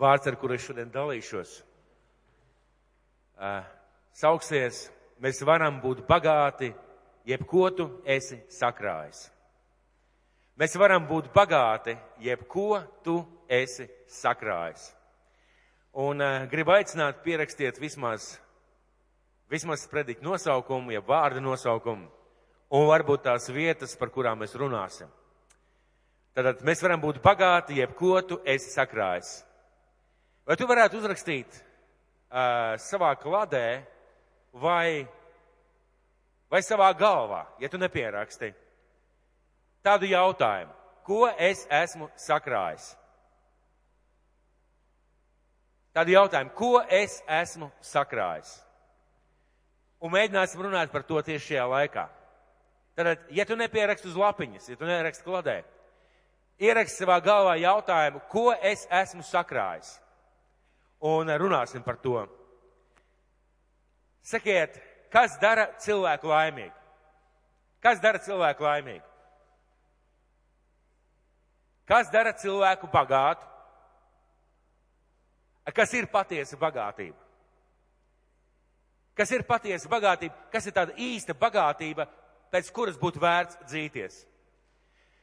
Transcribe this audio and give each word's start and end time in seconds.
vārds, 0.00 0.26
ar 0.26 0.36
kuru 0.40 0.56
es 0.56 0.64
šodien 0.64 0.90
dalīšos, 0.92 1.56
uh, 3.40 3.60
sauksies, 4.16 4.86
mēs 5.20 5.42
varam 5.46 5.80
būt 5.82 6.04
bagāti, 6.08 6.72
jebko 7.28 7.68
tu 7.76 7.88
esi 8.04 8.40
sakrājis. 8.52 9.26
Mēs 10.60 10.76
varam 10.76 11.06
būt 11.08 11.30
bagāti, 11.32 11.96
jebko 12.20 12.82
tu 13.04 13.20
esi 13.48 13.86
sakrājis. 14.20 14.90
Un 16.00 16.22
uh, 16.22 16.46
gribu 16.50 16.74
aicināt 16.76 17.22
pierakstiet 17.24 17.80
vismaz, 17.80 18.34
vismaz 19.50 19.86
predikt 19.90 20.22
nosaukumu, 20.22 20.92
ja 20.94 21.04
vārdu 21.04 21.42
nosaukumu, 21.42 22.08
un 22.70 22.86
varbūt 22.86 23.24
tās 23.26 23.48
vietas, 23.50 23.96
par 23.98 24.12
kurām 24.14 24.44
mēs 24.44 24.54
runāsim. 24.54 25.08
Tātad 26.36 26.60
mēs 26.62 26.82
varam 26.84 27.00
būt 27.02 27.18
bagāti, 27.24 27.80
jebko 27.80 28.20
tu 28.22 28.36
esi 28.46 28.70
sakrājis. 28.70 29.40
Vai 30.50 30.56
tu 30.58 30.66
varētu 30.66 30.98
uzrakstīt 30.98 31.46
uh, 31.54 32.72
savā 32.82 33.12
kladē 33.22 33.84
vai, 34.58 35.06
vai 36.50 36.60
savā 36.66 36.88
galvā, 36.98 37.44
ja 37.62 37.70
tu 37.70 37.78
nepieraksti, 37.78 38.48
tādu 39.86 40.10
jautājumu, 40.10 40.74
ko 41.06 41.28
es 41.38 41.62
esmu 41.70 42.10
sakrājis? 42.18 42.88
Tādu 45.94 46.16
jautājumu, 46.16 46.56
ko 46.58 46.72
es 46.82 47.20
esmu 47.38 47.70
sakrājis? 47.92 48.50
Un 50.02 50.16
mēģināsim 50.18 50.66
runāt 50.66 50.90
par 50.90 51.06
to 51.06 51.22
tieši 51.30 51.52
šajā 51.52 51.70
laikā. 51.76 52.08
Tad, 52.98 53.26
ja 53.30 53.46
tu 53.46 53.54
nepieraksti 53.54 54.10
uz 54.10 54.18
lapiņas, 54.18 54.70
ja 54.74 54.82
tu 54.82 54.90
neraksti 54.90 55.30
kladē, 55.30 55.60
ieraksti 56.58 57.04
savā 57.04 57.22
galvā 57.22 57.54
jautājumu, 57.62 58.26
ko 58.34 58.48
es 58.58 58.88
esmu 58.90 59.22
sakrājis. 59.30 59.99
Un 61.00 61.32
runāsim 61.40 61.84
par 61.84 61.96
to. 61.96 62.26
Sakiet, 64.22 64.76
kas 65.12 65.38
dara 65.40 65.70
cilvēku 65.80 66.28
laimīgu? 66.28 66.76
Kas 67.80 68.02
dara 68.02 68.20
cilvēku 68.20 68.66
laimīgu? 68.66 69.06
Kas 71.88 72.10
dara 72.12 72.34
cilvēku 72.36 72.90
bagātu? 72.92 73.48
Kas 75.74 75.92
ir 75.94 76.06
patiesa 76.10 76.58
bagātība? 76.60 77.16
Kas 79.14 79.30
ir 79.34 79.44
patiesa 79.46 79.88
bagātība? 79.90 80.34
Kas 80.52 80.66
ir 80.66 80.74
tāda 80.76 80.94
īsta 80.96 81.34
bagātība, 81.36 82.06
pēc 82.52 82.70
kuras 82.74 82.98
būtu 82.98 83.20
vērts 83.22 83.58
dzīties? 83.68 84.24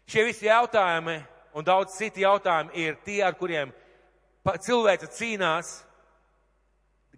Šie 0.07 0.23
visi 0.27 0.47
jautājumi 0.47 1.17
un 1.57 1.65
daudz 1.67 1.97
citi 1.97 2.23
jautājumi 2.23 2.75
ir 2.79 2.99
tie, 3.03 3.21
ar 3.25 3.35
kuriem 3.35 3.73
cilvēce 4.55 5.09
cīnās 5.11 5.73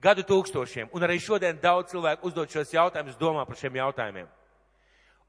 gadu 0.01 0.23
tūkstošiem. 0.25 0.89
Un 0.95 1.05
arī 1.05 1.19
šodien 1.21 1.59
daudz 1.61 1.91
cilvēku 1.93 2.29
uzdod 2.29 2.49
šos 2.49 2.73
jautājumus, 2.73 3.19
domā 3.19 3.45
par 3.45 3.59
šiem 3.59 3.77
jautājumiem. 3.79 4.29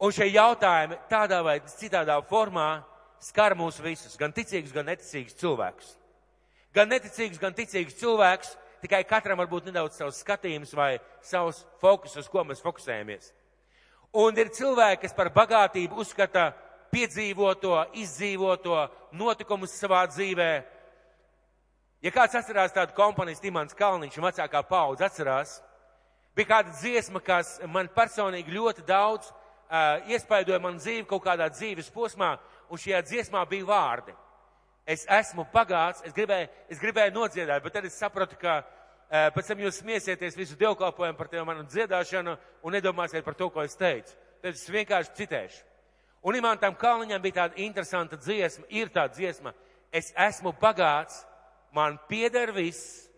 Un 0.01 0.15
šie 0.17 0.31
jautājumi 0.33 0.97
tādā 1.11 1.43
vai 1.45 1.59
citādā 1.69 2.17
formā 2.25 2.83
skar 3.21 3.53
mūs 3.59 3.83
visus, 3.85 4.17
gan 4.17 4.33
ticīgus, 4.33 4.73
gan 4.73 4.89
neticīgus 4.89 5.37
cilvēkus. 5.37 5.91
Gan 6.73 6.89
neticīgs, 6.89 7.41
gan 7.43 7.53
ticīgs 7.53 7.99
cilvēks, 8.01 8.55
tikai 8.81 9.03
katram 9.05 9.43
varbūt 9.43 9.69
nedaudz 9.69 9.99
savs 9.99 10.23
skatījums 10.25 10.73
vai 10.73 10.95
savs 11.21 11.65
fokus, 11.83 12.17
uz 12.17 12.31
ko 12.31 12.47
mēs 12.49 12.63
fokusējamies. 12.65 13.33
Un 14.17 14.39
ir 14.39 14.49
cilvēki, 14.55 15.03
kas 15.05 15.15
par 15.15 15.29
bagātību 15.35 16.01
uzskata 16.01 16.51
piedzīvoto, 16.91 17.77
izdzīvoto 18.01 18.79
notikumus 19.19 19.75
savā 19.77 20.03
dzīvē. 20.11 20.51
Ja 22.01 22.13
kāds 22.15 22.37
atcerās 22.39 22.73
tādu 22.73 22.97
komponiju, 22.97 23.43
Timans 23.43 23.77
Kalniņš 23.77 24.23
vecākā 24.25 24.63
paudze 24.69 25.05
atcerās, 25.05 25.59
bija 26.37 26.55
kāda 26.55 26.73
dziesma, 26.79 27.21
kas 27.21 27.59
man 27.69 27.91
personīgi 27.93 28.57
ļoti 28.57 28.87
daudz 28.89 29.29
uh, 29.29 30.09
iespaidoja 30.09 30.63
man 30.63 30.81
dzīvi 30.81 31.05
kaut 31.11 31.27
kādā 31.27 31.51
dzīves 31.53 31.93
posmā, 31.93 32.37
un 32.71 32.81
šajā 32.81 33.05
dziesmā 33.05 33.45
bija 33.51 33.69
vārdi 33.69 34.17
es 34.91 35.07
esmu 35.07 35.47
pagāts, 35.53 36.03
es 36.07 36.15
gribēju, 36.17 36.49
es 36.73 36.81
gribēju 36.83 37.15
nodziedāt, 37.15 37.63
bet 37.63 37.77
tad 37.77 37.87
es 37.87 37.99
sapratu, 37.99 38.39
ka 38.41 38.61
uh, 38.63 39.29
pēc 39.35 39.51
tam 39.53 39.63
jūs 39.63 39.81
smiesieties 39.83 40.39
visu 40.39 40.59
dievkalpojumu 40.59 41.19
par 41.19 41.31
tevi 41.31 41.45
manu 41.47 41.67
dziedāšanu 41.69 42.37
un 42.65 42.75
nedomāsiet 42.75 43.25
par 43.27 43.37
to, 43.39 43.51
ko 43.55 43.63
es 43.63 43.79
teicu. 43.79 44.17
Tad 44.43 44.57
es 44.57 44.67
vienkārši 44.73 45.17
citēšu. 45.21 45.67
Un 46.27 46.37
Imantam 46.37 46.75
Kalniņam 46.77 47.23
bija 47.23 47.39
tāda 47.45 47.63
interesanta 47.63 48.19
dziesma, 48.21 48.67
ir 48.69 48.91
tāda 48.93 49.15
dziesma, 49.15 49.55
es 49.93 50.11
esmu 50.29 50.53
pagāts, 50.61 51.23
man 51.73 51.99
pieder 52.09 52.53
viss, 52.53 53.09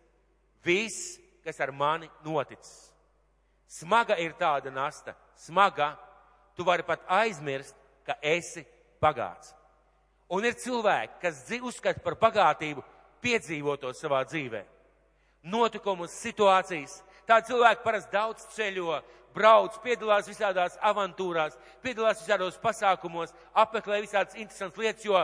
viss, 0.64 1.18
kas 1.44 1.60
ar 1.60 1.72
mani 1.72 2.10
noticis. 2.24 2.92
Smaga 3.72 4.18
ir 4.20 4.34
tāda 4.36 4.70
nasta, 4.70 5.14
smaga, 5.36 5.94
tu 6.56 6.64
vari 6.64 6.84
pat 6.84 7.04
aizmirst, 7.08 7.74
ka 8.04 8.18
esi 8.20 8.64
pagāts. 9.00 9.54
Un 10.32 10.44
ir 10.44 10.56
cilvēki, 10.56 11.20
kas 11.22 11.44
uzskata 11.60 12.00
par 12.04 12.16
bagātību 12.20 12.84
piedzīvoto 13.22 13.92
savā 13.96 14.22
dzīvē. 14.28 14.62
Notikumus, 15.52 16.14
situācijas. 16.22 17.00
Tādi 17.26 17.52
cilvēki 17.52 17.84
parasti 17.84 18.12
daudz 18.14 18.46
ceļo, 18.54 19.00
brauc, 19.34 19.78
piedalās 19.84 20.28
visādās 20.28 20.76
avantūrās, 20.84 21.56
piedalās 21.82 22.20
visādos 22.22 22.58
pasākumos, 22.62 23.32
apmeklē 23.54 24.02
visādas 24.04 24.36
interesantas 24.36 24.82
lietas, 24.82 25.06
jo 25.06 25.20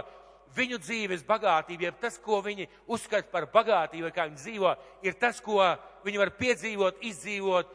viņu 0.57 0.79
dzīves 0.83 1.25
bagātība, 1.29 1.89
jeb 1.89 1.99
tas, 2.01 2.19
ko 2.23 2.41
viņi 2.45 2.69
uzskata 2.87 3.29
par 3.33 3.49
bagātību, 3.53 4.13
kā 4.15 4.29
viņi 4.29 4.41
dzīvo, 4.43 4.75
ir 5.03 5.19
tas, 5.21 5.41
ko 5.45 5.61
viņi 6.05 6.23
var 6.23 6.35
piedzīvot, 6.39 7.03
izdzīvot. 7.11 7.75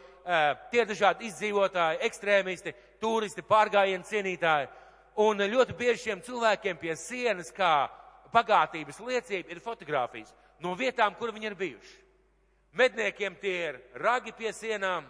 Tie 0.72 0.85
dažādi 0.88 1.28
izdzīvotāji, 1.28 2.00
ekstrēmisti, 2.07 2.72
turisti, 3.03 3.44
pārgājienu 3.44 4.07
cienītāji 4.07 4.69
Un 5.13 5.38
ļoti 5.38 5.75
bieži 5.78 6.07
šiem 6.07 6.22
cilvēkiem 6.25 6.78
pie 6.81 6.95
sienas, 6.97 7.51
kā 7.53 7.85
bagātības 8.34 8.97
liecība, 9.05 9.51
ir 9.53 9.61
fotografijas 9.61 10.34
no 10.63 10.73
vietām, 10.73 11.13
kur 11.19 11.29
viņi 11.35 11.51
ir 11.51 11.57
bijuši. 11.59 12.00
Medniekiem 12.73 13.35
tie 13.38 13.53
ir 13.67 13.78
ragi 14.01 14.34
pie 14.34 14.50
sienām, 14.55 15.05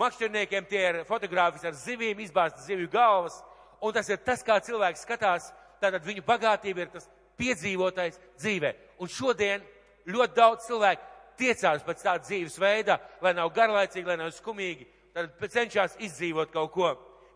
makšķerniekiem 0.00 0.68
tie 0.70 0.80
ir 0.80 1.00
fotografijas 1.04 1.66
ar 1.68 1.76
zivīm, 1.76 2.22
izbāztas 2.24 2.64
zivju 2.64 2.88
galvas, 2.88 3.36
un 3.84 3.92
tas 3.92 4.08
ir 4.08 4.22
tas, 4.24 4.40
kā 4.40 4.56
cilvēks 4.64 5.04
skatās, 5.04 5.50
tātad 5.80 6.04
viņu 6.06 6.24
bagātība 6.26 6.84
ir 6.84 6.92
tas 6.92 7.08
piedzīvotais 7.38 8.18
dzīvē. 8.40 8.74
Un 8.98 9.10
šodien 9.12 9.62
ļoti 10.08 10.36
daudz 10.36 10.66
cilvēku 10.66 11.04
tiecās 11.38 11.84
pēc 11.86 12.02
tāda 12.02 12.24
dzīves 12.26 12.58
veida, 12.58 12.98
lai 13.22 13.34
nav 13.36 13.52
garlaicīgi, 13.54 14.06
lai 14.08 14.18
nav 14.18 14.32
skumīgi, 14.34 14.86
tad 15.14 15.50
cenšas 15.52 15.98
izdzīvot 16.02 16.52
kaut 16.54 16.72
ko. 16.74 16.92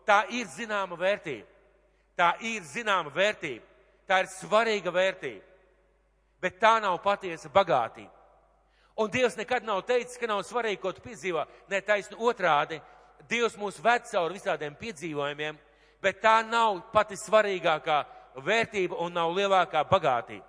Tā 0.07 0.25
ir 0.35 0.49
zināma 0.51 0.97
vērtība. 0.99 1.47
Tā 2.17 2.35
ir 2.45 2.61
zināma 2.67 3.09
vērtība, 3.13 3.63
tā 4.05 4.19
ir 4.21 4.27
svarīga 4.29 4.91
vērtība, 4.93 5.41
bet 6.43 6.59
tā 6.61 6.75
nav 6.83 6.99
patiesa 7.01 7.49
bagātība. 7.49 8.11
Un 9.01 9.09
Dievs 9.09 9.37
nekad 9.39 9.65
nav 9.65 9.81
teicis, 9.87 10.19
ka 10.21 10.29
nav 10.29 10.43
svarīgi, 10.45 10.81
ko 10.81 10.91
tu 10.93 11.01
piedzīvo. 11.01 11.41
Nē, 11.71 11.79
taisnu 11.81 12.19
otrādi. 12.21 12.77
Dievs 13.25 13.55
mūs 13.57 13.79
ved 13.81 14.05
cauri 14.05 14.37
visādiem 14.37 14.75
piedzīvojumiem, 14.77 15.57
bet 16.03 16.19
tā 16.21 16.35
nav 16.45 16.83
pati 16.93 17.17
svarīgākā 17.17 18.03
vērtība 18.35 18.97
un 19.03 19.13
nav 19.13 19.33
lielākā 19.35 19.83
bagātība. 19.89 20.45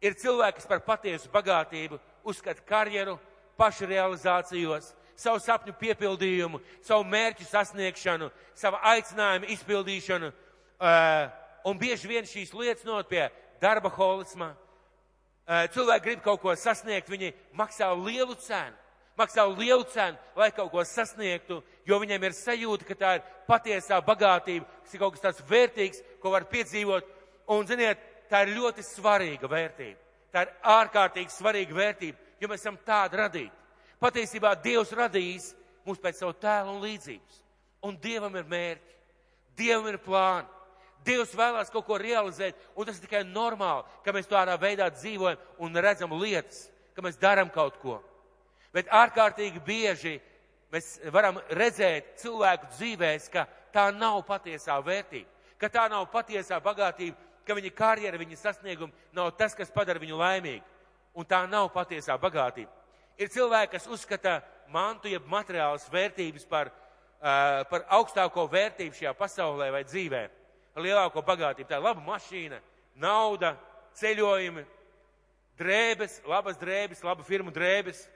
Ir 0.00 0.16
cilvēki, 0.16 0.60
kas 0.60 0.68
par 0.68 0.84
patiesu 0.84 1.28
bagātību 1.32 1.98
uzskata 2.24 2.62
karjeru, 2.66 3.18
pašrealizācijos, 3.60 4.94
savu 5.20 5.40
sapņu 5.44 5.74
piepildījumu, 5.80 6.60
savu 6.82 7.04
mērķu 7.04 7.44
sasniegšanu, 7.44 8.30
savu 8.56 8.78
aicinājumu 8.92 9.50
izpildīšanu 9.52 10.32
Uh, 10.80 11.28
un 11.68 11.76
bieži 11.76 12.08
vien 12.08 12.24
šīs 12.24 12.54
lietas 12.56 12.86
not 12.88 13.04
pie 13.10 13.26
darba 13.60 13.90
holisma. 13.92 14.54
Uh, 15.44 15.66
cilvēki 15.74 16.06
grib 16.06 16.22
kaut 16.24 16.40
ko 16.40 16.54
sasniegt, 16.56 17.10
viņi 17.12 17.34
maksā 17.52 17.90
lielu 17.92 18.32
cenu. 18.40 18.72
Maksā 19.20 19.44
lielu 19.52 19.84
cenu, 19.92 20.16
lai 20.36 20.48
kaut 20.56 20.70
ko 20.72 20.84
sasniegtu, 20.86 21.58
jo 21.84 21.98
viņiem 22.00 22.22
ir 22.24 22.36
sajūta, 22.36 22.86
ka 22.88 22.96
tā 22.96 23.10
ir 23.18 23.24
patiesā 23.48 23.98
bagātība, 24.04 24.64
kas 24.84 24.94
ir 24.94 25.02
kaut 25.02 25.16
kas 25.16 25.24
tāds 25.26 25.42
vērtīgs, 25.50 26.00
ko 26.22 26.32
var 26.32 26.46
piedzīvot. 26.48 27.08
Un, 27.52 27.66
ziniet, 27.68 28.00
tā 28.30 28.44
ir 28.46 28.54
ļoti 28.56 28.84
svarīga 28.86 29.50
vērtība. 29.50 29.98
Tā 30.32 30.46
ir 30.46 30.52
ārkārtīgi 30.72 31.34
svarīga 31.34 31.76
vērtība, 31.76 32.30
jo 32.40 32.48
mēs 32.48 32.62
esam 32.62 32.78
tādi 32.86 33.18
radīti. 33.20 33.56
Patiesībā 34.00 34.54
Dievs 34.64 34.94
radījis 34.96 35.50
mūs 35.84 36.00
pēc 36.00 36.22
savu 36.22 36.32
tēlu 36.40 36.76
un 36.76 36.80
līdzības. 36.86 37.42
Un 37.84 37.96
Dievam 38.00 38.36
ir 38.38 38.48
mērķi, 38.48 38.96
Dievam 39.58 39.88
ir 39.90 40.00
plāni. 40.00 40.48
Dievs 41.04 41.32
vēlās 41.36 41.72
kaut 41.72 41.86
ko 41.88 41.96
realizēt, 42.00 42.56
un 42.76 42.86
tas 42.86 42.98
ir 42.98 43.06
tikai 43.06 43.22
normāli, 43.24 43.86
ka 44.04 44.12
mēs 44.12 44.28
tādā 44.28 44.56
veidā 44.60 44.90
dzīvojam 44.92 45.64
un 45.64 45.80
redzam 45.80 46.12
lietas, 46.20 46.66
ka 46.94 47.04
mēs 47.04 47.20
darām 47.20 47.48
kaut 47.52 47.78
ko. 47.80 47.98
Bet 48.74 48.90
ārkārtīgi 48.94 49.62
bieži 49.66 50.18
mēs 50.70 50.98
varam 51.10 51.40
redzēt 51.50 52.14
cilvēku 52.22 52.70
dzīvēs, 52.76 53.28
ka 53.32 53.46
tā 53.74 53.88
nav 53.94 54.20
patiesā 54.28 54.76
vērtība, 54.84 55.28
ka 55.58 55.68
tā 55.68 55.88
nav 55.90 56.06
patiesā 56.12 56.60
bagātība, 56.62 57.16
ka 57.46 57.56
viņa 57.58 57.72
karjera, 57.74 58.20
viņa 58.20 58.36
sasniegumi 58.38 58.94
nav 59.16 59.32
tas, 59.38 59.56
kas 59.58 59.72
padara 59.74 60.02
viņu 60.02 60.18
laimīgu. 60.18 60.64
un 61.14 61.26
tā 61.26 61.42
nav 61.50 61.72
patiesā 61.74 62.14
bagātība. 62.20 62.70
Ir 63.18 63.28
cilvēki, 63.28 63.72
kas 63.72 63.88
uzskata 63.90 64.40
mantu, 64.70 65.08
jeb 65.10 65.26
materiālas 65.26 65.88
vērtības 65.90 66.46
par, 66.48 66.70
uh, 66.70 67.64
par 67.70 67.84
augstāko 67.98 68.46
vērtību 68.48 68.94
šajā 68.96 69.14
pasaulē 69.18 69.70
vai 69.74 69.82
dzīvē, 69.84 70.22
lielāko 70.76 71.22
bagātību. 71.26 71.68
Tā 71.68 71.80
ir 71.80 71.84
laba 71.84 72.04
mašīna, 72.06 72.60
nauda, 72.94 73.56
ceļojumi, 73.98 74.64
drēbes, 75.58 76.20
labas 76.30 76.56
drēbes, 76.60 77.04
laba 77.04 77.26
firmu 77.26 77.52
drēbes. 77.52 78.06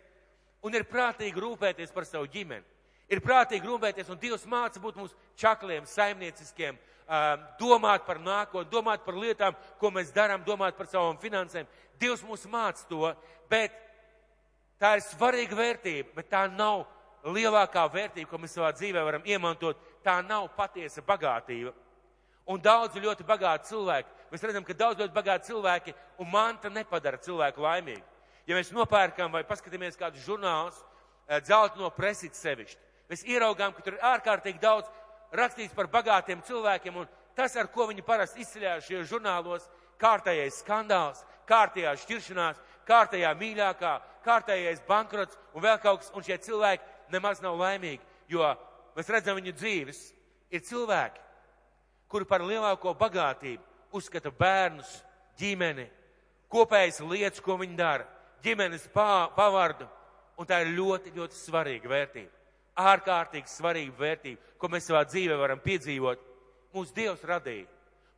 Un 0.65 0.75
ir 0.75 0.87
prātīgi 0.89 1.41
rūpēties 1.45 1.93
par 1.93 2.07
savu 2.09 2.29
ģimeni. 2.33 2.65
Ir 3.13 3.21
prātīgi 3.21 3.69
rūpēties, 3.69 4.09
un 4.09 4.19
Dievs 4.21 4.47
māca 4.49 4.81
būt 4.81 4.97
mums 4.97 5.13
čakliem, 5.37 5.85
saimnieciskiem, 5.85 6.79
domāt 7.61 8.07
par 8.07 8.17
nākotni, 8.23 8.71
domāt 8.73 9.05
par 9.05 9.19
lietām, 9.21 9.57
ko 9.79 9.91
mēs 9.93 10.13
darām, 10.15 10.45
domāt 10.47 10.79
par 10.79 10.89
savām 10.89 11.19
finansēm. 11.21 11.69
Dievs 12.01 12.25
mūs 12.25 12.47
māca 12.49 12.87
to, 12.89 13.13
bet 13.53 13.77
tā 14.81 14.95
ir 14.97 15.05
svarīga 15.05 15.59
vērtība, 15.59 16.15
bet 16.17 16.31
tā 16.33 16.47
nav 16.49 16.87
lielākā 17.29 17.85
vērtība, 17.93 18.31
ko 18.31 18.41
mēs 18.41 18.57
savā 18.57 18.73
dzīvē 18.73 19.05
varam 19.05 19.29
iemantot. 19.29 19.77
Tā 20.05 20.19
nav 20.25 20.49
patiesa 20.57 21.05
bagātība. 21.05 21.75
Un 22.49 22.61
daudz 22.61 22.97
ļoti 23.01 23.25
bagāti 23.25 23.71
cilvēki. 23.71 24.11
Mēs 24.33 24.43
redzam, 24.45 24.65
ka 24.65 24.77
daudz 24.77 25.01
ļoti 25.01 25.15
bagāti 25.15 25.53
cilvēki 25.53 25.95
un 26.21 26.29
manta 26.33 26.73
nepadara 26.73 27.21
cilvēku 27.21 27.65
laimīgu. 27.65 28.14
Ja 28.47 28.59
mēs 28.59 28.73
nopērkam 28.75 29.33
vai 29.33 29.45
paskatāmies 29.49 29.97
kādus 29.97 30.25
žurnālus, 30.27 30.77
dzeltu 31.47 31.81
no 31.81 31.89
presītas 31.95 32.43
sevišķi, 32.45 32.81
mēs 33.09 33.25
ieraugām, 33.25 33.73
ka 33.73 33.85
tur 33.85 33.97
ir 33.97 34.05
ārkārtīgi 34.05 34.61
daudz 34.61 34.91
rakstīts 35.33 35.75
par 35.77 35.89
bagātiem 35.93 36.43
cilvēkiem, 36.45 36.99
un 37.01 37.09
tas, 37.37 37.57
ar 37.57 37.71
ko 37.73 37.89
viņi 37.89 38.05
parasti 38.05 38.45
izceļās 38.45 38.85
šajos 38.89 39.09
žurnālos, 39.09 39.69
kārtējais 40.01 40.61
skandāls, 40.61 41.25
kārtējā 41.49 41.95
šķiršanās, 42.03 42.61
kārtējā 42.89 43.33
mīļākā, 43.41 43.95
kārtējais 44.25 44.85
bankrots 44.89 45.39
un 45.55 45.65
vēl 45.65 45.81
kaut 45.83 46.03
kas, 46.03 46.13
un 46.15 46.25
šie 46.27 46.39
cilvēki 46.45 47.13
nemaz 47.15 47.41
nav 47.45 47.57
laimīgi, 47.61 48.03
jo 48.29 48.45
mēs 48.97 49.11
redzam 49.13 49.39
viņu 49.41 49.55
dzīves. 49.57 50.01
Ir 50.55 50.63
cilvēki, 50.65 51.23
kuri 52.13 52.29
par 52.29 52.45
lielāko 52.45 52.93
bagātību 52.99 53.97
uzskata 53.97 54.31
bērnus, 54.31 54.91
ģimeni, 55.41 55.89
kopējas 56.53 57.01
lietas, 57.03 57.43
ko 57.43 57.57
viņi 57.59 57.79
dara, 57.79 58.07
ģimenes 58.45 58.87
pavārdu, 58.95 59.89
un 60.39 60.49
tā 60.49 60.61
ir 60.65 60.75
ļoti, 60.77 61.15
ļoti 61.17 61.39
svarīga 61.41 61.91
vērtība 61.91 62.45
ārkārtīgi 62.75 63.51
svarīga 63.51 63.95
vērtība, 63.99 64.41
ko 64.59 64.69
mēs 64.71 64.89
savā 64.89 65.05
dzīvē 65.07 65.37
varam 65.39 65.61
piedzīvot. 65.63 66.23
Mūsu 66.75 66.95
Dievs 66.95 67.23
radīja. 67.27 67.69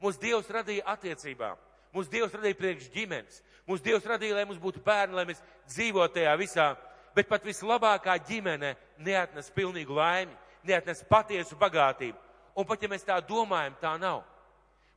Mūsu 0.00 0.20
Dievs 0.20 0.48
radīja 0.52 0.86
attiecībām. 0.94 1.58
Mūsu 1.94 2.12
Dievs 2.12 2.34
radīja 2.36 2.58
priekš 2.58 2.88
ģimenes. 2.94 3.42
Mūsu 3.68 3.84
Dievs 3.84 4.06
radīja, 4.08 4.38
lai 4.38 4.46
mums 4.48 4.60
būtu 4.62 4.80
bērni, 4.84 5.16
lai 5.16 5.26
mēs 5.28 5.42
dzīvotu 5.68 6.16
tajā 6.16 6.36
visā. 6.40 6.70
Bet 7.16 7.28
pat 7.28 7.44
vislabākā 7.44 8.16
ģimene 8.28 8.74
neatnes 9.00 9.50
pilnīgu 9.52 9.96
laimi, 9.96 10.32
neatnes 10.64 11.04
patiesu 11.08 11.56
bagātību. 11.60 12.16
Un 12.56 12.64
pat 12.68 12.82
ja 12.82 12.88
mēs 12.88 13.04
tā 13.04 13.16
domājam, 13.24 13.76
tā 13.80 13.96
nav. 14.00 14.22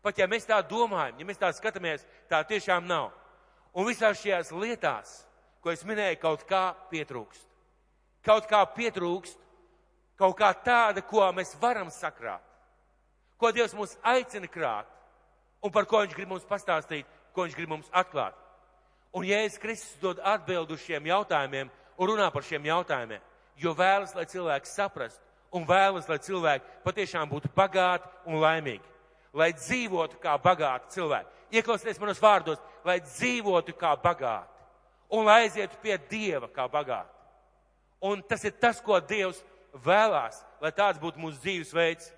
Pat 0.04 0.20
ja 0.20 0.28
mēs 0.32 0.48
tā 0.48 0.60
domājam, 0.64 1.20
ja 1.20 1.28
mēs 1.28 1.40
tā 1.40 1.52
skatāmies, 1.56 2.06
tā 2.32 2.40
tiešām 2.48 2.88
nav. 2.88 3.12
Un 3.74 3.86
visās 3.88 4.22
šajās 4.22 4.54
lietās, 4.56 5.12
ko 5.62 5.72
es 5.72 5.86
minēju, 5.86 6.22
kaut 6.22 6.46
kā 6.50 6.72
pietrūkst. 6.90 7.46
Kaut 8.26 8.48
kā 8.50 8.64
pietrūkst 8.76 9.38
kaut 10.20 10.36
kā 10.36 10.52
tāda, 10.52 11.02
ko 11.02 11.24
mēs 11.36 11.56
varam 11.62 11.88
sakrāt, 11.94 12.44
ko 13.40 13.54
Dievs 13.56 13.76
mūs 13.78 13.96
aicina 14.04 14.50
krāt, 14.52 14.88
un 15.64 15.72
par 15.72 15.88
ko 15.88 16.04
Viņš 16.04 16.16
grib 16.18 16.34
mums 16.34 16.48
pastāstīt, 16.48 17.08
ko 17.34 17.48
Viņš 17.48 17.56
grib 17.56 17.72
mums 17.72 17.88
atklāt. 17.96 18.36
Un 19.16 19.26
Jēzus 19.26 19.62
Kristus 19.64 19.96
dod 20.04 20.20
atbildu 20.20 20.78
šiem 20.78 21.08
jautājumiem 21.08 21.72
un 21.98 22.12
runā 22.12 22.28
par 22.34 22.44
šiem 22.46 22.68
jautājumiem, 22.68 23.24
jo 23.58 23.74
vēlas, 23.74 24.14
lai 24.16 24.28
cilvēki 24.30 24.70
saprastu 24.70 25.24
un 25.56 25.66
vēlas, 25.66 26.10
lai 26.12 26.20
cilvēki 26.22 26.84
patiešām 26.84 27.32
būtu 27.32 27.50
bagāti 27.56 28.12
un 28.28 28.44
laimīgi, 28.44 28.86
lai 29.34 29.54
dzīvotu 29.56 30.20
kā 30.22 30.36
bagāti 30.44 31.00
cilvēki. 31.00 31.32
Ieklausieties 31.58 32.00
manos 32.00 32.22
vārdos, 32.22 32.60
lai 32.86 33.00
dzīvotu 33.04 33.76
kā 33.78 33.96
bagāti 34.00 34.60
un 35.10 35.26
lai 35.26 35.44
aizietu 35.44 35.78
pie 35.82 35.98
Dieva 36.10 36.50
kā 36.54 36.68
bagāti. 36.70 37.16
Un 38.06 38.22
tas 38.24 38.44
ir 38.46 38.54
tas, 38.62 38.80
ko 38.82 39.00
Dievs 39.02 39.42
vēlās, 39.86 40.40
lai 40.62 40.72
tāds 40.72 41.02
būtu 41.02 41.20
mūsu 41.20 41.42
dzīvesveids. 41.44 42.14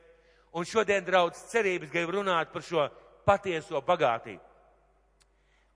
Un 0.52 0.68
šodien, 0.68 1.04
draudz, 1.08 1.40
cerības 1.48 1.92
grib 1.94 2.12
runāt 2.12 2.52
par 2.52 2.64
šo 2.66 2.90
patieso 3.26 3.80
bagātību. 3.88 4.44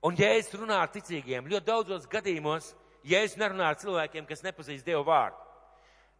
Un, 0.05 0.17
ja 0.19 0.33
es 0.35 0.51
runāju 0.53 0.83
ar 0.83 0.91
ticīgiem, 0.91 1.47
ļoti 1.49 1.65
daudzos 1.65 2.09
gadījumos, 2.11 2.73
ja 3.07 3.23
es 3.23 3.37
nerunāju 3.39 3.71
ar 3.71 3.79
cilvēkiem, 3.81 4.27
kas 4.27 4.43
nepazīst 4.45 4.85
Dievu 4.85 5.05
vārdu, 5.07 5.39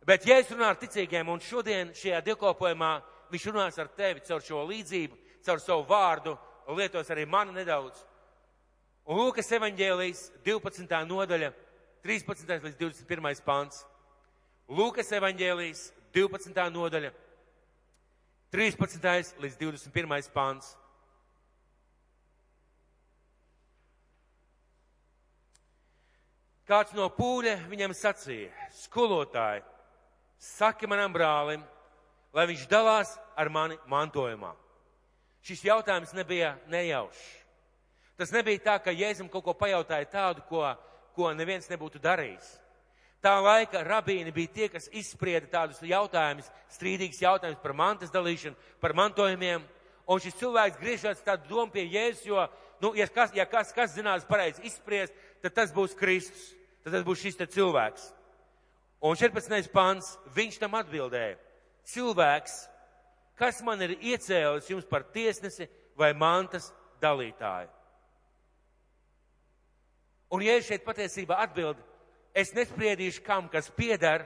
bet 0.08 0.26
ja 0.26 0.40
es 0.42 0.50
runāju 0.50 0.72
ar 0.72 0.80
ticīgiem, 0.82 1.30
un 1.30 1.44
šodien 1.44 1.92
šajā 1.94 2.24
dievkalpojumā 2.26 2.94
viņš 3.34 3.46
runās 3.52 3.78
ar 3.78 3.92
tevi 3.94 4.24
caur 4.26 4.42
šo 4.42 4.64
līdzību, 4.72 5.20
caur 5.46 5.62
savu 5.62 5.86
vārdu, 5.92 6.34
lietos 6.74 7.12
arī 7.14 7.28
mani 7.30 7.54
nedaudz. 7.60 8.00
Un 9.06 9.20
Lūkas 9.22 9.52
evaņģēlijas 9.54 10.22
12. 10.42 11.02
nodaļa, 11.06 11.52
13. 12.02 12.56
līdz 12.64 12.80
21. 12.80 13.44
pāns. 13.46 13.84
Lūkas 14.66 15.12
evaņģēlijas 15.14 15.84
12. 16.16 16.64
nodaļa, 16.74 17.12
13. 18.50 19.38
līdz 19.46 19.60
21. 19.62 20.32
pāns. 20.34 20.72
Kāds 26.66 26.98
no 26.98 27.06
pūļa 27.14 27.60
viņam 27.70 27.94
sacīja, 27.94 28.50
skolotāji, 28.74 29.62
saki 30.42 30.90
manam 30.90 31.14
brālim, 31.14 31.62
lai 32.34 32.50
viņš 32.50 32.66
dalās 32.74 33.14
ar 33.38 33.54
mani 33.54 33.78
mantojumā. 33.86 34.56
Šis 35.46 35.68
jautājums 35.70 36.18
nebija 36.18 36.56
nejaušs. 36.74 37.45
Tas 38.16 38.32
nebija 38.32 38.62
tā, 38.64 38.76
ka 38.80 38.94
Jēzum 38.96 39.30
kaut 39.32 39.44
ko 39.44 39.54
pajautāja 39.58 40.08
tādu, 40.12 40.44
ko, 40.50 40.64
ko 41.16 41.32
neviens 41.36 41.68
nebūtu 41.72 42.00
darījis. 42.04 42.48
Tā 43.24 43.34
laika 43.42 43.82
rabīni 43.84 44.32
bija 44.32 44.54
tie, 44.54 44.68
kas 44.70 44.86
izsprieda 44.94 45.50
tādus 45.52 45.82
jautājumus, 45.84 46.52
strīdīgus 46.76 47.24
jautājumus 47.24 47.64
par 47.64 47.74
mantas 47.74 48.14
dalīšanu, 48.14 48.56
par 48.80 48.94
mantojumiem. 48.96 49.64
Un 50.06 50.22
šis 50.22 50.38
cilvēks 50.38 50.78
griežas 50.78 51.24
tādu 51.26 51.50
domu 51.50 51.74
pie 51.74 51.88
Jēzus, 51.90 52.28
jo, 52.30 52.44
nu, 52.84 52.94
ja 52.96 53.08
kas, 53.10 53.34
ja 53.34 53.48
kas, 53.50 53.74
kas 53.74 53.96
zinās 53.98 54.28
pareizi 54.30 54.62
izspriest, 54.70 55.16
tad 55.42 55.56
tas 55.58 55.74
būs 55.74 55.98
Kristus. 55.98 56.52
Tad 56.86 56.94
tas 56.94 57.06
būs 57.08 57.24
šis 57.24 57.40
cilvēks. 57.50 58.12
Un 59.02 59.18
14. 59.18 59.72
pants, 59.74 60.12
viņš 60.36 60.60
tam 60.62 60.78
atbildēja. 60.78 61.40
Cilvēks, 61.90 62.60
kas 63.42 63.64
man 63.66 63.82
ir 63.82 63.96
iecēlis 63.98 64.70
jums 64.70 64.86
par 64.86 65.08
tiesnesi 65.10 65.66
vai 65.98 66.14
mantas 66.14 66.70
dalītāju? 67.02 67.74
Un 70.36 70.44
Jēzus 70.44 70.68
šeit 70.68 70.84
patiesībā 70.84 71.38
atbild, 71.46 71.80
es 72.36 72.52
nespriedīšu, 72.56 73.24
kam 73.24 73.48
kas 73.52 73.70
pieder, 73.72 74.26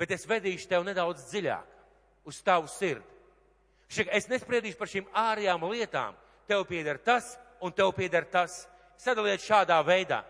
bet 0.00 0.10
es 0.10 0.26
vedīšu 0.26 0.66
tev 0.70 0.82
nedaudz 0.88 1.28
dziļāk 1.30 2.26
uz 2.26 2.40
tavu 2.42 2.66
sirdi. 2.70 3.06
Es 4.10 4.26
nespriedīšu 4.30 4.78
par 4.80 4.90
šīm 4.90 5.06
ārējām 5.14 5.68
lietām. 5.70 6.16
Tev 6.48 6.64
pieder 6.66 6.98
tas 6.98 7.36
un 7.62 7.72
tev 7.72 7.92
pieder 7.94 8.26
tas. 8.26 8.64
Sadaliet 8.98 9.42
šādā 9.42 9.78
veidā. 9.86 10.22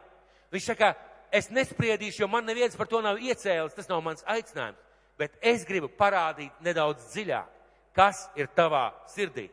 Viņš 0.53 0.67
saka, 0.73 0.93
es 1.33 1.49
nespriedīšu, 1.53 2.23
jo 2.23 2.29
man 2.29 2.45
neviens 2.45 2.77
par 2.77 2.89
to 2.91 3.01
nav 3.05 3.21
iecēlis, 3.21 3.75
tas 3.77 3.89
nav 3.89 4.03
mans 4.05 4.25
aicinājums. 4.29 4.81
Bet 5.21 5.37
es 5.45 5.65
gribu 5.69 5.89
parādīt 5.93 6.57
nedaudz 6.65 7.05
dziļāk, 7.13 7.49
kas 7.97 8.27
ir 8.37 8.49
tavā 8.57 8.91
sirdī. 9.13 9.47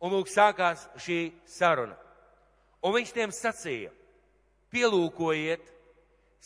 Un 0.00 0.12
lūk, 0.12 0.28
sākās 0.28 0.86
šī 1.00 1.30
saruna. 1.48 1.96
Un 2.84 2.96
viņš 2.96 3.12
tiem 3.14 3.32
sacīja, 3.32 3.92
pielūkojiet, 4.76 5.72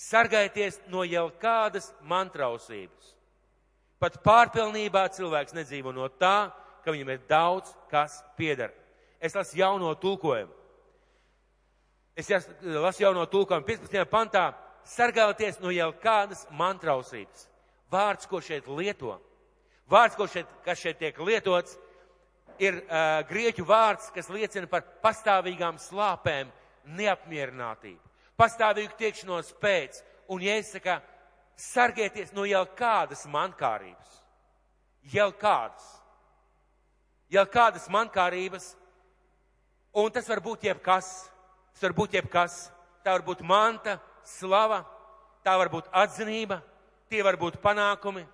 Sargājieties 0.01 0.79
no 0.89 1.03
jau 1.05 1.27
kādas 1.43 1.91
mantrausības. 2.09 3.11
Pat 4.01 4.17
pārpilnībā 4.25 5.03
cilvēks 5.13 5.53
nedzīvo 5.53 5.93
no 5.93 6.07
tā, 6.09 6.49
ka 6.81 6.95
viņam 6.95 7.13
ir 7.13 7.21
daudz, 7.29 7.75
kas 7.91 8.23
pieder. 8.39 8.73
Es 9.21 9.37
lasu 9.37 9.59
jauno 9.61 9.93
tulkojumu. 10.01 10.57
Es 12.17 12.31
lasu 12.65 13.05
jauno 13.05 13.27
tulkojumu 13.29 13.69
15. 13.69 14.09
pantā. 14.09 14.47
Sargājieties 14.89 15.61
no 15.61 15.69
jau 15.75 15.91
kādas 16.01 16.47
mantrausības. 16.57 17.45
Vārds, 17.93 18.25
ko 18.31 18.41
šeit 18.41 18.69
lieto, 18.71 19.19
vārds, 19.91 20.17
ko 20.17 20.25
šeit, 20.31 20.49
kas 20.65 20.81
šeit 20.81 20.97
tiek 21.03 21.19
lietots, 21.21 21.77
ir 22.63 22.79
uh, 22.87 23.21
grieķu 23.29 23.67
vārds, 23.69 24.09
kas 24.15 24.31
liecina 24.33 24.71
par 24.71 24.87
pastāvīgām 25.05 25.77
slāpēm, 25.83 26.49
neapmierinātību 26.97 28.10
pastāvīgu 28.41 28.97
tiekšanos 28.99 29.53
pēc. 29.61 30.01
Un 30.33 30.43
Jēzus 30.45 30.75
saka, 30.79 30.99
sargieties 31.61 32.33
no 32.33 32.47
jau 32.49 32.65
kādas 32.79 33.27
mankārības. 33.29 34.19
Jau 35.13 35.31
kādas. 35.37 35.87
Jau 37.31 37.45
kādas 37.47 37.87
mankārības. 37.93 38.73
Un 39.93 40.11
tas 40.15 40.29
var 40.31 40.41
būt 40.45 40.69
jebkas. 40.71 41.09
Tas 41.75 41.89
var 41.89 41.97
būt 41.97 42.19
jebkas. 42.21 42.71
tā 43.05 43.15
var 43.15 43.23
būt 43.25 43.41
manta, 43.41 43.99
slava, 44.25 44.83
tā 45.45 45.57
var 45.57 45.71
būt 45.73 45.89
atzinība, 45.93 46.61
tie 47.09 47.23
var 47.25 47.39
būt 47.41 47.57
panākumi, 47.63 48.27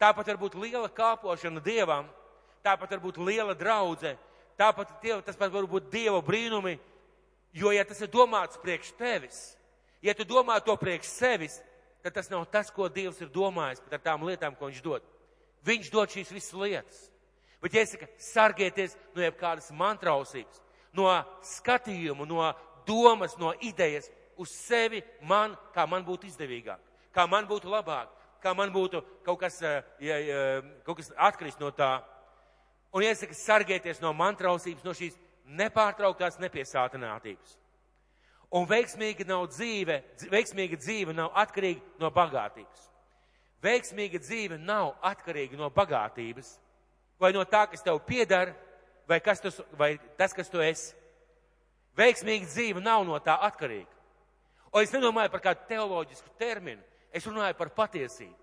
tāpat 0.00 0.32
var 0.32 0.40
būt 0.40 0.56
liela 0.56 0.88
kāpošana 0.88 1.60
Dievam, 1.64 2.08
tāpat 2.64 2.96
var 2.96 3.02
būt 3.04 3.20
liela 3.20 3.54
draudze, 3.54 4.16
tāpat 4.58 4.94
tie, 5.02 5.12
tas 5.22 5.36
pat 5.36 5.52
var 5.52 5.68
būt 5.68 5.90
Dieva 5.92 6.22
brīnumi, 6.24 6.78
jo, 7.52 7.72
ja 7.72 7.84
tas 7.84 8.00
ir 8.04 8.10
domāts 8.12 8.60
priekš 8.62 8.92
tevis, 8.98 9.38
ja 10.02 10.14
tu 10.14 10.26
domā 10.28 10.58
to 10.64 10.76
priekš 10.76 11.10
sevis, 11.10 11.60
tad 12.02 12.14
tas 12.14 12.30
nav 12.30 12.46
tas, 12.52 12.70
ko 12.70 12.88
Dievs 12.88 13.20
ir 13.20 13.30
domājis 13.34 13.82
par 13.84 14.00
tām 14.02 14.26
lietām, 14.26 14.56
ko 14.56 14.70
Viņš 14.70 14.82
dod. 14.82 15.06
Viņš 15.66 15.90
dod 15.90 16.12
šīs 16.12 16.32
visas 16.32 16.54
lietas. 16.54 16.98
Bet, 17.62 17.74
ja 17.74 17.82
es 17.82 17.92
saku, 17.92 18.06
sargieties 18.22 18.94
no 19.16 19.24
jebkādas 19.24 19.72
mantrausības, 19.74 20.60
no 20.94 21.08
skatījuma, 21.42 22.26
no 22.28 22.44
domas, 22.86 23.34
no 23.38 23.50
idejas 23.60 24.06
uz 24.38 24.52
sevi, 24.54 25.02
man, 25.26 25.56
kā 25.74 25.86
man 25.90 26.06
būtu 26.06 26.28
izdevīgāk, 26.30 26.78
kā 27.14 27.26
man 27.26 27.48
būtu 27.50 27.70
labāk, 27.72 28.12
kā 28.42 28.54
man 28.54 28.70
būtu 28.70 29.02
kaut 29.26 29.40
kas, 29.40 29.58
eh, 29.62 29.82
ja, 29.98 30.18
ja, 30.22 30.62
kaut 30.86 31.00
kas 31.00 31.10
atkrist 31.16 31.58
no 31.60 31.72
tā. 31.74 31.98
Un 32.94 33.02
iesaka 33.02 33.34
sargieties 33.34 34.00
no 34.00 34.14
mantrausības, 34.14 34.84
no 34.86 34.94
šīs 34.94 35.18
nepārtrauktās 35.48 36.38
nepiesātinātības. 36.42 37.56
Un 38.54 38.64
veiksmīga 38.68 39.26
nav 39.28 39.48
dzīve, 39.52 39.98
veiksmīga 40.32 40.78
dzīve 40.80 41.14
nav 41.16 41.34
atkarīga 41.36 42.00
no 42.00 42.10
bagātības. 42.12 42.86
Veiksmīga 43.64 44.20
dzīve 44.22 44.56
nav 44.62 44.94
atkarīga 45.04 45.58
no 45.58 45.68
bagātības 45.74 46.54
vai 47.20 47.32
no 47.34 47.42
tā, 47.44 47.64
kas 47.68 47.82
tev 47.82 47.98
piedara, 48.06 48.54
vai, 49.08 49.18
kas 49.20 49.42
tu, 49.42 49.50
vai 49.76 49.96
tas, 50.16 50.32
kas 50.32 50.48
tu 50.48 50.62
esi. 50.62 50.94
Veiksmīga 51.98 52.46
dzīve 52.46 52.80
nav 52.80 53.02
no 53.04 53.18
tā 53.20 53.34
atkarīga. 53.48 53.90
Un 54.72 54.84
es 54.84 54.92
nedomāju 54.94 55.32
par 55.32 55.42
kādu 55.42 55.66
teoloģisku 55.68 56.30
terminu, 56.38 56.80
es 57.12 57.26
runāju 57.26 57.56
par 57.58 57.72
patiesību. 57.74 58.36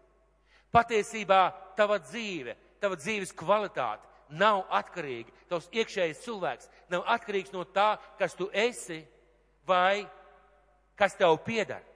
Patiesībā 0.74 1.42
tava 1.78 1.98
dzīve, 2.04 2.58
tava 2.84 2.98
dzīves 3.00 3.32
kvalitāte 3.38 4.15
nav 4.30 4.64
atkarīga. 4.74 5.34
Tavs 5.50 5.70
iekšējais 5.72 6.24
cilvēks 6.26 6.70
nav 6.94 7.06
atkarīgs 7.16 7.54
no 7.54 7.66
tā, 7.66 7.96
kas 8.20 8.38
tu 8.38 8.50
esi 8.54 9.04
vai 9.68 10.06
kas 10.96 11.18
tev 11.20 11.38
piedara 11.46 11.96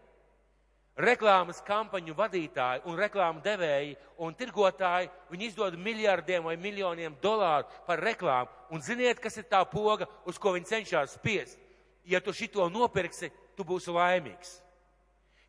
reklāmas 0.99 1.61
kampaņu 1.63 2.13
vadītāji 2.15 2.83
un 2.89 2.97
reklāmu 2.99 3.41
devēji 3.43 3.95
un 4.19 4.35
tirgotāji, 4.35 5.09
viņi 5.31 5.47
izdod 5.47 5.77
miljardiem 5.79 6.43
vai 6.43 6.57
miljoniem 6.59 7.15
dolāru 7.23 7.67
par 7.87 8.03
reklāmu. 8.03 8.51
Un 8.69 8.83
ziniet, 8.83 9.19
kas 9.23 9.39
ir 9.39 9.47
tā 9.49 9.63
poga, 9.69 10.07
uz 10.27 10.37
ko 10.37 10.53
viņi 10.57 10.69
cenšas 10.69 11.15
spiest? 11.17 11.59
Ja 12.05 12.19
tu 12.19 12.33
šito 12.35 12.67
nopirksi, 12.69 13.31
tu 13.55 13.63
būsi 13.63 13.93
laimīgs. 13.95 14.59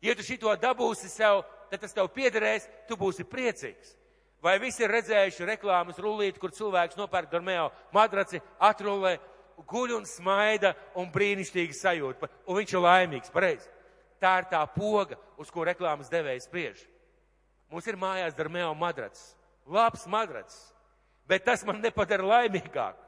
Ja 0.01 0.15
tu 0.15 0.23
šito 0.25 0.53
dabūsi 0.57 1.09
sev, 1.11 1.43
tad 1.69 1.83
tas 1.83 1.93
tev 1.93 2.09
piederēs, 2.15 2.67
tu 2.87 2.97
būsi 2.97 3.27
priecīgs. 3.27 3.95
Vai 4.41 4.55
visi 4.59 4.81
ir 4.83 4.89
redzējuši 4.89 5.45
reklāmas 5.45 5.99
rullīti, 6.01 6.39
kur 6.41 6.53
cilvēks 6.55 6.97
nopērk 6.97 7.29
Dormeo 7.29 7.69
madraci, 7.93 8.41
atrulē, 8.57 9.19
guļ 9.69 9.99
un 9.99 10.07
smaida 10.09 10.73
un 10.97 11.11
brīnišķīgi 11.13 11.77
sajūta, 11.77 12.29
un 12.49 12.57
viņš 12.57 12.73
ir 12.73 12.83
laimīgs, 12.87 13.33
pareizi 13.33 13.69
tā 14.21 14.37
ir 14.41 14.49
tā 14.51 14.61
poga, 14.69 15.17
uz 15.41 15.49
ko 15.51 15.65
reklāmas 15.65 16.11
devējs 16.11 16.45
spriež. 16.45 16.81
Mums 17.71 17.87
ir 17.89 17.97
mājās 17.97 18.37
darmeo 18.37 18.73
madrats. 18.77 19.33
Labs 19.65 20.05
madrats. 20.09 20.57
Bet 21.27 21.45
tas 21.47 21.63
man 21.65 21.81
nepadara 21.81 22.27
laimīgāk. 22.27 22.99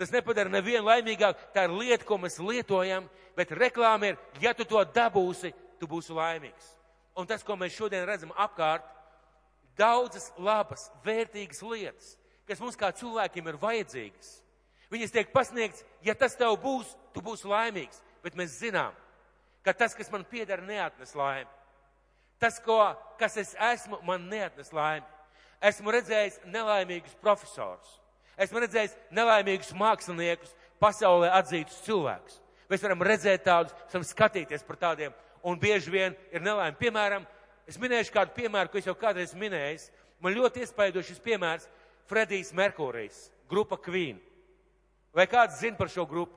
Tas 0.00 0.12
nepadara 0.12 0.52
nevienu 0.52 0.86
laimīgāk. 0.86 1.50
Tā 1.54 1.66
ir 1.66 1.74
lieta, 1.76 2.04
ko 2.06 2.18
mēs 2.22 2.38
lietojam, 2.40 3.08
bet 3.36 3.52
reklāma 3.52 4.12
ir, 4.12 4.20
ja 4.40 4.54
tu 4.54 4.64
to 4.68 4.80
dabūsi, 4.94 5.52
tu 5.80 5.88
būsi 5.90 6.14
laimīgs. 6.16 6.72
Un 7.16 7.28
tas, 7.28 7.44
ko 7.44 7.56
mēs 7.56 7.76
šodien 7.76 8.04
redzam 8.08 8.32
apkārt, 8.36 8.84
daudzas 9.78 10.30
labas, 10.38 10.88
vērtīgas 11.04 11.62
lietas, 11.62 12.14
kas 12.48 12.60
mums 12.62 12.78
kā 12.78 12.90
cilvēkiem 12.96 13.50
ir 13.50 13.58
vajadzīgas. 13.60 14.30
Viņas 14.92 15.14
tiek 15.14 15.32
pasniegts, 15.34 15.82
ja 16.06 16.14
tas 16.14 16.36
tev 16.38 16.54
būs, 16.62 16.92
tu 17.14 17.22
būsi 17.24 17.48
laimīgs. 17.50 18.02
Bet 18.22 18.38
mēs 18.38 18.58
zinām, 18.60 18.94
ka 19.66 19.74
tas, 19.74 19.94
kas 19.94 20.10
man 20.10 20.24
pieder, 20.26 20.62
neatnes 20.62 21.14
laimi. 21.18 21.50
Tas, 22.38 22.58
ko, 22.62 22.78
kas 23.18 23.36
es 23.40 23.54
esmu, 23.72 23.98
man 24.06 24.28
neatnes 24.30 24.72
laimi. 24.74 25.06
Esmu 25.64 25.92
redzējis 25.94 26.40
nelaimīgus 26.52 27.16
profesorus. 27.22 27.96
Esmu 28.36 28.60
redzējis 28.60 28.96
nelaimīgus 29.16 29.72
māksliniekus, 29.76 30.52
pasaulē 30.82 31.30
atzītus 31.38 31.80
cilvēkus. 31.86 32.40
Mēs 32.68 32.82
varam 32.84 33.04
redzēt 33.06 33.46
tādus, 33.46 33.72
varam 33.92 34.04
skatīties 34.04 34.66
par 34.66 34.78
tādiem, 34.80 35.14
un 35.46 35.58
bieži 35.58 35.92
vien 35.94 36.16
ir 36.34 36.44
nelaime. 36.44 36.76
Piemēram, 36.78 37.24
es 37.66 37.78
minēšu 37.78 38.14
kādu 38.14 38.34
piemēru, 38.36 38.70
ko 38.70 38.80
es 38.80 38.88
jau 38.88 38.94
kādreiz 38.98 39.34
minēju. 39.36 39.90
Man 40.22 40.36
ļoti 40.36 40.64
iespaidošs 40.64 41.12
šis 41.12 41.22
piemērs- 41.22 41.68
Fredijs 42.08 42.52
Merkurijs, 42.52 43.30
grupa 43.48 43.76
Queen. 43.76 44.20
Vai 45.12 45.26
kāds 45.26 45.60
zina 45.60 45.76
par 45.76 45.88
šo 45.88 46.06
grupu? 46.06 46.36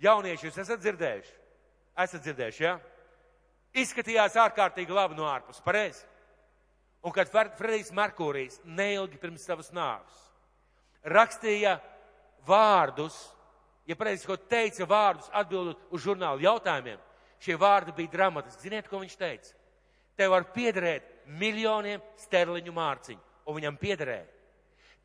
Jaunieši, 0.00 0.46
jūs 0.46 0.58
esat 0.58 0.80
dzirdējuši? 0.80 1.32
Esat 1.96 2.22
dzirdējuši, 2.22 2.62
jā? 2.64 2.74
Ja? 2.74 2.80
Izskatījās 3.74 4.34
ārkārtīgi 4.34 4.90
labi 4.90 5.14
no 5.14 5.24
ārpus, 5.24 5.60
pareizi. 5.60 6.04
Un 7.02 7.12
kad 7.12 7.30
Fredijs 7.30 7.92
Merkūrijs 7.92 8.60
neilgi 8.64 9.18
pirms 9.18 9.44
savas 9.44 9.70
nāves 9.70 10.30
rakstīja 11.04 11.78
vārdus, 12.46 13.16
ja 13.88 13.96
pareizi 13.96 14.28
ko 14.28 14.36
teica 14.36 14.86
vārdus 14.88 15.30
atbildot 15.32 15.80
uz 15.90 16.04
žurnālu 16.04 16.44
jautājumiem, 16.44 17.00
šie 17.40 17.56
vārdi 17.60 17.94
bija 17.96 18.12
dramatiski. 18.16 18.68
Ziniet, 18.68 18.88
ko 18.88 19.00
viņš 19.00 19.16
teica? 19.16 19.54
Tev 20.20 20.34
var 20.34 20.44
piederēt 20.52 21.06
miljoniem 21.40 22.02
sterliņu 22.20 22.74
mārciņu, 22.76 23.20
un 23.48 23.56
viņam 23.56 23.78
piederēja. 23.80 24.26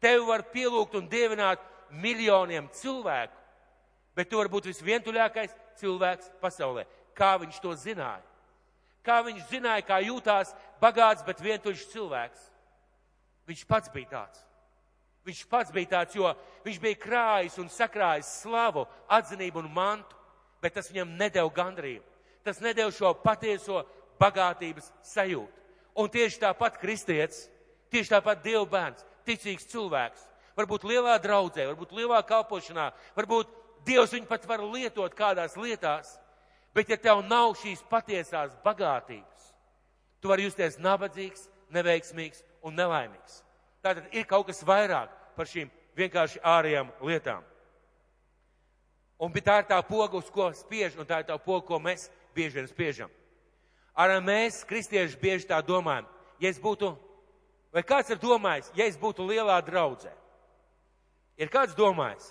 Tev 0.03 0.25
var 0.27 0.43
pielūgt 0.51 0.98
un 1.00 1.07
dievināt 1.07 1.62
miljoniem 2.03 2.67
cilvēku, 2.75 3.38
bet 4.15 4.27
tu 4.27 4.41
vari 4.41 4.51
būt 4.51 4.67
visvientuļākais 4.67 5.55
cilvēks 5.79 6.34
pasaulē. 6.41 6.84
Kā 7.15 7.38
viņš 7.39 7.62
to 7.63 7.72
zināja? 7.79 8.24
Kā 9.05 9.22
viņš 9.24 9.48
zināja, 9.51 9.86
kā 9.88 10.01
jūtās 10.03 10.51
bagāts, 10.81 11.24
bet 11.24 11.39
vientuļš 11.39 11.88
cilvēks? 11.93 12.43
Viņš 13.48 13.63
pats 13.69 13.91
bija 13.93 14.12
tāds. 14.17 14.41
Viņš 15.25 15.45
pats 15.50 15.74
bija 15.74 15.91
tāds, 15.95 16.15
jo 16.17 16.31
viņš 16.65 16.79
bija 16.81 17.01
krājis 17.01 17.60
un 17.62 17.69
sakrājis 17.72 18.27
slavu, 18.43 18.84
atzinību 19.07 19.63
un 19.63 19.72
mantu, 19.74 20.17
bet 20.62 20.75
tas 20.75 20.89
viņam 20.91 21.15
nedēļ 21.22 21.51
gandrību. 21.53 22.03
Tas 22.45 22.60
nedēļ 22.62 22.91
šo 22.93 23.13
patieso 23.24 23.86
bagātības 24.22 24.91
sajūtu. 25.05 25.63
Un 25.95 26.10
tieši 26.12 26.41
tāpat 26.41 26.79
kristietis, 26.81 27.45
tieši 27.93 28.15
tāpat 28.17 28.41
Dieva 28.43 28.65
bērns, 28.67 29.05
ticīgs 29.27 29.67
cilvēks, 29.72 30.25
varbūt 30.57 30.84
lielā 30.88 31.15
draudzē, 31.24 31.69
varbūt 31.72 31.95
lielā 31.95 32.19
kalpošanā, 32.27 32.89
varbūt 33.15 33.51
Dievs 33.86 34.15
viņu 34.15 34.27
pat 34.27 34.48
var 34.50 34.63
lietot 34.65 35.13
kādās 35.13 35.55
lietās, 35.60 36.15
bet 36.74 36.89
ja 36.89 36.98
tev 36.98 37.22
nav 37.27 37.53
šīs 37.60 37.84
patiesās 37.89 38.55
bagātības, 38.65 39.50
tu 40.19 40.31
vari 40.31 40.48
justies 40.48 40.79
nabadzīgs, 40.81 41.48
neveiksmīgs 41.75 42.41
un 42.65 42.75
nelaimīgs. 42.75 43.43
Tātad 43.86 44.10
ir 44.15 44.25
kaut 44.25 44.48
kas 44.50 44.63
vairāk 44.65 45.12
par 45.38 45.48
šīm 45.48 45.69
vienkārši 45.95 46.41
ārējām 46.41 46.89
lietām. 47.05 47.43
Un 49.22 49.31
tā 49.31 49.60
ir 49.62 49.67
tā 49.69 49.77
poga, 49.88 50.17
uz 50.17 50.27
ko 50.34 50.50
spiež, 50.51 50.98
un 51.00 51.07
tā 51.07 51.22
ir 51.22 51.29
tā 51.29 51.38
poga, 51.39 51.63
ko 51.67 51.79
mēs 51.79 52.10
bieži 52.36 52.60
vien 52.60 52.67
spiežam. 52.67 53.12
Arī 53.95 54.19
mēs, 54.19 54.63
kristieši, 54.67 55.17
bieži 55.21 55.47
tā 55.47 55.61
domājam. 55.63 56.07
Ja 56.39 56.51
es 56.51 56.59
būtu, 56.59 56.91
vai 57.71 57.83
kāds 57.87 58.11
ir 58.11 58.19
domājis, 58.19 58.71
ja 58.75 58.87
es 58.89 58.97
būtu 58.99 59.23
lielā 59.27 59.55
draudzē? 59.63 60.11
Ir 61.39 61.51
kāds 61.51 61.75
domājis? 61.75 62.27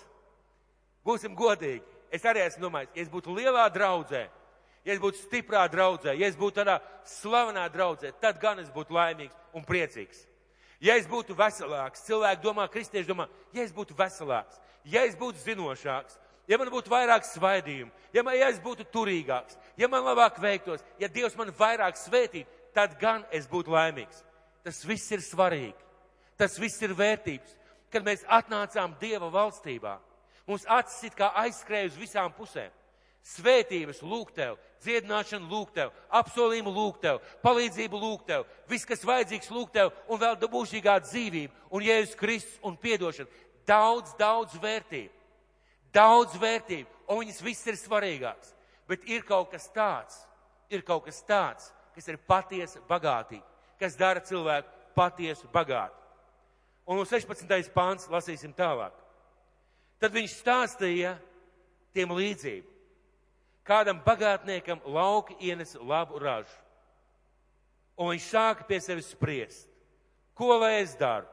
Būsim 1.05 1.33
godīgi. 1.37 1.83
Es 2.13 2.25
arī 2.25 2.45
esmu 2.45 2.67
domājis, 2.67 2.93
ja 2.95 3.03
es 3.03 3.09
būtu 3.11 3.33
lielā 3.35 3.65
draudzē, 3.73 4.27
ja 4.85 4.93
es 4.93 5.01
būtu 5.01 5.19
stiprā 5.19 5.65
draudzē, 5.71 6.13
ja 6.15 6.29
es 6.29 6.37
būtu 6.37 6.61
tādā 6.61 6.77
slavenā 7.09 7.65
draudzē, 7.73 8.13
tad 8.21 8.39
gan 8.41 8.61
es 8.61 8.69
būtu 8.73 8.95
laimīgs 8.95 9.35
un 9.57 9.65
priecīgs. 9.65 10.21
Ja 10.79 10.95
es 10.99 11.09
būtu 11.09 11.35
veselāks, 11.35 12.05
cilvēki 12.05 12.43
domā, 12.43 12.67
kristieši 12.71 13.09
domā, 13.09 13.25
ja 13.55 13.65
es 13.65 13.73
būtu 13.73 13.97
veselāks, 13.97 14.61
ja 14.85 15.05
es 15.07 15.17
būtu 15.17 15.41
zinošāks, 15.41 16.19
ja 16.47 16.59
man 16.61 16.71
būtu 16.73 16.91
vairāk 16.91 17.27
svaidījumu, 17.27 17.91
ja, 18.13 18.23
man, 18.23 18.37
ja 18.37 18.49
es 18.53 18.59
būtu 18.63 18.87
turīgāks, 18.93 19.57
ja 19.77 19.89
man 19.91 20.05
labāk 20.05 20.39
veiktos, 20.41 20.83
ja 20.99 21.09
Dievs 21.11 21.37
man 21.37 21.53
vairāk 21.55 21.99
svētītu, 21.99 22.49
tad 22.75 22.97
gan 23.01 23.23
es 23.31 23.47
būtu 23.47 23.73
laimīgs. 23.73 24.23
Tas 24.65 24.81
viss 24.85 25.11
ir 25.13 25.21
svarīgi. 25.21 25.77
Tas 26.35 26.57
viss 26.59 26.81
ir 26.83 26.91
vērtības. 26.97 27.53
Kad 27.93 28.03
mēs 28.03 28.25
atnācām 28.27 28.97
Dieva 28.99 29.29
valstībā, 29.31 29.93
Mums 30.45 30.65
acis 30.69 31.09
it 31.09 31.15
kā 31.17 31.31
aizskrēja 31.41 31.89
uz 31.89 31.97
visām 31.97 32.33
pusēm. 32.37 32.73
Svētības 33.25 34.03
lūk 34.05 34.35
tev, 34.37 34.59
dziedināšana 34.85 35.49
lūk 35.49 35.71
tev, 35.73 35.89
apsolījumu 36.13 36.69
lūk 36.69 36.99
tev, 37.01 37.17
palīdzību 37.41 37.97
lūk 37.97 38.27
tev, 38.27 38.43
viss, 38.69 38.85
kas 38.85 39.01
vajadzīgs 39.07 39.49
lūk 39.49 39.71
tev, 39.73 39.89
un 40.05 40.21
vēl 40.21 40.37
dabūšīgā 40.43 40.99
dzīvība, 41.07 41.65
un 41.73 41.85
Jēzus 41.87 42.19
Kristus 42.19 42.59
un 42.61 42.77
piedošana. 42.77 43.41
Daudz, 43.65 44.13
daudz 44.19 44.53
vērtību. 44.61 45.09
Daudz 45.95 46.35
vērtību, 46.39 46.89
un 47.07 47.21
viņas 47.23 47.41
viss 47.45 47.67
ir 47.71 47.79
svarīgāks. 47.79 48.51
Bet 48.89 49.07
ir 49.09 49.23
kaut 49.25 49.49
kas 49.53 49.69
tāds, 49.73 50.17
ir 50.69 50.83
kaut 50.85 51.05
kas 51.07 51.21
tāds, 51.25 51.71
kas 51.95 52.09
ir 52.11 52.19
patiesi 52.27 52.81
bagātīgi, 52.89 53.43
kas 53.79 53.95
dara 53.97 54.21
cilvēku 54.21 54.69
patiesu 54.95 55.47
bagātu. 55.53 55.95
Un 56.85 56.99
no 56.99 57.05
16. 57.07 57.71
pāns 57.73 58.05
lasīsim 58.11 58.53
tālāk. 58.53 58.93
Tad 59.97 60.13
viņš 60.13 60.35
stāstīja 60.37 61.15
tiem 61.95 62.11
līdzību. 62.13 62.67
Kādam 63.65 64.03
bagātniekam 64.05 64.83
lauki 64.85 65.37
ienes 65.41 65.73
labu 65.81 66.19
ražu. 66.21 66.53
Un 67.97 68.11
viņš 68.11 68.27
sāka 68.27 68.67
pie 68.67 68.77
sevis 68.83 69.09
spriest. 69.15 69.69
Ko 70.35 70.59
lai 70.59 70.81
es 70.83 70.93
daru? 70.99 71.25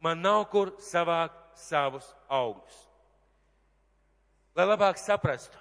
Man 0.00 0.22
nav 0.24 0.46
kur 0.48 0.70
savākt 0.80 1.36
savus 1.58 2.06
augļus. 2.30 2.89
Lai 4.60 4.66
labāk 4.68 4.98
saprastu 5.00 5.56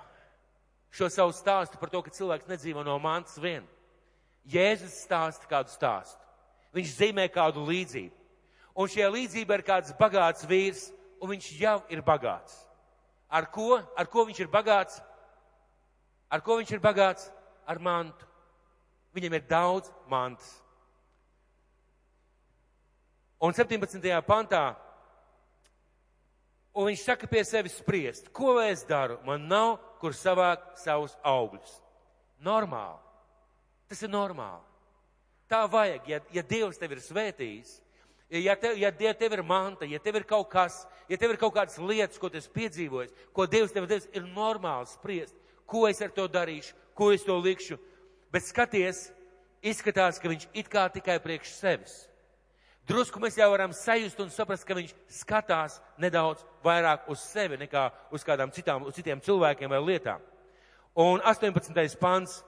šo 0.92 1.08
savu 1.08 1.32
stāstu 1.32 1.80
par 1.80 1.88
to, 1.88 2.02
ka 2.04 2.12
cilvēks 2.12 2.50
nedzīvo 2.50 2.82
no 2.84 2.98
mantas 3.00 3.38
vien. 3.40 3.64
Jēzus 4.44 4.98
stāsta 5.06 5.48
kādu 5.48 5.72
stāstu. 5.72 6.20
Viņš 6.76 6.96
zīmē 6.98 7.30
kādu 7.32 7.64
līdzību. 7.64 8.12
Un 8.76 8.92
šajā 8.92 9.08
līdzībā 9.14 9.56
ir 9.56 9.64
kāds 9.70 9.96
bagāts 9.96 10.44
vīrs, 10.50 10.90
un 11.24 11.32
viņš 11.32 11.48
jau 11.62 11.78
ir 11.96 12.04
bagāts. 12.04 12.58
Ar 13.32 13.48
ko? 13.54 13.78
Ar 13.96 14.12
ko 14.12 14.26
viņš 14.28 14.44
ir 14.44 14.52
bagāts? 14.52 15.00
Ar 16.28 16.44
ko 16.44 16.60
viņš 16.60 16.76
ir 16.76 16.84
bagāts? 16.84 17.30
Ar 17.64 17.80
mantu. 17.80 18.28
Viņam 19.16 19.40
ir 19.40 19.48
daudz 19.48 19.88
mantas. 20.12 20.52
Un 23.40 23.56
17. 23.56 24.12
pantā 24.28 24.76
Un 26.80 26.88
viņš 26.88 27.02
saka 27.04 27.28
pie 27.28 27.42
sevis 27.44 27.76
spriest, 27.76 28.30
ko 28.32 28.54
lai 28.56 28.70
es 28.72 28.86
daru? 28.88 29.18
Man 29.28 29.50
nav, 29.52 29.74
kur 30.00 30.14
savākt 30.16 30.78
savus 30.80 31.18
augļus. 31.28 31.74
Normāli. 32.40 33.02
Tas 33.92 34.06
ir 34.06 34.12
normāli. 34.14 34.64
Tā 35.52 35.66
vajag, 35.68 36.08
ja, 36.08 36.22
ja 36.32 36.44
Dievs 36.46 36.80
tev 36.80 36.94
ir 36.96 37.02
svētījis, 37.04 37.74
ja 38.46 38.56
tev, 38.56 38.78
ja 38.80 39.14
tev 39.18 39.36
ir 39.36 39.44
manta, 39.44 39.88
ja 39.90 40.00
tev 40.00 40.22
ir 40.22 40.28
kaut 40.30 40.48
kas, 40.54 40.86
ja 41.12 41.18
tev 41.20 41.34
ir 41.34 41.42
kaut 41.42 41.58
kādas 41.58 41.76
lietas, 41.82 42.22
ko 42.22 42.30
tu 42.32 42.40
esi 42.40 42.52
piedzīvojis, 42.56 43.16
ko 43.36 43.48
Dievs 43.50 43.76
tev 43.76 43.90
devis, 43.90 44.08
ir 44.16 44.30
normāli 44.32 44.88
spriest, 44.88 45.36
ko 45.68 45.84
es 45.90 46.00
ar 46.06 46.14
to 46.16 46.30
darīšu, 46.32 46.78
ko 46.96 47.12
es 47.12 47.28
to 47.28 47.36
likšu. 47.44 47.76
Bet 48.32 48.48
skaties, 48.48 49.10
izskatās, 49.60 50.22
ka 50.22 50.32
viņš 50.32 50.48
it 50.54 50.72
kā 50.72 50.88
tikai 50.94 51.20
priekš 51.20 51.58
sevis 51.58 52.06
drusku 52.90 53.22
mēs 53.22 53.38
jau 53.38 53.48
varam 53.54 53.74
sajust 53.76 54.20
un 54.20 54.32
saprast, 54.34 54.66
ka 54.66 54.76
viņš 54.78 54.94
skatās 55.22 55.78
nedaudz 56.02 56.44
vairāk 56.66 57.08
uz 57.14 57.22
sevi 57.22 57.60
nekā 57.62 57.86
uz 58.12 58.26
kādām 58.26 58.52
citām, 58.56 58.88
uz 58.90 58.98
citiem 58.98 59.22
cilvēkiem 59.22 59.70
vai 59.70 59.82
lietām. 59.84 60.24
Un 60.98 61.22
18. 61.22 62.00
pants. 62.02 62.42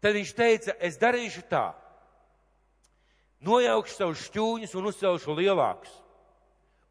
Tad 0.00 0.16
viņš 0.16 0.32
teica, 0.36 0.74
es 0.80 0.96
darīšu 1.00 1.44
tā. 1.48 1.70
Nojaukšu 3.44 3.96
savus 3.96 4.24
šķūņus 4.28 4.74
un 4.76 4.88
uzcelšu 4.88 5.36
lielākus. 5.36 5.92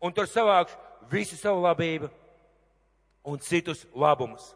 Un 0.02 0.14
tur 0.14 0.30
savākšu 0.30 0.78
visu 1.12 1.38
savu 1.38 1.62
labību 1.66 2.10
un 3.26 3.42
citus 3.42 3.86
labumus. 3.94 4.54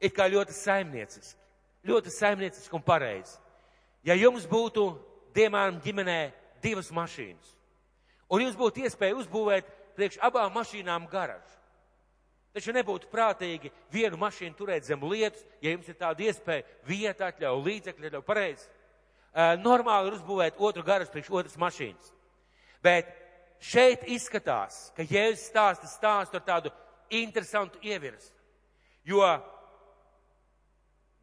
It 0.00 0.16
kā 0.16 0.26
ļoti 0.32 0.56
saimnieciski. 0.56 1.38
Ļoti 1.84 2.12
saimnieciski 2.12 2.76
un 2.76 2.84
pareizi. 2.84 3.38
Ja 4.04 4.16
jums 4.16 4.46
būtu, 4.48 4.90
diemēram, 5.36 5.80
ģimenē 5.84 6.20
divas 6.62 6.90
mašīnas. 6.94 7.56
Un 8.30 8.44
jums 8.44 8.58
būtu 8.58 8.84
iespēja 8.84 9.18
uzbūvēt 9.18 9.70
priekš 9.96 10.20
abām 10.22 10.52
mašīnām 10.54 11.08
garažu. 11.10 11.56
Taču 12.54 12.74
nebūtu 12.74 13.06
prātīgi 13.10 13.70
vienu 13.94 14.18
mašīnu 14.18 14.56
turēt 14.58 14.86
zem 14.86 15.02
lietus, 15.06 15.44
ja 15.62 15.70
jums 15.70 15.86
ir 15.88 15.98
tāda 15.98 16.24
iespēja, 16.26 16.66
vieta 16.86 17.28
atļauj, 17.30 17.62
līdzekļi 17.66 18.08
atļauj 18.08 18.24
pareizi. 18.26 18.66
Normāli 19.62 20.10
ir 20.10 20.16
uzbūvēt 20.18 20.58
otru 20.58 20.82
garažu 20.86 21.12
priekš 21.14 21.30
otras 21.30 21.58
mašīnas. 21.62 22.10
Bet 22.82 23.12
šeit 23.62 24.02
izskatās, 24.10 24.88
ka 24.96 25.06
Jēzus 25.06 25.46
stāsta 25.52 25.90
stāstu 25.90 26.40
ar 26.40 26.46
tādu 26.46 26.74
interesantu 27.10 27.78
ievirsu. 27.86 28.32
Jo 29.06 29.22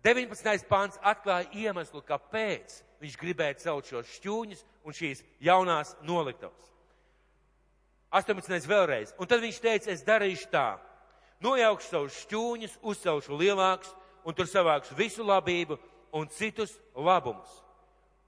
19. 0.07 0.63
pāns 0.69 0.95
atklāja 1.03 1.49
iemeslu, 1.51 1.99
kāpēc 2.07 2.79
viņš 3.01 3.19
gribēja 3.21 3.59
celt 3.61 3.89
šos 3.89 4.09
šķūņus 4.17 4.63
un 4.87 4.95
šīs 4.95 5.23
jaunās 5.43 5.93
noliktavas. 6.05 6.73
18. 8.11 8.67
vēlreiz. 8.67 9.13
Un 9.19 9.27
tad 9.27 9.43
viņš 9.43 9.59
teica, 9.61 9.91
es 9.91 10.05
darīšu 10.07 10.49
tā. 10.51 10.77
Nojaukšu 11.43 11.89
savus 11.91 12.21
šķūņus, 12.23 12.77
uzcelšu 12.81 13.37
lielākus, 13.37 13.91
un 14.25 14.35
tur 14.35 14.47
savākšu 14.49 14.95
visu 14.97 15.25
labību 15.27 15.77
un 16.15 16.29
citus 16.33 16.73
labumus. 16.95 17.51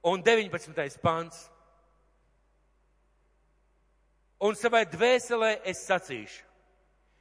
Un 0.04 0.22
19. 0.22 1.00
pants. 1.02 1.48
Un 4.40 4.56
savai 4.56 4.86
dvēselē 4.88 5.58
es 5.68 5.82
sacīšu, 5.84 6.46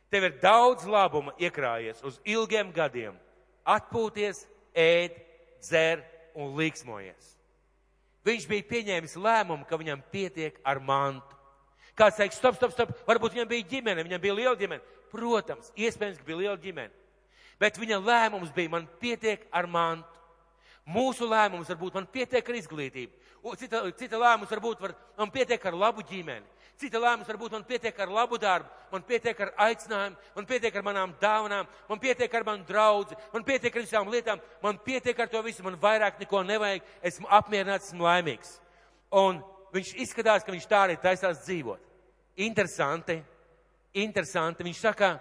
tev 0.07 0.29
ir 0.29 0.37
daudz 0.39 0.85
labuma 0.87 1.33
iekrājies 1.35 1.99
uz 2.07 2.21
ilgiem 2.23 2.71
gadiem, 2.71 3.17
atpūties, 3.67 4.45
ēd, 4.71 5.17
dzer 5.59 6.05
un 6.39 6.55
līksmojies. 6.55 7.38
Viņš 8.27 8.47
bija 8.49 8.67
pieņēmis 8.67 9.15
lēmumu, 9.19 9.65
ka 9.67 9.79
viņam 9.79 10.01
pietiek 10.11 10.57
ar 10.67 10.81
mantu. 10.83 11.37
Kāds 11.99 12.19
teiks, 12.19 12.37
stop, 12.39 12.55
stop, 12.55 12.71
stop, 12.75 12.91
varbūt 13.07 13.35
viņam 13.35 13.47
bija 13.49 13.67
ģimene, 13.73 14.03
viņam 14.07 14.21
bija 14.23 14.35
liela 14.35 14.55
ģimene. 14.59 14.97
Protams, 15.11 15.71
iespējams, 15.75 16.19
ka 16.19 16.27
bija 16.27 16.41
liela 16.43 16.59
ģimene. 16.61 16.93
Bet 17.59 17.79
viņa 17.79 17.99
lēmums 17.99 18.53
bija, 18.55 18.71
man 18.71 18.85
pietiek 19.01 19.43
ar 19.51 19.67
mantu. 19.67 20.19
Mūsu 20.89 21.27
lēmums 21.29 21.67
varbūt 21.69 21.97
man 21.97 22.07
pietiek 22.09 22.45
ar 22.49 22.59
izglītību. 22.59 23.11
Cita, 23.59 23.81
cita 23.99 24.19
lēmums 24.19 24.51
varbūt 24.51 24.81
var, 24.83 24.95
man 25.19 25.31
pietiek 25.31 25.65
ar 25.67 25.75
labu 25.75 26.03
ģimeni. 26.07 26.47
Cita 26.79 26.99
lēmums 27.01 27.27
varbūt 27.27 27.51
man 27.51 27.65
pietiek 27.67 27.97
ar 27.99 28.11
labu 28.13 28.37
darbu, 28.39 28.69
man 28.93 29.03
pietiek 29.03 29.39
ar 29.43 29.49
aicinājumu, 29.65 30.15
man 30.35 30.45
pietiek 30.47 30.77
ar 30.79 30.85
manām 30.85 31.15
dāvanām, 31.19 31.67
man 31.89 31.99
pietiek 31.99 32.37
ar 32.39 32.45
manu 32.47 32.63
draugu, 32.63 33.17
man 33.33 33.43
pietiek 33.43 33.75
ar 33.75 33.83
visām 33.83 34.11
lietām, 34.13 34.39
man 34.63 34.79
pietiek 34.85 35.19
ar 35.19 35.27
to 35.27 35.41
visu, 35.43 35.65
man 35.65 35.75
vairāk 35.81 36.21
neko 36.21 36.39
nevajag, 36.47 36.87
esmu 37.11 37.27
apmierināts, 37.35 37.91
esmu 37.91 38.07
laimīgs. 38.07 38.55
Un 39.11 39.41
viņš 39.75 39.91
izskatās, 40.05 40.47
ka 40.47 40.55
viņš 40.55 40.69
tā 40.71 40.81
arī 40.85 40.95
taisās 41.03 41.43
dzīvot. 41.43 41.83
Interesanti, 42.47 43.19
interesanti. 43.99 44.63
Viņš 44.63 44.81
saka, 44.87 45.13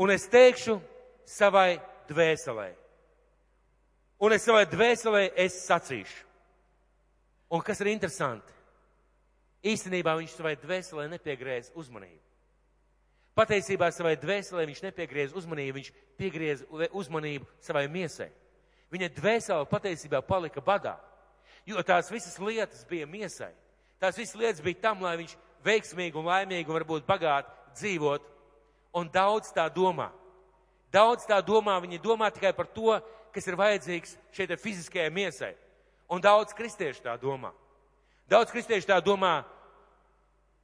un 0.00 0.16
es 0.16 0.24
teikšu 0.32 0.80
savai 1.28 1.76
dvēselē. 2.08 2.70
Un 4.24 4.32
es 4.32 4.48
savai 4.48 4.64
dvēselē 4.72 5.26
es 5.36 5.60
sacīšu. 5.66 6.22
Un 7.52 7.60
kas 7.60 7.84
ir 7.84 7.92
interesanti? 7.92 8.55
Īstenībā 9.66 10.14
viņš 10.20 10.36
savai 10.36 10.54
dvēselē 10.60 11.08
nepiegriez 11.10 11.72
uzmanību. 11.74 12.22
Patiesībā 13.36 13.90
savai 13.92 14.14
dvēselē 14.16 14.64
viņš 14.68 14.82
nepiegriez 14.86 15.34
uzmanību, 15.36 15.76
viņš 15.76 15.88
piegriez 16.16 16.62
uzmanību 16.96 17.48
savai 17.60 17.84
miesai. 17.92 18.30
Viņa 18.92 19.10
dvēsele 19.16 19.66
patiesībā 19.68 20.22
palika 20.24 20.62
badā, 20.64 20.94
jo 21.66 21.82
tās 21.84 22.08
visas 22.12 22.38
lietas 22.38 22.86
bija 22.88 23.08
miesai. 23.10 23.50
Tās 24.00 24.16
visas 24.16 24.38
lietas 24.38 24.62
bija 24.64 24.80
tam, 24.86 25.02
lai 25.02 25.16
viņš 25.20 25.34
veiksmīgi 25.66 26.16
un 26.16 26.28
laimīgi 26.30 26.70
un 26.70 26.78
varbūt 26.78 27.08
bagāti 27.08 27.52
dzīvot. 27.80 28.32
Un 28.96 29.10
daudz 29.12 29.50
tā 29.52 29.66
domā. 29.72 30.08
Daudz 30.92 31.26
tā 31.28 31.42
domā, 31.44 31.74
viņi 31.82 32.00
domā 32.00 32.30
tikai 32.32 32.54
par 32.56 32.70
to, 32.72 32.94
kas 33.34 33.44
ir 33.44 33.58
vajadzīgs 33.58 34.14
šeit 34.32 34.54
fiziskajai 34.62 35.10
miesai. 35.12 35.52
Un 36.08 36.22
daudz 36.22 36.54
kristiešu 36.56 37.02
tā 37.04 37.18
domā. 37.20 37.50
Daudz 38.30 38.54
kristiešu 38.54 38.88
tā 38.88 38.96
domā, 39.04 39.42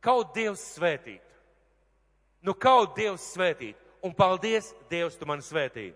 Kaut 0.03 0.35
Dievs 0.35 0.63
svētīt. 0.77 1.23
Nu, 2.43 2.57
kaut 2.59 2.97
Dievs 2.99 3.33
svētīt. 3.37 3.79
Un 4.03 4.15
paldies, 4.19 4.73
Dievs, 4.91 5.15
tu 5.15 5.29
mani 5.31 5.45
svētīji. 5.47 5.95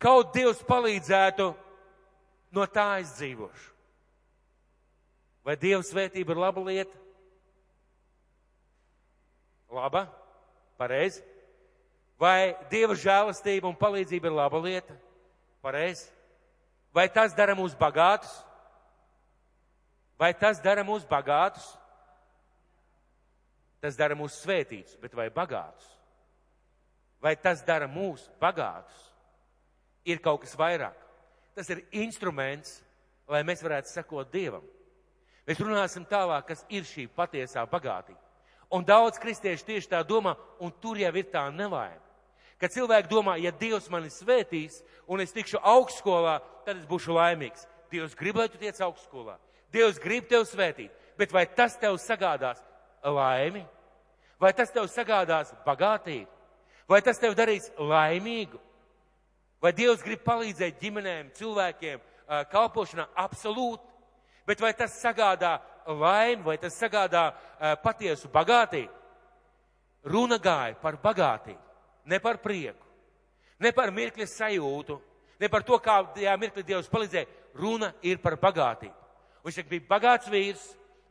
Kaut 0.00 0.30
Dievs 0.32 0.62
palīdzētu, 0.64 1.48
no 2.54 2.66
tā 2.70 2.86
es 3.02 3.10
dzīvošu. 3.18 3.66
Vai 5.44 5.56
Dieva 5.58 5.82
svētība 5.82 6.36
ir 6.36 6.40
laba 6.40 6.62
lieta? 6.62 7.00
Laba, 9.70 10.04
pareizi. 10.78 11.24
Vai 12.20 12.54
Dieva 12.70 12.94
žēlastība 12.94 13.66
un 13.66 13.78
palīdzība 13.80 14.30
ir 14.30 14.36
laba 14.36 14.60
lieta? 14.62 14.94
Pareizi. 15.64 16.06
Vai 16.94 17.08
tas 17.10 17.34
dara 17.34 17.56
mūs 17.58 17.74
bagātus? 17.78 18.30
Vai 20.20 20.30
tas 20.36 20.60
dara 20.62 20.84
mūs 20.86 21.06
bagātus? 21.08 21.64
Tas 23.80 23.96
dara 23.96 24.16
mūs 24.18 24.42
svētītus, 24.42 24.98
bet 25.00 25.14
vai 25.16 25.30
bagātus? 25.32 25.86
Vai 27.20 27.34
tas 27.36 27.62
dara 27.64 27.88
mūs 27.88 28.26
bagātus? 28.40 29.06
Ir 30.08 30.20
kaut 30.24 30.42
kas 30.44 30.56
vairāk. 30.56 30.96
Tas 31.56 31.68
ir 31.72 31.82
instruments, 31.92 32.80
lai 33.28 33.42
mēs 33.44 33.64
varētu 33.64 33.92
sekot 33.92 34.30
Dievam. 34.32 34.64
Mēs 35.48 35.60
runāsim 35.60 36.04
tālāk, 36.08 36.46
kas 36.52 36.64
ir 36.72 36.84
šī 36.88 37.06
patiesā 37.16 37.64
bagātība. 37.68 38.20
Un 38.70 38.84
daudz 38.86 39.18
kristiešu 39.18 39.66
tieši 39.66 39.90
tā 39.90 40.04
domā, 40.06 40.36
un 40.62 40.70
tur 40.80 41.00
jau 41.00 41.10
ir 41.16 41.26
tā 41.32 41.48
nelaime. 41.50 41.98
Kad 42.60 42.74
cilvēki 42.74 43.08
domā, 43.10 43.38
ja 43.40 43.50
Dievs 43.56 43.88
mani 43.90 44.12
svētīs 44.12 44.82
un 45.08 45.22
es 45.24 45.32
tikšu 45.32 45.58
augstskolā, 45.64 46.36
tad 46.66 46.76
es 46.76 46.86
būšu 46.86 47.16
laimīgs. 47.16 47.64
Dievs 47.90 48.14
grib, 48.14 48.36
lai 48.36 48.50
tu 48.52 48.60
tiec 48.60 48.76
augstskolā. 48.84 49.38
Dievs 49.72 49.98
grib 49.98 50.28
tevi 50.28 50.46
svētīt. 50.46 50.92
Bet 51.18 51.32
vai 51.32 51.46
tas 51.48 51.74
tev 51.80 51.96
sagādās 51.98 52.60
laimi? 53.04 53.64
Vai 54.40 54.52
tas 54.56 54.72
tev 54.72 54.88
sagādās 54.88 55.52
bagātību? 55.66 56.28
Vai 56.88 57.00
tas 57.06 57.18
tev 57.20 57.36
darīs 57.38 57.70
laimīgu? 57.78 58.58
Vai 59.60 59.72
Dievs 59.76 60.02
grib 60.02 60.24
palīdzēt 60.24 60.80
ģimenēm, 60.80 61.32
cilvēkiem, 61.36 62.00
kalpošanā? 62.50 63.10
Absolūti. 63.20 63.84
Bet 64.48 64.60
vai 64.60 64.72
tas 64.74 64.96
sagādā 65.02 65.58
laimi, 65.86 66.42
vai 66.42 66.56
tas 66.58 66.78
sagādā 66.80 67.28
patiesu 67.84 68.30
bagātību? 68.32 68.92
Runa 70.08 70.38
gāja 70.40 70.78
par 70.80 70.96
bagātību 70.96 71.70
ne 72.10 72.18
par 72.18 72.40
prieku, 72.42 72.86
ne 73.60 73.72
par 73.72 73.92
mirkļa 73.94 74.26
sajūtu, 74.26 74.96
ne 75.40 75.48
par 75.48 75.62
to, 75.62 75.78
kā 75.78 76.00
tajā 76.14 76.34
mirklī 76.40 76.64
Dievs 76.66 76.90
palīdzēja. 76.90 77.28
Runa 77.54 77.92
ir 78.02 78.18
par 78.22 78.36
bagātību. 78.40 78.94
Viņš 79.44 79.60
bija 79.68 79.88
bagāts 79.88 80.30
vīrs, 80.30 80.64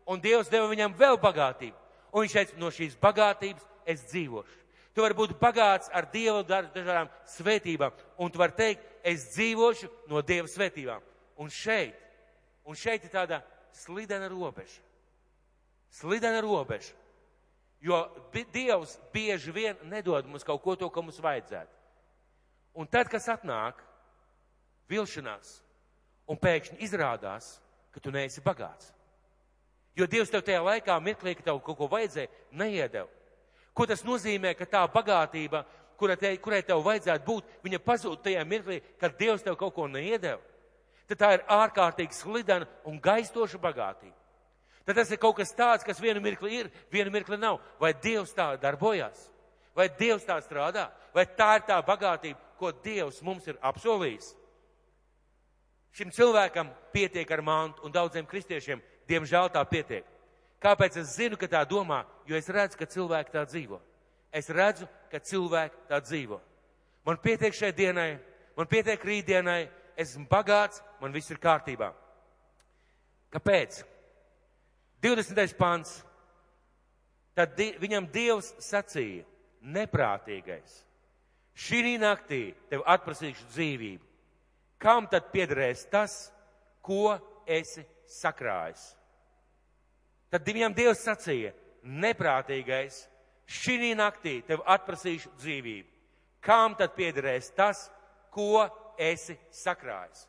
un 0.07 0.21
Dievs 0.21 0.51
deva 0.51 0.67
viņam 0.69 0.95
vēl 0.97 1.17
bagātību. 1.21 1.78
Un 2.13 2.25
viņš 2.25 2.35
teica, 2.35 2.57
no 2.57 2.71
šīs 2.73 2.97
bagātības 3.01 3.65
es 3.89 4.03
dzīvošu. 4.09 4.57
Tu 4.93 5.03
vari 5.03 5.15
būt 5.15 5.35
bagāts 5.39 5.91
ar 5.93 6.09
Dieva 6.11 6.41
dažādām 6.43 7.09
svētībām, 7.29 7.93
un 8.17 8.31
tu 8.33 8.41
vari 8.41 8.55
teikt, 8.57 8.85
es 9.05 9.29
dzīvošu 9.35 9.89
no 10.09 10.23
Dieva 10.25 10.49
svētībām. 10.49 11.05
Un 11.39 11.51
šeit, 11.53 11.95
un 12.65 12.75
šeit 12.75 13.05
ir 13.05 13.13
tāda 13.13 13.43
slidena 13.71 14.27
robeža. 14.27 14.81
Slidena 15.93 16.41
robeža. 16.43 16.97
Jo 17.79 18.01
Dievs 18.33 18.97
bieži 19.13 19.53
vien 19.55 19.77
nedod 19.87 20.27
mums 20.27 20.43
kaut 20.43 20.61
ko 20.65 20.75
to, 20.75 20.89
ko 20.91 21.05
mums 21.05 21.21
vajadzētu. 21.23 21.71
Un 22.75 22.87
tad, 22.87 23.07
kas 23.09 23.29
atnāk, 23.31 23.79
vilšanās, 24.89 25.59
un 26.29 26.37
pēkšņi 26.37 26.81
izrādās, 26.85 27.55
ka 27.93 28.01
tu 28.03 28.11
neesi 28.13 28.43
bagāts. 28.43 28.91
Jo 29.97 30.07
Dievs 30.07 30.31
tev 30.31 30.43
tajā 30.45 30.61
laikā 30.63 30.99
mirklī, 31.03 31.35
ka 31.35 31.47
tev 31.49 31.59
kaut 31.65 31.77
ko 31.79 31.89
vajadzēja, 31.91 32.29
neiedeva. 32.51 33.07
Ko 33.73 33.87
tas 33.89 34.03
nozīmē, 34.05 34.53
ka 34.57 34.67
tā 34.69 34.83
bagātība, 34.91 35.63
kura 35.99 36.15
te, 36.19 36.31
kurai 36.37 36.61
tev 36.63 36.83
vajadzētu 36.85 37.25
būt, 37.25 37.57
viņa 37.63 37.81
pazūd 37.83 38.23
tajā 38.23 38.45
mirklī, 38.47 38.79
kad 38.99 39.17
Dievs 39.19 39.43
tev 39.43 39.57
kaut 39.59 39.75
ko 39.75 39.87
neiedeva? 39.87 40.39
Tad 41.09 41.19
tā 41.19 41.33
ir 41.35 41.45
ārkārtīgi 41.49 42.15
slidena 42.15 42.67
un 42.85 42.99
gaistoša 43.01 43.57
bagātība 43.61 44.19
tad 44.89 44.97
tas 44.97 45.11
ir 45.13 45.19
kaut 45.21 45.35
kas 45.37 45.51
tāds, 45.53 45.85
kas 45.85 45.99
vienu 46.01 46.17
mirkli 46.17 46.63
ir, 46.63 46.69
vienu 46.89 47.11
mirkli 47.13 47.37
nav. 47.37 47.59
Vai 47.77 47.91
Dievs 47.93 48.31
tā 48.33 48.55
darbojas? 48.57 49.27
Vai 49.77 49.85
Dievs 49.99 50.25
tā 50.25 50.39
strādā? 50.41 50.87
Vai 51.13 51.27
tā 51.37 51.59
ir 51.59 51.65
tā 51.67 51.77
bagātība, 51.85 52.39
ko 52.57 52.71
Dievs 52.73 53.19
mums 53.21 53.45
ir 53.45 53.59
apsolījis? 53.61 54.31
Šim 55.93 56.09
cilvēkam 56.09 56.71
pietiek 56.89 57.29
ar 57.37 57.45
mantu, 57.45 57.85
un 57.85 57.93
daudziem 57.93 58.25
kristiešiem, 58.25 58.81
diemžēl, 59.09 59.49
tā 59.53 59.63
pietiek. 59.67 60.05
Kāpēc 60.61 60.99
es 60.99 61.15
zinu, 61.15 61.37
ka 61.39 61.47
tā 61.47 61.63
domā? 61.67 62.03
Jo 62.27 62.37
es 62.37 62.49
redzu, 62.51 62.77
ka 62.79 62.87
cilvēki 62.89 63.33
tā 63.33 63.45
dzīvo. 63.47 63.79
Es 64.31 64.49
redzu, 64.53 64.87
ka 65.11 65.21
cilvēki 65.23 65.87
tā 65.89 65.99
dzīvo. 66.03 66.39
Man 67.07 67.17
pietiek 67.23 67.55
šai 67.55 67.71
dienai, 67.73 68.19
man 68.57 68.67
pietiek 68.69 69.01
rītdienai, 69.01 69.69
esmu 69.97 70.27
bagāts, 70.29 70.83
man 71.01 71.15
viss 71.15 71.31
ir 71.31 71.39
kārtībā. 71.41 71.93
Kāpēc? 73.33 73.81
20. 75.01 75.55
pants. 75.57 75.99
Tad 77.35 77.55
di 77.55 77.71
viņam 77.79 78.09
Dievs 78.11 78.51
sacīja, 78.59 79.23
neprātīgais, 79.63 80.81
šī 81.55 81.95
naktī 82.01 82.49
tev 82.67 82.83
atprasīšu 82.83 83.47
dzīvību. 83.53 84.03
Kam 84.79 85.07
tad 85.07 85.31
piederēs 85.31 85.85
tas, 85.91 86.33
ko 86.83 87.15
esi 87.47 87.85
sakrājis? 88.07 88.98
Tad 90.29 90.45
viņam 90.45 90.75
Dievs 90.77 91.01
sacīja, 91.05 91.53
neprātīgais, 91.83 93.01
šī 93.49 93.93
naktī 93.97 94.39
tev 94.45 94.61
atprasīšu 94.65 95.31
dzīvību. 95.41 95.87
Kam 96.39 96.75
tad 96.79 96.93
piederēs 96.95 97.49
tas, 97.55 97.87
ko 98.31 98.67
esi 98.97 99.35
sakrājis? 99.51 100.27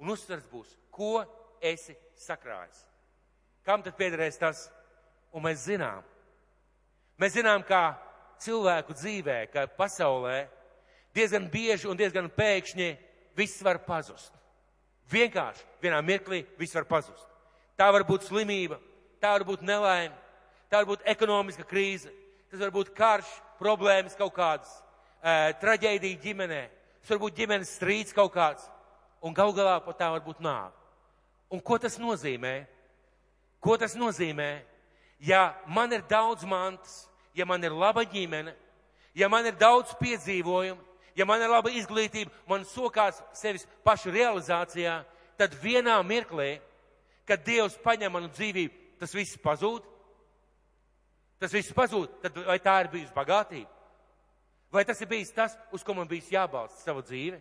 Un 0.00 0.10
uzsvers 0.14 0.46
būs, 0.50 0.72
ko 0.90 1.22
esi 1.62 1.94
sakrājis. 2.18 2.80
Kam 3.64 3.82
tad 3.84 3.96
piederēs 3.96 4.40
tas? 4.40 4.66
Un 5.34 5.44
mēs 5.44 5.66
zinām. 5.66 6.02
Mēs 7.18 7.36
zinām, 7.36 7.62
kā 7.66 7.94
cilvēku 8.42 8.94
dzīvē, 8.96 9.38
kā 9.52 9.66
pasaulē, 9.78 10.46
diezgan 11.14 11.46
bieži 11.50 11.88
un 11.90 11.98
diezgan 11.98 12.30
pēkšņi 12.30 12.88
viss 13.38 13.62
var 13.62 13.80
pazust. 13.86 14.32
Vienkārši 15.10 15.64
vienā 15.82 16.00
mirklī 16.02 16.42
viss 16.58 16.74
var 16.74 16.86
pazust. 16.88 17.26
Tā 17.78 17.90
var 17.92 18.06
būt 18.06 18.26
slimība, 18.28 18.78
tā 19.24 19.32
var 19.32 19.46
būt 19.48 19.64
nelaime, 19.64 20.12
tā 20.68 20.82
var 20.82 20.90
būt 20.92 21.06
ekonomiska 21.08 21.64
krīze, 21.68 22.12
tas 22.52 22.60
var 22.60 22.72
būt 22.74 22.92
karš, 22.96 23.28
problēmas 23.56 24.16
kaut 24.18 24.34
kādas, 24.36 24.68
traģēdija 25.62 26.20
ģimenē, 26.20 26.60
tas 27.00 27.14
var 27.14 27.22
būt 27.22 27.38
ģimenes 27.38 27.72
strīds 27.78 28.12
kaut 28.16 28.34
kāds, 28.34 28.66
un 29.24 29.32
gal 29.36 29.54
galā 29.56 29.78
pat 29.80 29.96
tā 30.02 30.10
var 30.12 30.20
būt 30.26 30.44
nāve. 30.44 30.74
Un 31.48 31.62
ko 31.64 31.78
tas 31.80 31.96
nozīmē? 32.00 32.66
Ko 33.64 33.78
tas 33.80 33.96
nozīmē? 33.96 34.50
Ja 35.24 35.54
man 35.64 35.92
ir 35.96 36.04
daudz 36.10 36.44
mantas, 36.44 37.06
ja 37.32 37.46
man 37.48 37.64
ir 37.64 37.72
laba 37.72 38.04
ģimene, 38.04 38.52
ja 39.16 39.30
man 39.32 39.46
ir 39.48 39.56
daudz 39.56 39.94
piedzīvojumu, 40.02 40.82
ja 41.16 41.24
man 41.24 41.40
ir 41.40 41.48
laba 41.48 41.72
izglītība, 41.72 42.32
man 42.50 42.66
sokās 42.68 43.22
sevis 43.32 43.64
pašu 43.86 44.12
realizācijā, 44.12 45.00
tad 45.40 45.56
vienā 45.62 45.96
mirklī, 46.04 46.58
kad 47.24 47.40
Dievs 47.46 47.78
paņem 47.80 48.12
manu 48.12 48.28
dzīvību, 48.34 48.83
tas 49.00 49.14
viss 49.14 49.40
pazūd. 49.42 49.86
Tas 51.40 51.52
viss 51.52 51.74
pazūd, 51.76 52.20
tad 52.22 52.36
vai 52.46 52.60
tā 52.62 52.76
ir 52.84 52.92
bijusi 52.92 53.14
bagātība? 53.16 53.70
Vai 54.72 54.84
tas 54.86 55.00
ir 55.02 55.10
bijis 55.10 55.34
tas, 55.34 55.56
uz 55.74 55.82
ko 55.86 55.94
man 55.94 56.08
bijis 56.10 56.32
jābalsta 56.32 56.80
savu 56.82 57.02
dzīvi? 57.04 57.38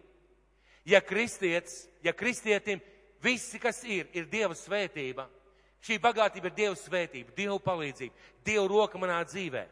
Ja 0.90 1.00
kristietis, 1.02 1.86
ja 2.04 2.12
kristietim 2.14 2.82
visi, 3.24 3.62
kas 3.62 3.80
ir, 3.88 4.10
ir 4.14 4.28
Dieva 4.30 4.58
svētība, 4.58 5.30
Šī 5.84 5.98
bagātība 6.00 6.48
ir 6.48 6.56
Dieva 6.56 6.76
svētība, 6.80 7.34
Dieva 7.36 7.58
palīdzība, 7.60 8.28
Dieva 8.46 8.68
roka 8.72 9.00
manā 9.00 9.20
dzīvē. 9.28 9.66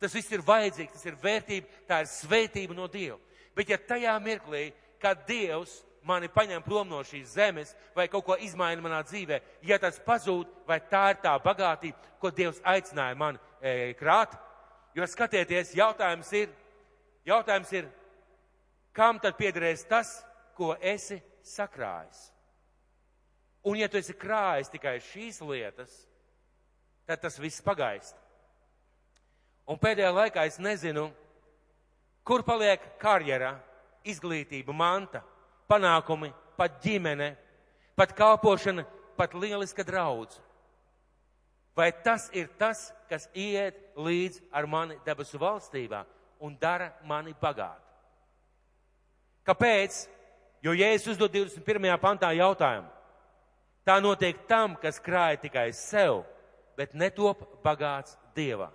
Tas 0.00 0.14
viss 0.16 0.32
ir 0.32 0.44
vajadzīgs, 0.46 0.94
tas 0.94 1.08
ir 1.10 1.18
vērtība, 1.20 1.82
tā 1.88 1.98
ir 2.00 2.08
svētība 2.08 2.76
no 2.76 2.86
Dieva. 2.88 3.18
Bet 3.56 3.68
ja 3.68 3.76
tajā 3.76 4.14
mirklī, 4.24 4.70
kad 5.02 5.26
Dievs 5.28 5.82
mani 6.06 6.28
paņem 6.32 6.62
prom 6.64 6.88
no 6.88 7.02
šīs 7.04 7.34
zemes 7.36 7.74
vai 7.96 8.08
kaut 8.08 8.24
ko 8.26 8.36
izmaina 8.40 8.82
manā 8.82 9.02
dzīvē, 9.04 9.40
ja 9.66 9.78
tas 9.78 10.00
pazūd, 10.04 10.48
vai 10.68 10.80
tā 10.90 11.10
ir 11.12 11.20
tā 11.24 11.34
bagātība, 11.44 11.98
ko 12.20 12.30
Dievs 12.34 12.60
aicināja 12.64 13.18
man 13.18 13.38
e, 13.60 13.92
krāt? 13.98 14.36
Jo 14.96 15.06
skatieties, 15.06 15.74
jautājums 15.78 16.32
ir, 16.34 16.50
jautājums 17.28 17.72
ir, 17.76 17.88
kam 18.96 19.20
tad 19.22 19.36
piederēs 19.38 19.86
tas, 19.88 20.18
ko 20.56 20.74
esi 20.80 21.20
sakrājis? 21.46 22.30
Un 23.64 23.76
ja 23.76 23.88
tu 23.92 24.00
esi 24.00 24.16
krājis 24.16 24.72
tikai 24.72 24.96
šīs 25.04 25.42
lietas, 25.44 25.92
tad 27.06 27.20
tas 27.20 27.38
viss 27.38 27.62
pagaist. 27.62 28.16
Un 29.68 29.78
pēdējā 29.78 30.10
laikā 30.10 30.46
es 30.48 30.56
nezinu, 30.58 31.10
kur 32.26 32.42
paliek 32.46 32.82
karjera, 32.98 33.52
izglītība, 34.08 34.72
manta, 34.74 35.20
panākumi, 35.70 36.32
pat 36.58 36.80
ģimene, 36.82 37.34
pat 37.96 38.12
kalpošana, 38.18 38.84
pat 39.16 39.34
lieliska 39.34 39.84
draudz. 39.86 40.40
Vai 41.76 41.92
tas 41.92 42.28
ir 42.34 42.50
tas, 42.58 42.90
kas 43.08 43.28
iet 43.32 43.78
līdz 43.96 44.40
ar 44.52 44.66
mani 44.66 44.98
debesu 45.06 45.38
valstībā 45.38 46.02
un 46.42 46.56
dara 46.60 46.90
mani 47.06 47.32
bagātu? 47.40 47.86
Kāpēc? 49.46 50.06
Jo 50.60 50.74
Jēzus 50.76 51.14
uzdod 51.14 51.32
21. 51.32 51.94
pantā 52.02 52.34
jautājumu. 52.36 52.90
Tā 53.86 53.96
notiek 54.02 54.42
tam, 54.48 54.74
kas 54.76 55.00
krāja 55.00 55.38
tikai 55.40 55.70
sev, 55.72 56.20
bet 56.76 56.92
netop 56.92 57.40
bagāts 57.64 58.18
Dievā. 58.36 58.68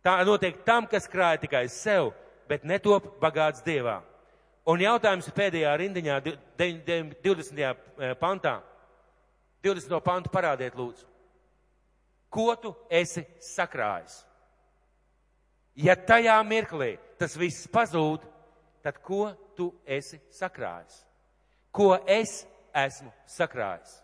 Tā 0.00 0.16
notiek 0.24 0.62
tam, 0.64 0.88
kas 0.88 1.04
krāja 1.10 1.42
tikai 1.42 1.66
sev, 1.68 2.14
bet 2.48 2.64
netop 2.64 3.20
bagāts 3.20 3.60
Dievā. 3.66 4.00
Un 4.70 4.82
jautājums 4.84 5.30
pēdējā 5.34 5.70
rindiņā, 5.80 6.16
20. 6.54 7.62
Eh, 7.64 8.12
pantā, 8.20 8.60
20. 9.64 10.00
pantu 10.04 10.30
parādiet 10.32 10.76
lūdzu. 10.78 11.06
Ko 12.30 12.54
tu 12.60 12.74
esi 12.86 13.24
sakrājis? 13.42 14.20
Ja 15.74 15.96
tajā 15.96 16.36
mirklī 16.46 16.92
tas 17.18 17.34
viss 17.40 17.66
pazūd, 17.72 18.22
tad 18.84 19.00
ko 19.02 19.32
tu 19.58 19.72
esi 19.86 20.20
sakrājis? 20.30 21.02
Ko 21.74 21.96
es 22.06 22.44
esmu 22.74 23.10
sakrājis. 23.26 23.98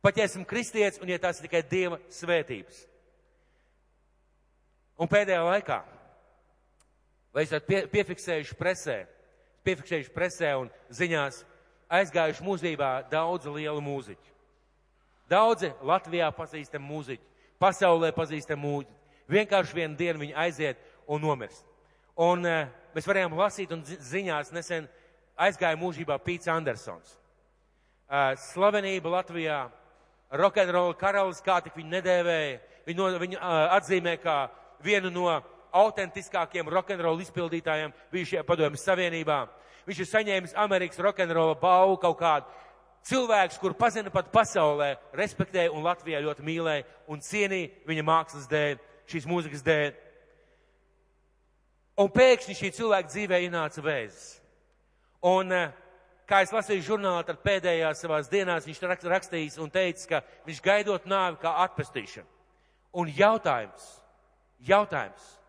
Pat 0.00 0.16
ja 0.16 0.24
esmu 0.24 0.46
kristietis 0.48 1.00
un 1.02 1.12
ja 1.12 1.18
tās 1.20 1.40
ir 1.40 1.48
tikai 1.48 1.64
Dieva 1.68 2.00
svētības. 2.08 2.86
Un 5.00 5.08
pēdējā 5.08 5.42
laikā 5.44 5.80
Vai 7.34 7.44
esat 7.46 7.66
pie, 7.66 7.84
piefiksējuši 7.90 8.56
presē, 8.58 8.96
piefiksējuši 9.66 10.12
presē 10.14 10.52
un 10.60 10.70
ziņās 10.94 11.42
aizgājuši 11.90 12.44
mūžībā 12.46 12.90
daudz 13.10 13.48
lielu 13.50 13.82
mūziķu. 13.84 14.36
Daudzi 15.30 15.70
Latvijā 15.86 16.30
pazīstam 16.34 16.82
mūziķu, 16.86 17.26
pasaulē 17.62 18.10
pazīstam 18.16 18.60
mūziķu. 18.62 18.96
Vienkārši 19.30 19.76
vienu 19.76 19.98
dienu 19.98 20.24
viņi 20.24 20.34
aiziet 20.34 20.80
un 21.06 21.22
nomirst. 21.22 21.62
Un 22.18 22.42
uh, 22.46 22.64
mēs 22.94 23.06
varējām 23.06 23.36
lasīt 23.38 23.70
un 23.74 23.84
ziņās 23.86 24.50
nesen 24.54 24.88
aizgāja 25.38 25.78
mūžībā 25.78 26.18
Pīts 26.24 26.50
Andersons. 26.50 27.14
Uh, 28.10 28.34
slavenība 28.50 29.12
Latvijā, 29.14 29.68
rokenrola 30.34 30.96
karalis, 30.98 31.42
kā 31.46 31.60
tik 31.62 31.78
viņu 31.78 31.94
nedēvēja, 31.94 32.58
viņu, 32.90 33.08
viņu 33.22 33.38
uh, 33.38 33.60
atzīmē 33.78 34.16
kā 34.22 34.40
vienu 34.82 35.12
no 35.14 35.28
autentiskākiem 35.72 36.68
rokenrola 36.68 37.22
izpildītājiem 37.24 37.94
bijušajā 38.12 38.44
padomjas 38.46 38.84
Savienībā. 38.86 39.40
Viņš 39.86 40.02
ir 40.02 40.08
saņēmis 40.10 40.56
Amerikas 40.60 41.00
rokenrola 41.02 41.56
balvu 41.58 41.96
kaut 42.02 42.18
kādu. 42.20 42.46
Cilvēks, 43.08 43.56
kur 43.60 43.72
pazina 43.74 44.10
pat 44.12 44.28
pasaulē, 44.32 44.92
respektēja 45.16 45.72
un 45.72 45.86
Latvijā 45.86 46.20
ļoti 46.20 46.44
mīlēja 46.44 46.84
un 47.08 47.22
cienīja 47.24 47.86
viņa 47.88 48.04
mākslas 48.04 48.48
dēļ, 48.50 48.76
šīs 49.08 49.28
mūzikas 49.28 49.64
dēļ. 49.64 49.94
Un 52.00 52.12
pēkšņi 52.12 52.56
šī 52.58 52.70
cilvēka 52.76 53.08
dzīvē 53.08 53.40
ienāca 53.46 53.82
vēzis. 53.84 54.40
Un, 55.22 55.52
eh, 55.52 55.72
kā 56.28 56.42
es 56.42 56.52
lasīju 56.52 56.84
žurnālā, 56.86 57.24
tad 57.26 57.42
pēdējās 57.42 58.04
savās 58.04 58.28
dienās 58.28 58.68
viņš 58.68 58.80
rakstījis 59.04 59.58
un 59.58 59.70
teica, 59.70 60.06
ka 60.08 60.22
viņš 60.46 60.60
gaidot 60.62 61.04
nāvi 61.04 61.40
kā 61.40 61.56
atpestīšanu. 61.66 62.28
Un 62.92 63.06
jautājums, 63.06 64.00
jautājums, 64.60 65.39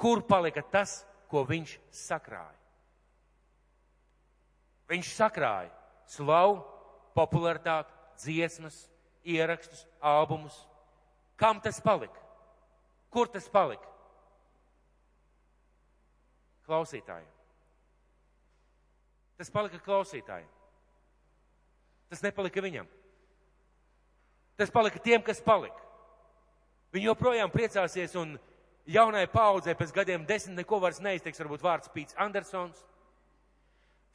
kur 0.00 0.22
palika 0.26 0.62
tas, 0.64 1.02
ko 1.30 1.44
viņš 1.46 1.76
sakrāja? 1.94 2.56
Viņš 4.90 5.12
sakrāja 5.14 5.70
slavu, 6.10 6.58
popularitāti, 7.14 7.94
dziesmas, 8.18 8.88
ierakstus, 9.24 9.84
albumus. 10.00 10.56
Kam 11.36 11.60
tas 11.62 11.80
palika? 11.80 12.18
Kur 13.10 13.28
tas 13.30 13.46
palika? 13.48 13.86
Klausītājiem. 16.66 17.28
Tas 19.40 19.50
palika 19.50 19.78
klausītājiem. 19.82 20.48
Tas 22.10 22.22
nepalika 22.22 22.62
viņam. 22.62 22.88
Tas 24.58 24.70
palika 24.70 25.00
tiem, 25.00 25.22
kas 25.24 25.40
palika. 25.40 25.80
Viņi 26.92 27.06
joprojām 27.06 27.52
priecāsies 27.54 28.16
un 28.18 28.34
jaunai 28.90 29.26
paudzē 29.30 29.74
pēc 29.78 29.92
gadiem 29.94 30.24
desmit 30.26 30.58
neko 30.58 30.80
vairs 30.82 31.00
neizteiks, 31.02 31.40
varbūt 31.42 31.64
vārds 31.64 31.90
Pīts 31.94 32.16
Andersons. 32.18 32.82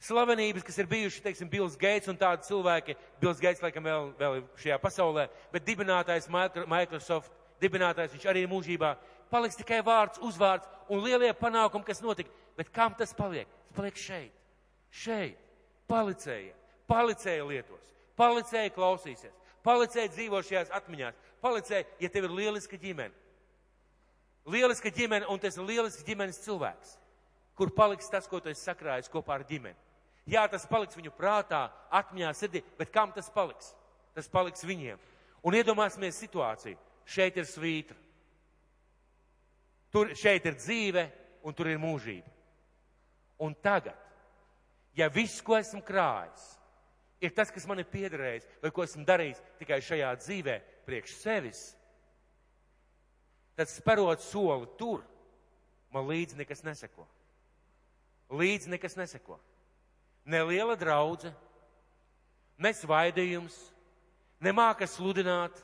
Slavenības, 0.06 0.64
kas 0.66 0.76
ir 0.78 0.88
bijuši, 0.90 1.22
teiksim, 1.24 1.48
Bills 1.48 1.76
Gates 1.80 2.10
un 2.12 2.18
tādi 2.20 2.44
cilvēki, 2.44 2.96
Bills 3.20 3.40
Gates 3.40 3.62
laikam 3.64 3.86
vēl, 3.88 4.10
vēl 4.18 4.42
šajā 4.60 4.76
pasaulē, 4.82 5.24
bet 5.54 5.64
dibinātājs 5.64 6.28
Microsoft, 6.28 7.32
dibinātājs 7.64 8.12
viņš 8.12 8.26
arī 8.28 8.44
ir 8.44 8.52
mūžībā, 8.52 8.92
paliks 9.32 9.56
tikai 9.56 9.80
vārds, 9.86 10.20
uzvārds 10.20 10.68
un 10.92 11.00
lielie 11.04 11.32
panākumi, 11.40 11.88
kas 11.88 12.04
notika. 12.04 12.32
Bet 12.56 12.68
kam 12.72 12.92
tas 12.96 13.16
paliek? 13.16 13.48
Tas 13.48 13.78
paliek 13.80 13.96
šeit. 14.00 14.32
Šeit, 14.92 15.40
palicēja, 15.88 16.52
palicēja 16.88 17.44
lietos, 17.48 17.88
palicēja 18.16 18.72
klausīsies, 18.76 19.34
palicēja 19.66 20.12
dzīvo 20.12 20.40
šajās 20.44 20.72
atmiņās, 20.76 21.18
palicēja, 21.42 21.88
ja 22.00 22.12
tev 22.12 22.28
ir 22.28 22.36
lieliska 22.36 22.78
ģimene. 22.80 23.25
Lieliska 24.46 24.92
ģimene, 24.94 25.26
un 25.32 25.40
tas 25.42 25.56
ir 25.58 25.66
lielisks 25.66 26.04
ģimenes 26.06 26.38
cilvēks, 26.44 26.94
kur 27.58 27.72
paliks 27.74 28.10
tas, 28.12 28.28
ko 28.30 28.40
tu 28.40 28.50
esi 28.52 28.62
sakrājis 28.62 29.10
kopā 29.10 29.40
ar 29.40 29.44
ģimeni. 29.48 29.78
Jā, 30.26 30.46
tas 30.50 30.66
paliks 30.66 30.98
viņu 30.98 31.12
prātā, 31.14 31.66
atmiņā, 31.94 32.32
sirdī, 32.34 32.62
bet 32.78 32.90
kam 32.94 33.12
tas 33.14 33.28
paliks? 33.30 33.72
Tas 34.14 34.30
paliks 34.30 34.64
viņiem. 34.66 34.98
Un 35.46 35.54
iedomāsimies 35.54 36.18
situāciju. 36.18 36.78
Šeit 37.06 37.36
ir 37.38 37.46
svītra. 37.46 37.98
Tur, 39.94 40.10
šeit 40.18 40.48
ir 40.48 40.56
dzīve, 40.58 41.04
un 41.46 41.54
tur 41.54 41.70
ir 41.70 41.78
mūžība. 41.78 42.32
Un 43.38 43.54
tagad 43.62 43.94
ja 44.96 45.08
viss, 45.12 45.42
ko 45.44 45.58
esmu 45.58 45.82
krājis, 45.84 46.44
ir 47.20 47.34
tas, 47.36 47.52
kas 47.52 47.66
man 47.68 47.80
ir 47.82 47.88
piederējis, 47.90 48.48
vai 48.62 48.72
ko 48.72 48.84
esmu 48.86 49.04
darījis 49.06 49.42
tikai 49.60 49.80
šajā 49.84 50.12
dzīvē 50.22 50.56
priekš 50.88 51.18
sevis, 51.20 51.62
tad 53.56 53.70
sperot 53.72 54.20
soli 54.20 54.68
tur, 54.78 55.02
man 55.92 56.06
līdzi 56.08 56.36
nekas 56.38 56.62
neseko. 56.66 57.06
Līdzi 58.30 58.72
nekas 58.74 58.96
neseko. 58.98 59.38
Ne 60.26 60.42
liela 60.44 60.74
draudze, 60.76 61.30
ne 62.58 62.72
svaidījums, 62.74 63.56
ne 64.42 64.52
māka 64.52 64.88
sludināt, 64.90 65.56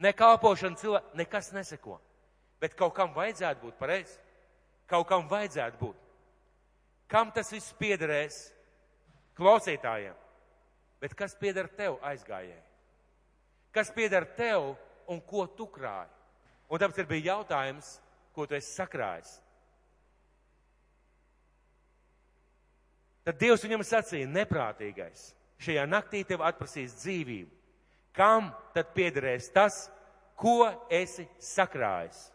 ne 0.00 0.12
kalpošana 0.16 0.78
cilvēku, 0.80 1.16
nekas 1.18 1.50
neseko. 1.52 1.98
Bet 2.60 2.76
kaut 2.76 2.94
kam 2.96 3.12
vajadzētu 3.16 3.64
būt 3.64 3.78
pareizi. 3.80 4.16
Kaut 4.90 5.06
kam 5.08 5.28
vajadzētu 5.30 5.78
būt. 5.80 5.98
Kam 7.10 7.30
tas 7.34 7.50
viss 7.52 7.74
piederēs? 7.78 8.50
Klausītājiem. 9.38 10.16
Bet 11.00 11.14
kas 11.16 11.34
pieder 11.40 11.68
tev 11.72 11.96
aizgājēji? 12.04 12.60
Kas 13.72 13.90
pieder 13.94 14.26
tev 14.36 14.74
un 15.08 15.20
ko 15.24 15.46
tu 15.46 15.66
krāji? 15.70 16.10
Un 16.70 16.78
tāpēc 16.78 17.02
ir 17.02 17.08
bija 17.10 17.34
jautājums, 17.34 17.96
ko 18.34 18.46
tu 18.46 18.54
esi 18.54 18.70
sakrājis. 18.72 19.32
Tad 23.26 23.38
Dievs 23.40 23.66
viņam 23.66 23.84
sacīja, 23.84 24.30
neprātīgais, 24.30 25.30
šajā 25.60 25.84
naktī 25.90 26.22
tev 26.26 26.44
atprasīs 26.46 26.94
dzīvību. 27.02 27.50
Kam 28.16 28.48
tad 28.74 28.94
piederēs 28.94 29.50
tas, 29.54 29.84
ko 30.38 30.70
esi 30.90 31.26
sakrājis? 31.42 32.30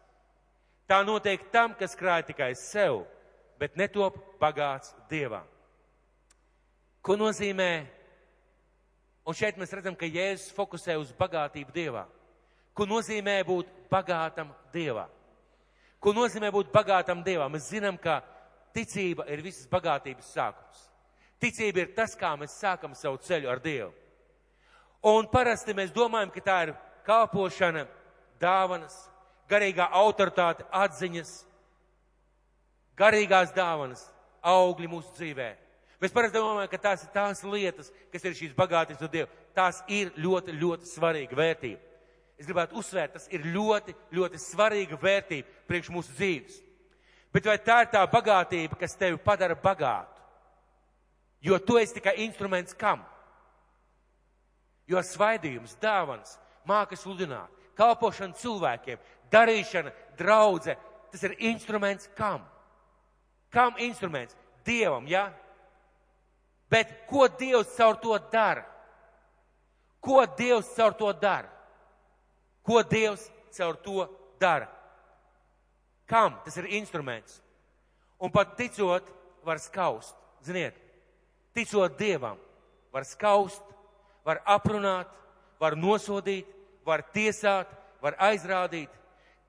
Tā 0.85 1.01
notiek 1.07 1.49
tam, 1.51 1.73
kas 1.79 1.97
krāja 1.97 2.27
tikai 2.29 2.53
sev 2.59 3.01
bet 3.59 3.75
netop 3.75 4.17
bagāts 4.39 4.93
Dievam. 5.09 5.45
Ko 7.01 7.15
nozīmē? 7.19 7.85
Un 9.25 9.37
šeit 9.37 9.57
mēs 9.57 9.73
redzam, 9.73 9.95
ka 9.97 10.05
Jēzus 10.05 10.53
fokusē 10.53 10.97
uz 11.01 11.13
bagātību 11.17 11.73
Dievā. 11.73 12.05
Ko 12.75 12.85
nozīmē 12.89 13.39
būt 13.47 13.69
bagātam 13.91 14.51
Dievā? 14.73 15.05
Ko 15.99 16.13
nozīmē 16.13 16.51
būt 16.53 16.71
bagātam 16.73 17.23
Dievā? 17.25 17.47
Mēs 17.49 17.71
zinām, 17.73 17.97
ka 17.97 18.19
ticība 18.75 19.25
ir 19.31 19.41
visas 19.45 19.67
bagātības 19.71 20.33
sākums. 20.35 20.83
Ticība 21.41 21.83
ir 21.83 21.93
tas, 21.95 22.15
kā 22.17 22.33
mēs 22.39 22.55
sākam 22.59 22.95
savu 22.95 23.19
ceļu 23.23 23.49
ar 23.51 23.61
Dievu. 23.63 23.91
Un 25.05 25.27
parasti 25.29 25.75
mēs 25.77 25.93
domājam, 25.93 26.31
ka 26.33 26.41
tā 26.41 26.57
ir 26.65 26.71
kalpošana, 27.05 27.85
dāvanas, 28.41 28.95
garīgā 29.49 29.85
autoritāte, 29.93 30.65
atziņas, 30.73 31.33
garīgās 32.97 33.53
dāvanas, 33.55 34.07
augļi 34.45 34.89
mūsu 34.89 35.13
dzīvē. 35.19 35.51
Mēs 36.01 36.13
parasti 36.13 36.37
domājam, 36.37 36.69
ka 36.71 36.81
tās 36.81 37.03
ir 37.05 37.11
tās 37.13 37.43
lietas, 37.45 37.91
kas 38.13 38.25
ir 38.25 38.37
šīs 38.37 38.55
bagātības 38.57 39.03
no 39.03 39.09
Dieva. 39.11 39.29
Tās 39.55 39.81
ir 39.87 40.11
ļoti, 40.19 40.55
ļoti 40.59 40.89
svarīga 40.89 41.37
vērtība. 41.37 41.94
Es 42.35 42.47
gribētu 42.47 42.75
uzsvērt, 42.81 43.15
tas 43.15 43.27
ir 43.31 43.45
ļoti, 43.47 43.95
ļoti 44.15 44.39
svarīga 44.41 44.97
vērtība 44.99 45.67
priekš 45.69 45.91
mūsu 45.95 46.15
dzīves. 46.17 46.57
Bet 47.31 47.47
vai 47.47 47.55
tā 47.63 47.81
ir 47.83 47.91
tā 47.93 48.01
bagātība, 48.11 48.77
kas 48.79 48.95
tevi 48.99 49.19
padara 49.19 49.55
bagātu? 49.59 50.23
Jo 51.45 51.59
tu 51.59 51.77
esi 51.79 51.97
tikai 51.97 52.15
instruments 52.25 52.75
kam? 52.75 53.03
Jo 54.87 55.01
svaidījums, 55.03 55.77
dāvans, 55.81 56.35
māka 56.67 56.97
sludināt, 56.99 57.51
kalpošana 57.77 58.35
cilvēkiem, 58.39 58.99
darīšana, 59.31 59.93
draudze, 60.19 60.75
tas 61.11 61.23
ir 61.23 61.37
instruments 61.51 62.09
kam? 62.17 62.43
Kam 63.51 63.79
instruments? 63.79 64.35
Dievam, 64.65 65.07
jā? 65.07 65.27
Ja? 65.29 65.45
Bet 66.69 66.91
ko 67.09 67.27
Dievs 67.27 67.75
caur 67.77 67.99
to 68.01 68.17
dara? 68.31 68.65
Ko 70.01 70.25
Dievs 70.37 70.73
caur 70.75 70.95
to 70.97 71.11
dara? 71.13 71.49
Ko 72.65 72.81
Dievs 72.83 73.29
caur 73.55 73.77
to 73.77 74.07
dara? 74.41 74.67
Kam 76.05 76.39
tas 76.45 76.57
ir 76.57 76.69
instruments? 76.77 77.41
Un 78.19 78.31
pat 78.31 78.55
ticot, 78.57 79.05
var 79.45 79.59
skaust. 79.61 80.15
Ziniet, 80.45 80.75
ticot 81.53 81.97
Dievam, 81.97 82.37
var 82.93 83.05
skaust, 83.05 83.63
var 84.25 84.41
aprunāt, 84.45 85.09
var 85.59 85.77
nosodīt, 85.77 86.47
var 86.85 87.03
tiesāt, 87.13 87.69
var 88.01 88.17
aizrādīt. 88.21 88.89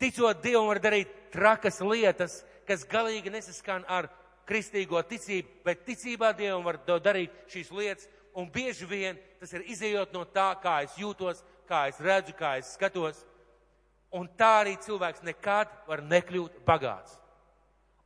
Ticot 0.00 0.42
Dievam, 0.44 0.68
var 0.68 0.80
darīt 0.80 1.12
trakas 1.32 1.80
lietas, 1.80 2.42
kas 2.68 2.84
galīgi 2.88 3.32
nesaskan 3.32 3.84
ar 3.88 4.08
kristīgo 4.48 5.00
ticību, 5.08 5.62
bet 5.64 5.84
ticībā 5.88 6.32
Dievam 6.36 6.64
var 6.64 6.78
darīt 6.86 7.32
šīs 7.52 7.72
lietas, 7.72 8.08
un 8.36 8.48
bieži 8.52 8.86
vien 8.88 9.18
tas 9.40 9.52
ir 9.56 9.64
izējot 9.72 10.12
no 10.12 10.24
tā, 10.28 10.50
kā 10.62 10.82
es 10.84 10.96
jūtos, 11.00 11.42
kā 11.68 11.86
es 11.90 12.00
redzu, 12.02 12.34
kā 12.38 12.56
es 12.60 12.72
skatos, 12.76 13.22
un 14.14 14.28
tā 14.38 14.52
arī 14.62 14.76
cilvēks 14.82 15.24
nekad 15.26 15.72
var 15.88 16.02
nekļūt 16.04 16.60
bagāts. 16.66 17.18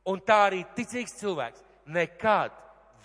Un 0.09 0.21
tā 0.25 0.39
arī 0.47 0.63
ticīgs 0.75 1.13
cilvēks 1.19 1.63
nekad 1.85 2.55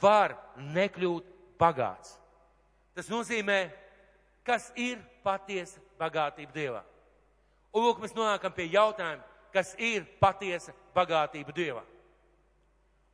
var 0.01 0.37
nekļūt 0.57 1.29
bagāts. 1.61 2.17
Tas 2.97 3.09
nozīmē, 3.13 3.67
kas 4.47 4.71
ir 4.81 5.01
patiesa 5.25 5.83
bagātība 6.01 6.55
Dievā. 6.55 6.83
Un 7.77 7.85
lūk, 7.85 8.01
mēs 8.01 8.15
nonākam 8.17 8.55
pie 8.57 8.71
jautājuma, 8.73 9.25
kas 9.53 9.75
ir 9.77 10.07
patiesa 10.21 10.73
bagātība 10.97 11.53
Dievā. 11.53 11.83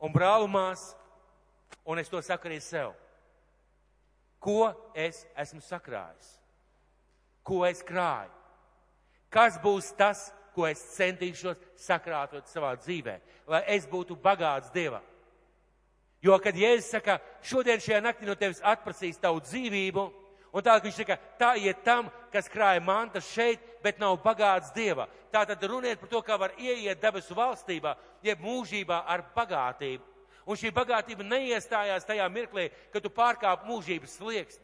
Un 0.03 0.11
brālumās, 0.11 0.93
un 1.87 1.99
es 1.99 2.11
to 2.11 2.21
saku 2.23 2.47
arī 2.47 2.59
sev, 2.63 2.93
ko 4.43 4.71
es 4.95 5.23
esmu 5.39 5.61
sakrājis, 5.63 6.31
ko 7.43 7.63
es 7.67 7.83
krāju, 7.85 8.31
kas 9.33 9.59
būs 9.61 9.91
tas, 9.97 10.31
ko 10.53 10.67
es 10.69 10.81
centīšos 10.95 11.57
sakrātot 11.81 12.47
savā 12.49 12.75
dzīvē, 12.77 13.17
lai 13.49 13.63
es 13.75 13.87
būtu 13.89 14.15
bagāts 14.21 14.71
Dievā. 14.73 15.01
Jo, 16.23 16.37
kad 16.39 16.55
Jēzus 16.55 16.93
saka, 16.93 17.17
šodien 17.43 17.81
šajā 17.83 17.99
naktī 17.99 18.27
no 18.29 18.35
tevis 18.39 18.61
atprasīs 18.63 19.19
tavu 19.19 19.41
dzīvību, 19.43 20.05
un 20.53 20.63
tā, 20.63 20.77
viņš 20.79 21.01
saka, 21.01 21.17
tā 21.39 21.49
iet 21.59 21.81
tam, 21.83 22.07
kas 22.31 22.47
krāja 22.51 22.79
mantas 22.85 23.27
šeit, 23.33 23.59
bet 23.83 23.99
nav 23.99 24.21
bagāts 24.23 24.71
Dievā. 24.75 25.09
Tā 25.33 25.43
tad 25.49 25.65
runiet 25.67 25.99
par 25.99 26.11
to, 26.13 26.21
kā 26.23 26.37
var 26.39 26.53
ieiet 26.55 27.01
debesu 27.01 27.35
valstībā, 27.35 27.97
jeb 28.23 28.39
mūžībā 28.45 29.01
ar 29.09 29.25
bagātību. 29.35 30.05
Un 30.47 30.59
šī 30.59 30.71
bagātība 30.75 31.25
neiestājās 31.27 32.07
tajā 32.07 32.27
mirklī, 32.31 32.69
kad 32.93 33.03
tu 33.03 33.11
pārkāp 33.11 33.67
mūžības 33.67 34.15
slieksni. 34.19 34.63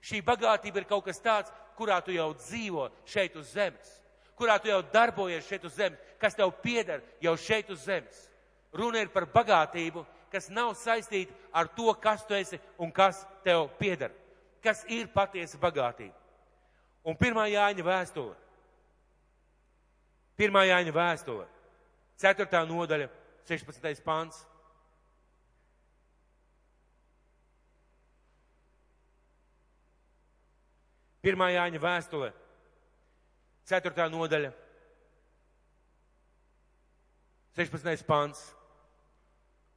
Šī 0.00 0.22
bagātība 0.24 0.80
ir 0.80 0.88
kaut 0.88 1.04
kas 1.06 1.20
tāds, 1.22 1.50
kurā 1.80 1.96
tu 2.04 2.12
jau 2.12 2.28
dzīvo 2.36 2.90
šeit 3.08 3.36
uz 3.40 3.54
zemes, 3.54 3.92
kurā 4.36 4.58
tu 4.60 4.68
jau 4.68 4.82
darbojies 4.92 5.48
šeit 5.48 5.64
uz 5.64 5.78
zemes, 5.80 6.00
kas 6.20 6.36
tev 6.36 6.52
pieder 6.60 7.00
jau 7.24 7.32
šeit 7.40 7.70
uz 7.72 7.86
zemes. 7.88 8.26
Runa 8.76 9.00
ir 9.00 9.08
par 9.10 9.24
bagātību, 9.32 10.04
kas 10.30 10.50
nav 10.52 10.74
saistīta 10.78 11.34
ar 11.56 11.70
to, 11.74 11.88
kas 11.98 12.26
tu 12.28 12.36
esi 12.36 12.60
un 12.78 12.92
kas 12.92 13.24
tev 13.44 13.66
pieder, 13.80 14.12
kas 14.62 14.84
ir 14.88 15.08
patiesa 15.14 15.58
bagātība. 15.58 16.14
Un 17.02 17.16
pirmā 17.16 17.46
Jāņa 17.48 17.84
vēstule, 17.86 18.36
pirmā 20.36 20.66
Jāņa 20.68 20.92
vēstule, 20.92 21.48
4. 22.20 22.64
nodaļa, 22.68 23.08
16. 23.48 24.04
pāns. 24.04 24.44
1. 31.20 31.46
Jāņa 31.52 31.80
vēstule, 31.82 32.30
4. 33.68 34.06
nodaļa, 34.12 34.52
16. 37.58 38.06
pāns. 38.08 38.40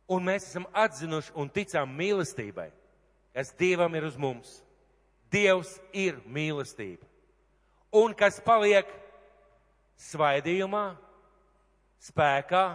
Un 0.08 0.24
mēs 0.28 0.46
esam 0.50 0.68
atzinuši 0.76 1.34
un 1.40 1.50
ticām 1.52 1.92
mīlestībai, 1.98 2.70
kas 3.36 3.54
Dievam 3.60 3.96
ir 3.96 4.08
uz 4.08 4.18
mums. 4.20 4.62
Dievs 5.32 5.78
ir 5.96 6.20
mīlestība. 6.30 7.08
Un 7.94 8.14
kas 8.18 8.40
paliek 8.44 8.88
svaidījumā, 10.00 10.94
spēkā, 12.04 12.66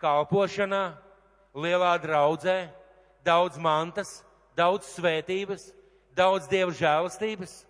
kalpošanā, 0.00 0.82
lielā 1.58 1.94
draudzē, 2.02 2.58
daudz 3.26 3.58
mantas, 3.60 4.22
daudz 4.56 4.88
svētības, 4.94 5.70
daudz 6.16 6.48
dievu 6.50 6.74
žēlastības, 6.74 7.64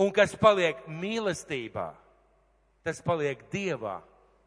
Un 0.00 0.12
kas 0.16 0.32
paliek 0.38 0.80
mīlestībā, 0.88 1.90
tas 2.86 3.02
paliek 3.04 3.42
dievā 3.52 3.98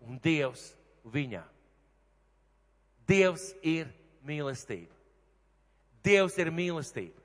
un 0.02 0.18
dievs 0.24 0.72
viņā. 1.14 1.44
Dievs 3.08 3.52
ir 3.62 3.92
mīlestība. 4.26 4.94
Dievs 6.04 6.40
ir 6.42 6.50
mīlestība. 6.52 7.20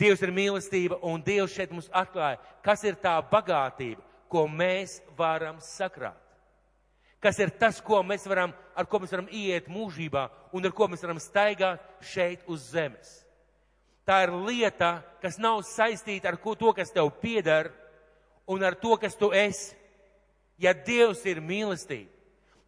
Dievs 0.00 0.22
ir 0.24 0.32
mīlestība, 0.32 0.96
un 1.04 1.20
Dievs 1.20 1.52
šeit 1.52 1.72
mums 1.74 1.90
atklāja, 1.92 2.38
kas 2.64 2.84
ir 2.88 2.96
tā 3.02 3.18
bagātība, 3.30 4.00
ko 4.32 4.46
mēs 4.48 5.00
varam 5.18 5.58
sakrāt. 5.60 6.16
Kas 7.20 7.36
ir 7.42 7.52
tas, 7.60 7.82
ko 7.84 7.98
mēs 8.06 8.24
varam, 8.30 8.54
ar 8.72 8.88
ko 8.88 9.02
mēs 9.02 9.12
varam 9.12 9.28
iet 9.28 9.68
mūžībā 9.68 10.22
un 10.56 10.64
ar 10.64 10.72
ko 10.72 10.88
mēs 10.88 11.04
varam 11.04 11.20
staigāt 11.20 11.82
šeit 12.00 12.46
uz 12.48 12.70
zemes. 12.72 13.10
Tā 14.10 14.24
ir 14.26 14.32
lieta, 14.42 15.04
kas 15.22 15.36
nav 15.38 15.60
saistīta 15.62 16.32
ar 16.32 16.36
to, 16.42 16.72
kas 16.74 16.90
tev 16.90 17.12
pieder 17.22 17.68
un 18.50 18.64
ar 18.66 18.74
to, 18.74 18.96
kas 18.98 19.14
tu 19.14 19.28
esi. 19.30 19.76
Ja 20.58 20.72
Dievs 20.74 21.22
ir 21.30 21.38
mīlestība, 21.40 22.10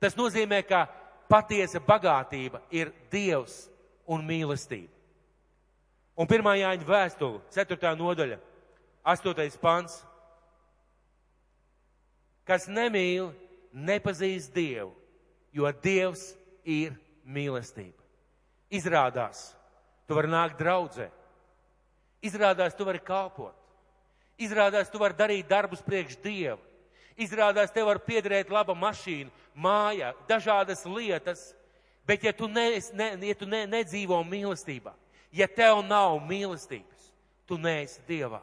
tas 0.01 0.15
nozīmē, 0.17 0.63
ka 0.63 0.87
patiesa 1.29 1.81
bagātība 1.83 2.63
ir 2.71 2.93
Dievs 3.11 3.67
un 4.07 4.23
mīlestība. 4.25 4.89
Un 6.15 6.29
pirmā 6.31 6.55
jāņa 6.61 6.87
vēstule, 6.87 7.41
4. 7.51 7.91
nodaļa, 7.99 8.39
8. 9.03 9.59
pants. 9.61 9.97
Kas 12.47 12.69
nemīl, 12.71 13.33
nepazīst 13.73 14.55
Dievu, 14.55 14.95
jo 15.53 15.73
Dievs 15.83 16.37
ir 16.63 16.95
mīlestība. 17.27 17.99
Izrādās, 18.71 19.51
tu 20.07 20.15
vari 20.15 20.31
nākt 20.31 20.63
draudzē. 20.63 21.11
Izrādās, 22.23 22.77
tu 22.79 22.87
vari 22.87 23.01
kalpot. 23.03 23.57
Izrādās, 24.41 24.91
tu 24.91 25.01
vari 25.03 25.17
darīt 25.19 25.49
darbus 25.51 25.83
priekš 25.85 26.17
Dievu. 26.23 26.61
Izrādās, 27.21 27.73
tev 27.75 27.91
var 27.91 28.01
piederēt 28.01 28.51
laba 28.51 28.75
mašīna, 28.79 29.31
māja, 29.55 30.13
dažādas 30.29 30.87
lietas, 30.89 31.51
bet 32.09 32.25
ja 32.25 32.33
tu, 32.33 32.49
ne, 32.49 32.81
ne, 32.97 33.11
ja 33.29 33.35
tu 33.37 33.47
ne, 33.47 33.67
nedzīvo 33.69 34.23
mīlestībā, 34.25 34.95
ja 35.37 35.49
tev 35.49 35.83
nav 35.85 36.17
mīlestības, 36.25 37.13
tu 37.47 37.59
neesi 37.61 38.01
Dievā. 38.09 38.41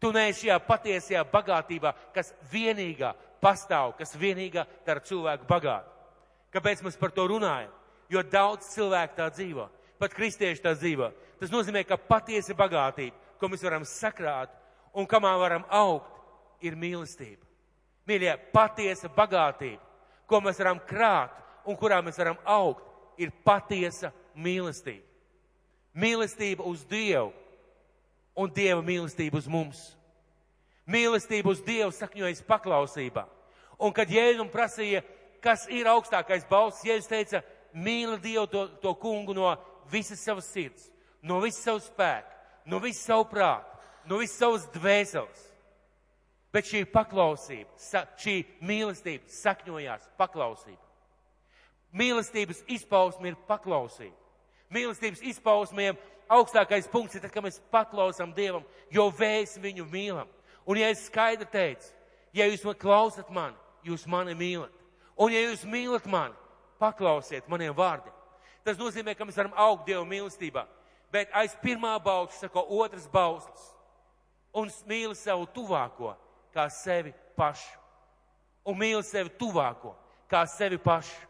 Tu 0.00 0.12
neesi 0.16 0.46
šajā 0.46 0.58
patiesajā 0.64 1.24
bagātībā, 1.32 1.92
kas 2.14 2.32
vienīgā 2.52 3.14
pastāv, 3.40 3.94
kas 3.98 4.14
vienīgā 4.16 4.64
dara 4.86 5.02
cilvēku 5.04 5.48
bagātu. 5.48 5.90
Kāpēc 6.52 6.84
mēs 6.84 6.96
par 7.00 7.12
to 7.14 7.26
runājam? 7.30 7.72
Jo 8.10 8.22
daudz 8.26 8.72
cilvēku 8.72 9.16
tā 9.18 9.28
dzīvo, 9.30 9.68
pat 10.00 10.14
kristieši 10.16 10.64
tā 10.64 10.72
dzīvo. 10.74 11.12
Tas 11.40 11.52
nozīmē, 11.52 11.82
ka 11.88 11.96
patiesa 11.96 12.54
bagātība, 12.56 13.16
ko 13.40 13.48
mēs 13.48 13.64
varam 13.64 13.86
sakrāt 13.88 14.52
un 14.92 15.06
kamā 15.08 15.32
varam 15.40 15.64
augt, 15.72 16.18
ir 16.60 16.76
mīlestība. 16.76 17.46
Mīļie, 18.08 18.34
patiesa 18.52 19.08
bagātība, 19.14 19.80
ko 20.28 20.40
mēs 20.44 20.60
varam 20.60 20.80
krāt 20.86 21.36
un 21.64 21.78
kurā 21.80 22.00
mēs 22.04 22.18
varam 22.20 22.36
augt, 22.44 22.84
ir 23.20 23.32
patiesa 23.44 24.12
mīlestība. 24.36 25.06
Mīlestība 25.96 26.64
uz 26.68 26.84
Dievu 26.88 27.32
un 28.38 28.52
Dieva 28.54 28.82
mīlestība 28.84 29.40
uz 29.40 29.48
mums. 29.50 29.80
Mīlestība 30.90 31.50
uz 31.52 31.62
Dievu 31.66 31.90
sakņojas 31.94 32.44
paklausībā. 32.46 33.26
Un 33.80 33.94
kad 33.96 34.10
Jēzus 34.12 34.52
prasīja, 34.52 35.02
kas 35.42 35.66
ir 35.72 35.88
augstākais 35.88 36.46
balss, 36.50 36.84
Jēzus 36.84 37.10
teica, 37.10 37.42
mīli 37.74 38.18
Dievu 38.22 38.46
to, 38.50 38.66
to 38.82 38.94
kungu 39.00 39.34
no 39.36 39.54
visas 39.90 40.22
savas 40.22 40.48
sirds, 40.52 40.90
no 41.22 41.40
visas 41.42 41.64
savas 41.64 41.88
spēka, 41.90 42.36
no 42.66 42.80
visas 42.82 43.06
savu 43.06 43.26
prātu, 43.30 43.80
no 44.08 44.20
visas 44.20 44.38
savas 44.40 44.66
dvēseles. 44.74 45.46
Bet 46.50 46.66
šī 46.66 46.82
paklausība, 46.90 47.70
šī 48.18 48.40
mīlestība 48.66 49.30
sakņojās 49.30 50.08
paklausībā. 50.18 50.86
Mīlestības 51.94 52.64
izpausme 52.70 53.30
ir 53.30 53.38
paklausība. 53.46 54.16
Mīlestības 54.70 55.22
izpausmēm 55.30 55.98
augstākais 56.30 56.88
punkts 56.90 57.18
ir 57.18 57.24
tas, 57.24 57.32
ka 57.34 57.42
mēs 57.42 57.58
paklausām 57.70 58.34
Dievam, 58.34 58.66
jo 58.90 59.08
mēs 59.18 59.56
viņu 59.62 59.86
mīlam. 59.90 60.28
Un 60.66 60.78
ja 60.78 60.90
es 60.90 61.06
skaidri 61.06 61.48
teicu, 61.50 61.88
ja 62.34 62.46
jūs 62.46 62.62
man 62.66 62.78
klausat 62.78 63.30
mani, 63.34 63.58
jūs 63.86 64.06
mani 64.10 64.36
mīlat. 64.38 64.74
Un 65.18 65.34
ja 65.34 65.42
jūs 65.42 65.64
mīlat 65.66 66.06
mani, 66.10 66.34
paklausiet 66.78 67.48
maniem 67.50 67.74
vārdiem. 67.74 68.14
Tas 68.64 68.78
nozīmē, 68.78 69.16
ka 69.16 69.26
mēs 69.26 69.38
varam 69.40 69.56
augt 69.58 69.88
Dieva 69.88 70.04
mīlestībā. 70.06 70.66
Bet 71.10 71.32
aiz 71.34 71.56
pirmā 71.62 71.96
bausla 72.02 72.46
saka 72.46 72.62
otrs 72.62 73.08
bauslis. 73.10 73.66
Un 74.54 74.70
mīli 74.86 75.14
savu 75.14 75.46
tuvāko 75.54 76.14
kā 76.54 76.66
sevi 76.70 77.12
pašu. 77.38 77.78
Un 78.66 78.78
mīli 78.78 79.02
sevi 79.06 79.30
tuvāko 79.38 79.94
kā 80.30 80.44
sevi 80.46 80.78
pašu. 80.78 81.26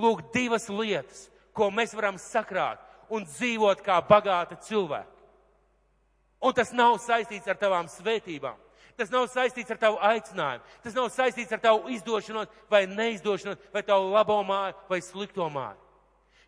Lūk, 0.00 0.22
divas 0.32 0.68
lietas, 0.72 1.28
ko 1.52 1.68
mēs 1.74 1.92
varam 1.96 2.16
sakrāt 2.20 2.80
un 3.12 3.26
dzīvot 3.26 3.82
kā 3.84 3.98
bagāti 4.06 4.56
cilvēki. 4.68 5.16
Un 6.40 6.56
tas 6.56 6.72
nav 6.72 6.96
saistīts 7.02 7.48
ar 7.50 7.58
tavām 7.60 7.88
svētībām. 7.92 8.56
Tas 8.96 9.12
nav 9.12 9.26
saistīts 9.32 9.72
ar 9.72 9.78
tavu 9.80 9.96
aicinājumu. 10.04 10.64
Tas 10.84 10.96
nav 10.96 11.08
saistīts 11.12 11.52
ar 11.56 11.60
tavu 11.60 11.88
izdošanos 11.92 12.48
vai 12.70 12.86
neizdošanos, 12.88 13.60
vai 13.72 13.82
tavu 13.84 14.10
labo 14.12 14.40
māju 14.44 14.76
vai 14.88 15.00
slikto 15.04 15.46
māju. 15.52 15.78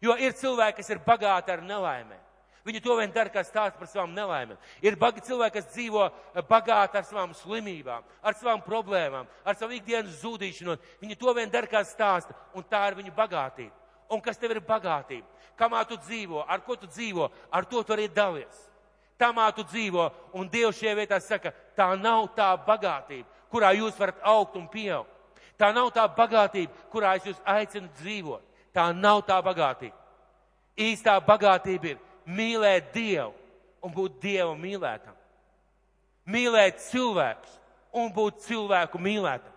Jo 0.02 0.16
ir 0.20 0.34
cilvēki, 0.36 0.80
kas 0.80 0.90
ir 0.92 1.00
bagāti 1.06 1.52
ar 1.54 1.62
nelaimēm. 1.64 2.20
Viņi 2.62 2.80
to 2.82 2.94
vien 2.94 3.10
dara, 3.10 3.30
kā 3.32 3.42
stāsta 3.42 3.78
par 3.78 3.88
savām 3.90 4.12
nelaimēm. 4.14 4.58
Ir 4.86 4.94
bagi 4.98 5.22
cilvēki, 5.26 5.56
kas 5.56 5.70
dzīvo 5.74 6.04
eh, 6.06 6.42
bagāti 6.46 6.98
ar 7.00 7.06
savām 7.08 7.32
slimībām, 7.34 8.04
ar 8.22 8.36
savām 8.38 8.62
problēmām, 8.62 9.26
ar 9.44 9.58
savu 9.58 9.74
ikdienas 9.74 10.20
zudīšanu. 10.22 10.76
Viņi 11.02 11.18
to 11.18 11.34
vien 11.34 11.50
dara, 11.50 11.66
kā 11.66 11.82
stāsta, 11.86 12.36
un 12.54 12.66
tā 12.70 12.84
ir 12.90 13.00
viņu 13.00 13.14
bagātība. 13.16 13.74
Un 14.12 14.22
kas 14.22 14.38
tev 14.38 14.54
ir 14.54 14.60
bagātība? 14.62 15.26
Kamā 15.58 15.82
tu 15.88 15.98
dzīvo, 15.98 16.44
ar 16.46 16.62
ko 16.62 16.76
tu 16.78 16.86
dzīvo, 16.86 17.30
ar 17.50 17.66
to 17.66 17.82
tu 17.82 17.96
arī 17.96 18.06
dalies. 18.12 18.68
Tamā 19.18 19.48
tu 19.54 19.64
dzīvo, 19.66 20.08
un 20.38 20.48
Dievs 20.50 20.78
šajā 20.78 20.94
vietā 20.98 21.18
saka, 21.22 21.52
tā 21.76 21.88
nav 21.98 22.28
tā 22.36 22.52
bagātība, 22.66 23.26
kurā 23.50 23.72
jūs 23.76 23.98
varat 23.98 24.22
augt 24.26 24.56
un 24.58 24.68
pieaugt. 24.70 25.10
Tā 25.58 25.68
nav 25.74 25.92
tā 25.94 26.06
bagātība, 26.10 26.72
kurā 26.90 27.16
es 27.18 27.26
jūs 27.28 27.42
aicinu 27.46 27.90
dzīvot. 28.00 28.42
Tā 28.74 28.88
nav 28.96 29.20
tā 29.28 29.36
bagātība. 29.44 29.94
Īstā 30.78 31.18
bagātība 31.22 31.92
ir 31.92 32.00
mīlēt 32.26 32.92
Dievu 32.94 33.32
un 33.82 33.94
būt 33.94 34.20
Dieva 34.22 34.54
mīlētam. 34.58 35.16
Mīlēt 36.30 36.78
cilvēkus 36.84 37.58
un 37.98 38.12
būt 38.14 38.44
cilvēku 38.46 39.00
mīlētam. 39.02 39.50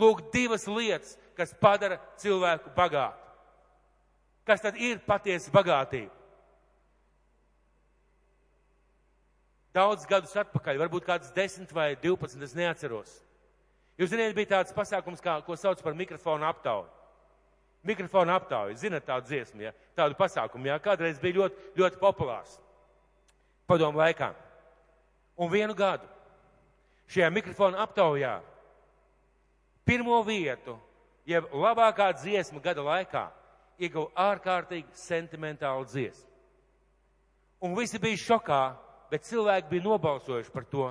Lūk, 0.00 0.24
divas 0.32 0.64
lietas, 0.66 1.14
kas 1.36 1.54
padara 1.60 2.00
cilvēku 2.18 2.72
bagātu. 2.74 3.20
Kas 4.44 4.60
tad 4.64 4.76
ir 4.76 4.98
patiesa 5.06 5.52
bagātība? 5.54 6.12
Daudz 9.74 10.04
gadus 10.06 10.34
atpakaļ, 10.38 10.78
varbūt 10.84 11.06
kāds 11.06 11.32
desmit 11.34 11.72
vai 11.74 11.94
divpadsmit, 11.98 12.46
es 12.46 12.54
neatceros. 12.54 13.14
Jūs 13.98 14.12
zināt, 14.12 14.34
bija 14.36 14.52
tāds 14.52 14.74
pasākums, 14.74 15.22
kā, 15.22 15.40
ko 15.46 15.56
sauc 15.58 15.80
par 15.82 15.96
mikrofonu 15.98 16.46
aptauju. 16.46 16.86
Mikrofonu 17.84 18.32
aptauju, 18.32 18.76
zinat 18.80 19.04
tādu 19.04 19.28
dziesmu, 19.28 19.60
ja? 19.66 19.74
tādu 19.96 20.16
pasākumu, 20.16 20.70
jā, 20.70 20.78
kādreiz 20.80 21.18
bija 21.20 21.42
ļoti, 21.42 21.70
ļoti 21.76 22.00
populārs. 22.00 22.56
Padomu 23.68 24.00
laikā. 24.00 24.30
Un 25.36 25.50
vienu 25.52 25.74
gadu 25.76 26.08
šajā 27.12 27.28
mikrofonu 27.34 27.76
aptaujā 27.82 28.38
pirmo 29.84 30.22
vietu, 30.24 30.78
jeb 31.28 31.48
labākā 31.52 32.08
dziesma 32.16 32.62
gada 32.64 32.84
laikā, 32.84 33.26
ieguva 33.80 34.30
ārkārtīgi 34.30 34.96
sentimentālu 34.96 35.84
dziesmu. 35.88 36.30
Un 37.64 37.76
visi 37.76 38.00
bija 38.00 38.20
šokā, 38.20 38.62
bet 39.10 39.28
cilvēki 39.28 39.70
bija 39.70 39.84
nobalsojuši 39.84 40.52
par 40.52 40.66
to. 40.68 40.90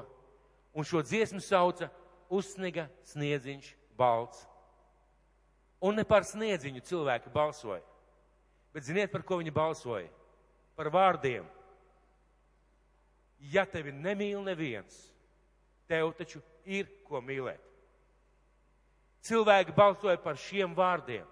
Un 0.73 0.85
šo 0.85 1.03
dziesmu 1.05 1.41
sauca 1.41 1.89
Uzsniga 2.33 2.87
sniedziņš 3.05 3.67
balts. 3.97 4.39
Un 5.83 5.97
ne 5.99 6.05
par 6.07 6.23
sniedziņu 6.27 6.83
cilvēki 6.87 7.31
balsoja. 7.33 7.83
Bet 8.73 8.87
ziniet, 8.87 9.11
par 9.11 9.25
ko 9.27 9.41
viņi 9.41 9.51
balsoja? 9.53 10.07
Par 10.77 10.89
vārdiem. 10.93 11.43
Ja 13.51 13.65
tevi 13.67 13.91
nemīl 13.91 14.39
neviens, 14.45 14.95
tev 15.91 16.13
taču 16.17 16.39
ir 16.63 16.87
ko 17.05 17.19
mīlēt. 17.21 17.59
Cilvēki 19.23 19.75
balsoja 19.75 20.17
par 20.19 20.39
šiem 20.39 20.73
vārdiem 20.75 21.27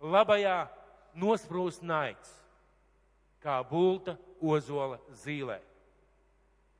labajā 0.00 0.68
nosprūst 1.18 1.82
naids, 1.82 2.30
kā 3.42 3.58
bulta 3.66 4.16
ozola 4.40 4.98
zīlē. 5.24 5.58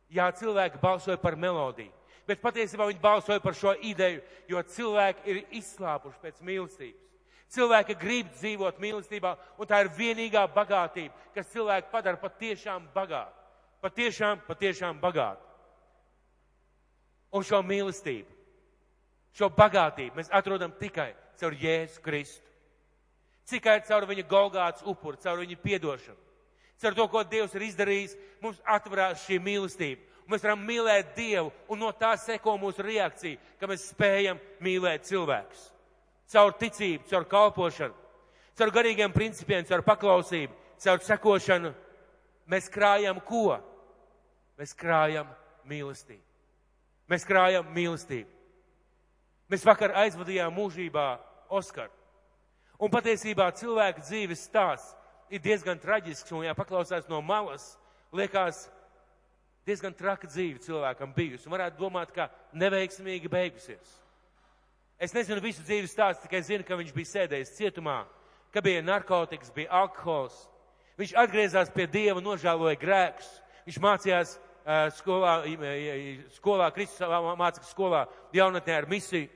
Jā, 0.09 0.31
cilvēki 0.33 0.81
balsoja 0.81 1.18
par 1.20 1.37
melodiju, 1.37 1.93
bet 2.29 2.43
patiesībā 2.45 2.87
viņi 2.91 3.01
balsoja 3.03 3.41
par 3.41 3.57
šo 3.57 3.72
ideju, 3.89 4.22
jo 4.49 4.62
cilvēki 4.76 5.31
ir 5.33 5.45
izslāpuši 5.61 6.20
pēc 6.22 6.43
mīlestības. 6.45 7.05
Cilvēki 7.49 7.97
grib 7.97 8.29
dzīvot 8.37 8.81
mīlestībā, 8.83 9.33
un 9.57 9.68
tā 9.68 9.81
ir 9.81 9.93
vienīgā 9.97 10.45
bagātība, 10.53 11.14
kas 11.35 11.49
cilvēku 11.55 11.89
padara 11.93 12.20
patiešām 12.20 12.91
bagātu. 12.95 13.35
Patiešām, 13.81 14.43
patiešām 14.45 14.99
bagātu. 15.01 15.45
Un 17.33 17.45
šo 17.45 17.62
mīlestību, 17.64 18.29
šo 19.37 19.49
bagātību 19.55 20.18
mēs 20.18 20.31
atrodam 20.35 20.74
tikai 20.76 21.12
caur 21.41 21.57
Jēzu 21.57 22.03
Kristu. 22.05 22.45
Tikai 23.49 23.79
caur 23.89 24.05
viņa 24.09 24.26
Golgāts 24.29 24.85
upuru, 24.85 25.16
caur 25.22 25.41
viņa 25.41 25.57
piedošanu. 25.62 26.20
Caur 26.79 26.95
to, 26.95 27.07
ko 27.11 27.22
Dievs 27.24 27.55
ir 27.57 27.64
izdarījis, 27.66 28.16
mums 28.43 28.61
atverās 28.68 29.24
šī 29.24 29.41
mīlestība. 29.43 30.05
Mēs 30.29 30.45
varam 30.45 30.61
mīlēt 30.68 31.14
Dievu, 31.16 31.49
un 31.72 31.81
no 31.81 31.89
tā 31.97 32.12
seko 32.20 32.59
mūsu 32.61 32.85
reakcija, 32.85 33.41
ka 33.61 33.68
mēs 33.70 33.87
spējam 33.95 34.41
mīlēt 34.61 35.07
cilvēkus. 35.09 35.62
Caur 36.29 36.53
ticību, 36.61 37.07
caur 37.09 37.24
kalpošanu, 37.31 37.97
caur 38.61 38.72
garīgiem 38.74 39.14
principiem, 39.14 39.64
caur 39.64 39.81
paklausību, 39.87 40.53
caur 40.85 41.01
sekošanu. 41.07 41.72
Mēs 42.49 42.68
krājam 42.72 43.20
ko? 43.24 43.57
Mēs 44.61 44.74
krājam 44.76 45.29
mīlestību. 45.68 46.24
Mēs 47.09 47.24
krājam 47.24 47.68
mīlestību. 47.72 48.29
Mēs 49.49 49.64
vakar 49.64 49.95
aizvadījām 50.05 50.53
mūžībā 50.53 51.09
Oskaru. 51.49 51.93
Un 52.79 52.93
patiesībā 52.93 53.49
cilvēka 53.57 54.05
dzīves 54.05 54.45
stāsts 54.45 54.93
ir 55.33 55.41
diezgan 55.43 55.81
traģisks, 55.81 56.31
un 56.37 56.45
ja 56.45 56.55
paklausās 56.57 57.09
no 57.09 57.22
malas, 57.24 57.72
liekas 58.12 58.66
diezgan 59.69 59.95
traka 59.97 60.29
dzīve 60.31 60.62
cilvēkam 60.64 61.12
bijusi, 61.16 61.47
un 61.47 61.55
varētu 61.55 61.81
domāt, 61.81 62.12
ka 62.16 62.29
neveiksmīgi 62.57 63.31
beigusies. 63.33 63.97
Es 64.99 65.14
nezinu 65.14 65.43
visu 65.45 65.62
dzīves 65.62 65.93
stāstu, 65.95 66.25
tikai 66.27 66.43
zinu, 66.43 66.64
ka 66.66 66.79
viņš 66.79 66.95
bija 66.97 67.12
sēdējis 67.12 67.55
cietumā, 67.55 68.01
ka 68.51 68.62
bija 68.64 68.83
narkotikas, 68.83 69.53
bija 69.55 69.71
alkohols. 69.85 70.35
Viņš 70.99 71.14
atgriezās 71.23 71.71
pie 71.71 71.87
Dieva, 71.87 72.19
nožēloja 72.25 72.81
grēkus. 72.81 73.29
Viņš 73.69 73.77
mācījās 73.85 74.33
uh, 74.35 74.89
skolā, 74.97 75.37
skolā 76.35 76.71
Kristus 76.75 77.05
mācīja 77.39 77.69
skolā 77.69 78.01
jaunatnē 78.35 78.81
ar 78.81 78.89
misiju. 78.91 79.29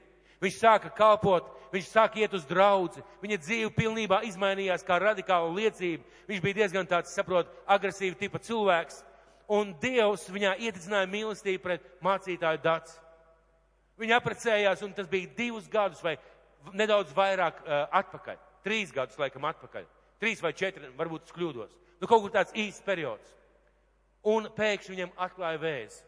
Viņš 0.43 0.59
sāka 0.59 0.91
kalpot, 0.91 1.47
viņš 1.71 1.93
sāka 1.93 2.19
iet 2.19 2.35
uz 2.35 2.43
draudzi, 2.49 3.05
viņa 3.23 3.39
dzīve 3.45 3.71
pilnībā 3.77 4.25
izmainījās 4.27 4.83
kā 4.83 4.99
radikāla 4.99 5.53
liecība. 5.55 6.03
Viņš 6.27 6.43
bija 6.43 6.59
diezgan 6.59 6.89
tāds, 6.91 7.15
saprot, 7.15 7.53
agresīva 7.71 8.19
tipa 8.19 8.43
cilvēks. 8.43 9.05
Un 9.51 9.75
Dievs 9.83 10.29
viņā 10.31 10.55
ieticināja 10.63 11.09
mīlestību 11.11 11.63
pret 11.65 11.89
mācītāju 12.05 12.63
dats. 12.63 12.99
Viņa 14.01 14.19
apprecējās, 14.19 14.85
un 14.87 14.95
tas 14.97 15.09
bija 15.11 15.31
divus 15.37 15.69
gadus 15.71 16.03
vai 16.05 16.17
nedaudz 16.73 17.13
vairāk 17.17 17.61
uh, 17.63 17.85
atpakaļ. 18.03 18.39
Trīs 18.63 18.95
gadus, 18.95 19.19
laikam, 19.19 19.45
atpakaļ. 19.51 19.87
Trīs 20.23 20.43
vai 20.43 20.53
četri, 20.55 20.89
varbūt 20.97 21.27
es 21.27 21.35
kļūdos. 21.35 21.75
Nu, 22.01 22.07
kaut 22.07 22.23
kur 22.23 22.33
tāds 22.35 22.55
īsts 22.59 22.85
periods. 22.87 23.35
Un 24.27 24.47
pēkšņi 24.55 24.95
viņam 24.95 25.15
atklāja 25.27 25.61
vēzi. 25.63 26.03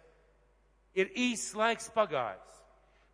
Ir 0.95 1.11
īsts 1.18 1.57
laiks 1.59 1.91
pagājis. 1.95 2.61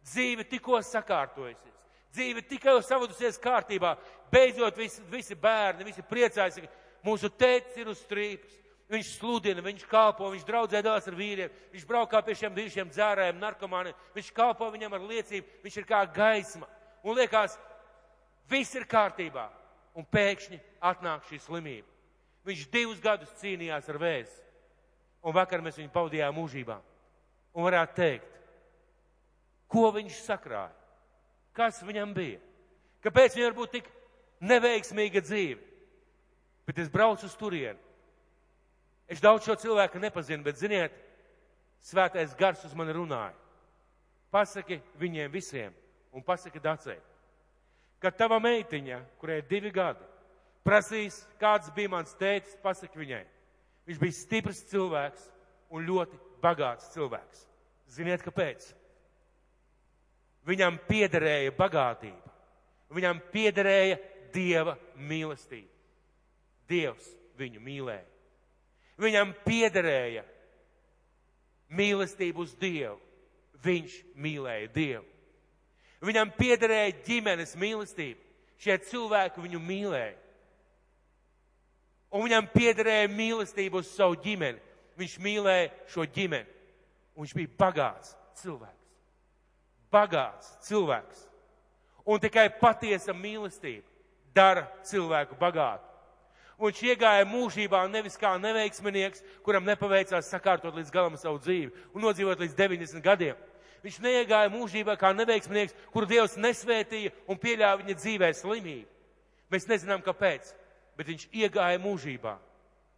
Dzīve 0.05 0.45
tikko 0.49 0.81
sakārtojusies. 0.85 1.77
Dzīve 2.15 2.43
tikai 2.49 2.75
savadusies 2.83 3.39
kārtībā. 3.41 3.95
Beidzot, 4.33 4.77
visi, 4.79 5.03
visi 5.11 5.37
bērni, 5.39 5.87
visi 5.87 6.03
priecājas, 6.07 6.59
ka 6.59 7.07
mūsu 7.07 7.31
tēvs 7.39 7.77
ir 7.79 7.91
uz 7.93 8.01
strīpas. 8.03 8.57
Viņš 8.91 9.11
sludina, 9.21 9.63
viņš 9.63 9.85
kalpo, 9.87 10.33
viņš 10.33 10.47
draudzēdās 10.49 11.07
ar 11.07 11.15
vīriem, 11.15 11.53
viņš 11.71 11.85
braukā 11.87 12.19
pie 12.27 12.35
šiem 12.35 12.57
vīriešiem 12.57 12.89
dzērājiem, 12.91 13.39
narkomāniem, 13.39 13.95
viņš 14.17 14.31
kalpo 14.35 14.67
viņam 14.75 14.97
ar 14.97 15.05
liecību, 15.07 15.61
viņš 15.63 15.77
ir 15.79 15.87
kā 15.87 16.01
gaisma. 16.11 16.67
Un 17.07 17.15
liekas, 17.21 17.55
viss 18.51 18.75
ir 18.75 18.89
kārtībā. 18.91 19.47
Un 19.95 20.07
pēkšņi 20.07 20.59
atnāk 20.91 21.25
šī 21.29 21.39
slimība. 21.43 21.87
Viņš 22.47 22.67
divus 22.73 23.01
gadus 23.03 23.31
cīnījās 23.39 23.89
ar 23.91 23.99
vēzi. 24.01 24.37
Un 25.23 25.35
vakar 25.37 25.63
mēs 25.63 25.79
viņu 25.79 25.95
pavadījām 25.95 26.35
mūžībā. 26.35 26.81
Un 27.55 27.67
varētu 27.67 27.99
teikt, 27.99 28.37
ko 29.71 29.91
viņš 29.95 30.23
sakrāja 30.27 30.81
kas 31.61 31.83
viņam 31.85 32.15
bija. 32.17 32.41
Kāpēc 33.05 33.37
viņam 33.37 33.51
var 33.51 33.59
būt 33.59 33.75
tik 33.79 33.89
neveiksmīga 34.45 35.23
dzīve? 35.25 35.61
Bet 36.69 36.81
es 36.83 36.91
braucu 36.93 37.27
uz 37.27 37.37
turieni. 37.39 37.79
Es 39.11 39.23
daudz 39.23 39.49
šo 39.49 39.57
cilvēku 39.59 39.99
nepazinu, 39.99 40.45
bet 40.47 40.61
ziniet, 40.61 40.95
svētais 41.83 42.35
gars 42.39 42.63
uz 42.65 42.75
mani 42.79 42.95
runāja. 42.95 43.35
Pasaki 44.31 44.79
viņiem 45.01 45.33
visiem 45.33 45.75
un 46.15 46.23
pasaki 46.23 46.63
dacei, 46.63 46.99
ka 47.99 48.13
tava 48.15 48.39
meitiņa, 48.43 49.01
kurai 49.19 49.41
ir 49.41 49.49
divi 49.51 49.73
gadi, 49.75 50.07
prasīs, 50.67 51.19
kāds 51.41 51.73
bija 51.75 51.91
mans 51.91 52.15
tētis, 52.21 52.55
pasaki 52.63 53.01
viņai. 53.01 53.25
Viņš 53.91 53.99
bija 53.99 54.15
stiprs 54.15 54.63
cilvēks 54.71 55.27
un 55.75 55.87
ļoti 55.89 56.19
bagāts 56.43 56.93
cilvēks. 56.95 57.47
Ziniet, 57.91 58.23
kāpēc? 58.23 58.69
Viņam 60.47 60.79
piederēja 60.87 61.51
bagātība. 61.59 62.31
Viņam 62.95 63.19
piederēja 63.33 63.99
Dieva 64.31 64.77
mīlestība. 64.95 65.69
Dievs 66.71 67.09
viņu 67.39 67.63
mīlēja. 67.65 68.10
Viņam 69.01 69.33
piederēja 69.47 70.25
mīlestība 71.73 72.45
uz 72.45 72.53
Dievu. 72.61 72.99
Viņš 73.65 73.97
mīlēja 74.17 74.69
Dievu. 74.75 75.07
Viņam 76.05 76.33
piederēja 76.37 76.97
ģimenes 77.05 77.55
mīlestība. 77.61 78.21
Šie 78.61 78.77
cilvēki 78.89 79.41
viņu 79.45 79.61
mīlēja. 79.65 80.17
Un 82.11 82.25
viņam 82.27 82.49
piederēja 82.51 83.09
mīlestība 83.13 83.81
uz 83.81 83.91
savu 83.93 84.17
ģimeni. 84.25 84.61
Viņš 85.01 85.17
mīlēja 85.23 85.69
šo 85.93 86.05
ģimeni. 86.05 86.49
Un 87.15 87.25
viņš 87.25 87.35
bija 87.37 87.53
bagāts 87.61 88.15
cilvēks. 88.41 88.89
Bagāts 89.93 90.51
cilvēks. 90.67 91.27
Un 92.09 92.21
tikai 92.21 92.49
patiesa 92.61 93.15
mīlestība 93.15 93.87
dara 94.35 94.67
cilvēku 94.87 95.37
bagātu. 95.41 95.90
Viņš 96.61 96.81
iegāja 96.93 97.25
mūžībā 97.25 97.87
nevis 97.89 98.19
kā 98.21 98.35
neveiksminieks, 98.37 99.23
kuram 99.45 99.65
nepaveicās 99.65 100.29
sakārtot 100.29 100.75
līdz 100.77 100.91
galam 100.93 101.17
savu 101.17 101.39
dzīvi 101.41 101.71
un 101.95 102.05
nodzīvot 102.05 102.43
līdz 102.43 102.57
90 102.59 103.05
gadiem. 103.05 103.39
Viņš 103.81 103.97
neiegāja 104.05 104.51
mūžībā 104.53 104.99
kā 105.01 105.15
neveiksminieks, 105.17 105.73
kuru 105.95 106.09
Dievs 106.11 106.37
nesvētīja 106.37 107.15
un 107.33 107.41
pieļāva 107.41 107.81
viņa 107.81 107.97
dzīvē 107.97 108.29
slimību. 108.37 108.89
Mēs 109.51 109.67
nezinām, 109.71 110.05
kāpēc, 110.05 110.53
bet 111.01 111.09
viņš 111.09 111.25
iegāja 111.33 111.81
mūžībā 111.81 112.37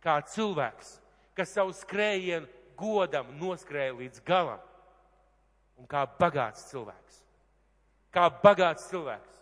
kā 0.03 0.17
cilvēks, 0.33 0.97
kas 1.39 1.55
savu 1.55 1.71
skrējienu 1.77 2.51
godam 2.77 3.31
noskrēja 3.39 3.95
līdz 3.95 4.25
galam 4.27 4.59
un 5.79 5.87
kā 5.87 6.03
bagāts 6.19 6.67
cilvēks. 6.73 7.23
Kā 8.13 8.27
bagāts 8.43 8.91
cilvēks. 8.91 9.39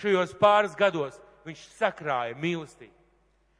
Šajos 0.00 0.32
pāris 0.40 0.74
gados 0.78 1.20
viņš 1.44 1.68
sakrāja 1.76 2.34
mīlestību. 2.40 3.01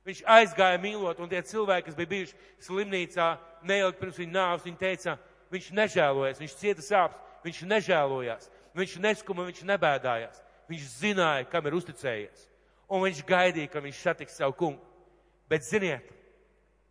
Viņš 0.07 0.23
aizgāja 0.27 0.81
mīlot, 0.83 1.21
un 1.23 1.31
tie 1.31 1.43
cilvēki, 1.47 1.87
kas 1.87 1.99
bija 1.99 2.11
bijuši 2.11 2.39
slimnīcā, 2.67 3.27
neilgi 3.63 4.01
pirms 4.01 4.19
viņa 4.19 4.35
nāves, 4.35 4.65
viņi 4.67 4.81
teica, 4.81 5.15
viņš 5.53 5.69
nežēlojas, 5.79 6.41
viņš 6.43 6.57
cieta 6.59 6.83
sāpes, 6.83 7.29
viņš 7.45 7.61
nežēlojās, 7.71 8.49
viņš 8.75 8.97
neskuma, 9.05 9.47
viņš 9.47 9.63
nebēdājās. 9.69 10.41
Viņš 10.71 10.89
zināja, 11.03 11.47
kam 11.51 11.67
ir 11.69 11.77
uzticējies, 11.77 12.47
un 12.89 13.03
viņš 13.05 13.23
gaidīja, 13.29 13.71
ka 13.71 13.83
viņš 13.85 13.99
satiks 14.01 14.39
savu 14.39 14.55
kungu. 14.57 14.83
Bet 15.51 15.67
ziniet, 15.67 16.07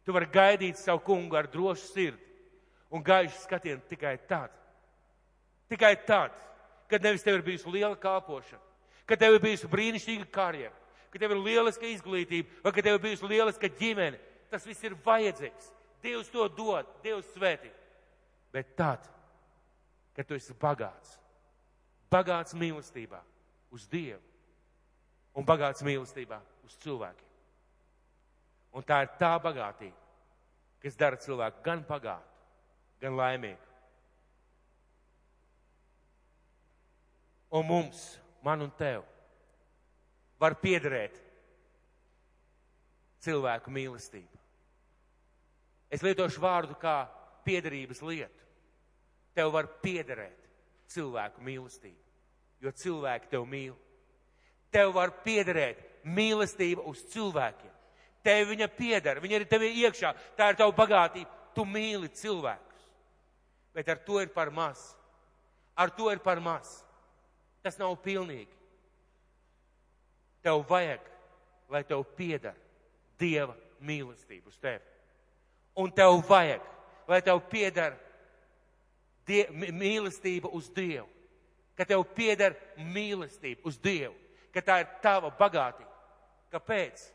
tu 0.05 0.13
vari 0.13 0.27
gaidīt 0.31 0.79
savu 0.79 1.01
kungu 1.05 1.39
ar 1.39 1.47
drošu 1.49 1.87
sirdi 1.87 2.27
un 2.91 3.03
gaišu 3.03 3.39
skatienu 3.45 3.81
tikai 3.89 4.17
tad, 4.27 4.51
tikai 5.71 5.95
tad, 6.05 6.35
kad 6.91 7.03
nevis 7.03 7.23
tev 7.23 7.39
ir 7.39 7.45
bijusi 7.45 7.71
liela 7.71 7.95
kāpošana, 7.95 8.61
kad 9.07 9.19
tev 9.19 9.37
ir 9.37 9.43
bijusi 9.43 9.69
brīnišķīga 9.71 10.27
karjera, 10.35 10.75
ka 11.11 11.19
tev 11.19 11.35
ir 11.35 11.43
lieliska 11.43 11.87
izglītība, 11.91 12.61
vai 12.63 12.73
ka 12.75 12.83
tev 12.83 12.97
ir 12.97 13.03
bijusi 13.03 13.29
lieliska 13.29 13.69
ģimene. 13.79 14.19
Tas 14.51 14.65
viss 14.67 14.83
ir 14.83 14.97
vajadzīgs. 15.05 15.71
Dievs 16.03 16.31
to 16.33 16.47
dod, 16.55 16.87
Dievs 17.03 17.29
svētī. 17.35 17.69
Bet 18.51 18.73
tad, 18.75 19.05
kad 20.15 20.27
tu 20.27 20.35
esi 20.35 20.55
bagāts, 20.59 21.15
bagāts 22.11 22.55
mīlestībā 22.57 23.21
uz 23.71 23.85
Dievu 23.91 24.21
un 25.37 25.47
bagāts 25.47 25.83
mīlestībā 25.85 26.41
uz 26.67 26.75
cilvēkiem. 26.83 27.27
Un 28.75 28.87
tā 28.87 29.01
ir 29.03 29.11
tā 29.19 29.31
bagātība, 29.43 29.95
kas 30.83 30.97
dara 30.99 31.19
cilvēku 31.19 31.63
gan 31.63 31.83
bagātu, 31.87 32.43
gan 33.03 33.15
laimīgu. 33.19 33.67
Un 37.51 37.67
mums, 37.67 38.03
man 38.43 38.63
un 38.63 38.71
tev, 38.79 39.03
var 40.41 40.57
piederēt 40.61 41.17
cilvēku 43.21 43.71
mīlestība. 43.73 44.39
Es 45.91 46.03
lietošu 46.05 46.41
vārdu 46.41 46.77
kā 46.81 47.03
piederības 47.45 48.01
lietu. 48.05 48.47
Tev 49.35 49.51
var 49.53 49.67
piederēt 49.83 50.47
cilvēku 50.91 51.43
mīlestība, 51.45 51.99
jo 52.63 52.71
cilvēki 52.75 53.29
tev 53.31 53.45
mīl. 53.47 53.75
Tev 54.71 54.93
var 54.95 55.11
piederēt 55.23 55.83
mīlestība 56.07 56.83
uz 56.87 57.03
cilvēkiem. 57.11 57.71
Tev 58.23 58.51
viņa 58.51 58.67
pieder, 58.75 59.19
viņa 59.21 59.39
ir 59.39 59.45
tev 59.49 59.65
iekšā, 59.65 60.13
tā 60.37 60.51
ir 60.51 60.59
tava 60.59 60.73
bagātība. 60.77 61.39
Tu 61.55 61.65
mīli 61.67 62.07
cilvēkus. 62.15 62.83
Bet 63.75 63.89
ar 63.91 63.99
to 64.05 64.21
ir 64.21 64.29
par 64.31 64.51
maz. 64.53 64.79
Ar 65.75 65.91
to 65.95 66.11
ir 66.11 66.21
par 66.23 66.39
maz. 66.43 66.69
Tas 67.63 67.79
nav 67.79 67.97
pilnīgi. 68.03 68.60
Tev 70.41 70.63
vajag, 70.69 71.01
lai 71.69 71.83
tev 71.87 72.03
pieder 72.17 72.55
Dieva 73.21 73.53
mīlestība 73.81 74.49
uz 74.49 74.57
tevi. 74.61 74.81
Un 75.77 75.91
tev 75.93 76.17
vajag, 76.27 76.63
lai 77.07 77.21
tev 77.21 77.41
pieder 77.49 77.95
die, 79.27 79.45
mīlestība 79.53 80.49
uz 80.51 80.69
Dievu. 80.73 81.07
Ka 81.77 81.85
tev 81.87 82.03
pieder 82.15 82.57
mīlestība 82.77 83.63
uz 83.69 83.77
Dievu. 83.81 84.15
Ka 84.51 84.63
tā 84.65 84.81
ir 84.83 84.89
tava 85.03 85.31
bagātība. 85.37 85.89
Kāpēc? 86.51 87.05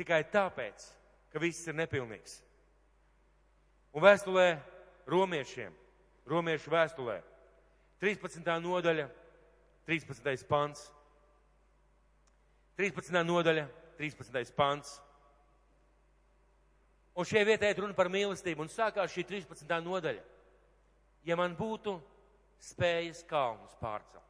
Tikai 0.00 0.24
tāpēc, 0.32 0.88
ka 1.30 1.40
viss 1.42 1.68
ir 1.68 1.76
nepilnīgs. 1.78 2.40
Un 3.92 4.02
vēstulē 4.02 4.56
romiešiem, 5.06 5.72
romiešu 6.26 6.72
vēstulē, 6.72 7.18
13. 8.02 8.48
nodaļa, 8.64 9.06
13. 9.86 10.46
pants. 10.48 10.90
13. 12.78 13.22
nodaļa, 13.26 13.66
13. 13.98 14.54
pants. 14.56 15.00
Un 17.12 17.28
šie 17.28 17.42
vietē 17.44 17.68
ir 17.72 17.82
runa 17.82 17.96
par 17.96 18.08
mīlestību, 18.12 18.64
un 18.64 18.72
sākās 18.72 19.12
šī 19.12 19.26
13. 19.28 19.68
nodaļa. 19.84 20.22
Ja 21.28 21.36
man 21.38 21.52
būtu 21.58 21.98
spējas 22.62 23.20
kalnus 23.28 23.74
pārcelt, 23.82 24.22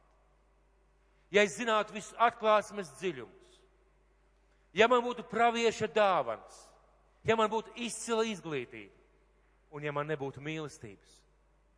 ja 1.33 1.41
es 1.45 1.55
zinātu 1.57 1.95
visus 1.95 2.13
atklāsmes 2.21 2.91
dziļumus, 2.99 3.57
ja 4.77 4.89
man 4.89 5.01
būtu 5.05 5.25
pravieša 5.29 5.89
dāvans, 5.93 6.59
ja 7.25 7.37
man 7.39 7.49
būtu 7.49 7.73
izcila 7.85 8.25
izglītība, 8.29 8.93
un 9.73 9.85
ja 9.85 9.93
man 9.95 10.09
nebūtu 10.09 10.41
mīlestības, 10.43 11.17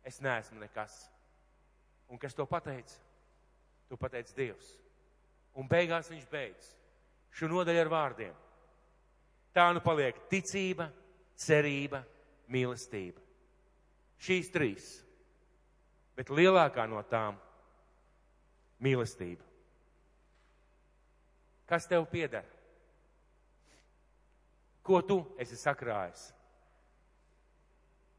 es 0.04 0.20
neesmu 0.24 0.60
nekas. 0.60 0.98
Un 2.12 2.20
kas 2.20 2.36
to 2.36 2.44
pateica? 2.46 3.05
To 3.88 3.96
pateica 3.96 4.34
Dievs. 4.36 4.72
Un 5.56 5.68
beigās 5.70 6.10
viņš 6.10 6.26
beidz 6.30 6.72
šo 7.36 7.48
nodaļu 7.52 7.80
ar 7.84 7.90
vārdiem. 7.92 8.34
Tā 9.56 9.70
nu 9.72 9.80
paliek 9.84 10.18
ticība, 10.30 10.88
cerība, 11.36 12.02
mīlestība. 12.52 13.20
Šīs 14.20 14.50
trīs. 14.52 14.86
Bet 16.16 16.32
lielākā 16.32 16.86
no 16.88 17.02
tām- 17.04 17.36
mīlestība. 18.84 19.44
Kas 21.66 21.86
tev 21.86 22.06
pieder? 22.10 22.44
Ko 24.82 25.02
tu 25.02 25.18
esi 25.38 25.56
sakrājis? 25.56 26.32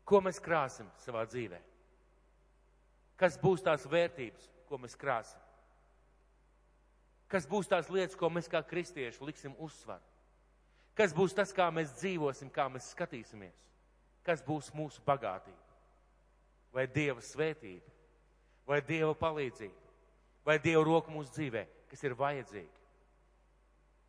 Ko 0.03 0.21
mēs 0.21 0.39
krāsim 0.43 0.87
savā 0.99 1.25
dzīvē? 1.25 1.59
Kas 3.17 3.37
būs 3.37 3.63
tās 3.63 3.85
vērtības, 3.87 4.49
ko 4.67 4.77
mēs 4.77 4.95
krāsim? 4.99 5.46
Kas 7.27 7.47
būs 7.47 7.67
tās 7.67 7.89
lietas, 7.91 8.15
ko 8.15 8.29
mēs 8.31 8.47
kā 8.47 8.61
kristieši 8.63 9.25
liksim 9.27 9.55
uzsvaru? 9.59 10.03
Kas 10.97 11.13
būs 11.13 11.35
tas, 11.35 11.51
kā 11.53 11.67
mēs 11.69 11.91
dzīvosim, 11.99 12.49
kā 12.49 12.65
mēs 12.71 12.89
skatīsimies? 12.95 13.57
Kas 14.25 14.41
būs 14.43 14.71
mūsu 14.73 15.03
bagātība? 15.05 15.75
Vai 16.73 16.87
Dieva 16.89 17.21
svētība? 17.21 17.93
Vai 18.67 18.79
Dieva 18.81 19.13
palīdzība? 19.15 19.85
Vai 20.47 20.57
Dieva 20.63 20.81
roka 20.87 21.11
mūsu 21.11 21.35
dzīvē, 21.35 21.65
kas 21.91 22.03
ir 22.07 22.15
vajadzīga? 22.17 22.81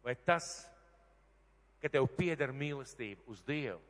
Vai 0.07 0.15
tas, 0.25 0.49
ka 1.83 1.91
tev 1.93 2.07
pieder 2.17 2.55
mīlestība 2.55 3.27
uz 3.29 3.43
Dievu 3.47 3.83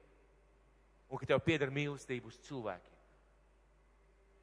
un 1.08 1.20
ka 1.20 1.28
tev 1.28 1.44
pieder 1.44 1.70
mīlestība 1.72 2.32
uz 2.32 2.40
cilvēkiem? 2.48 2.96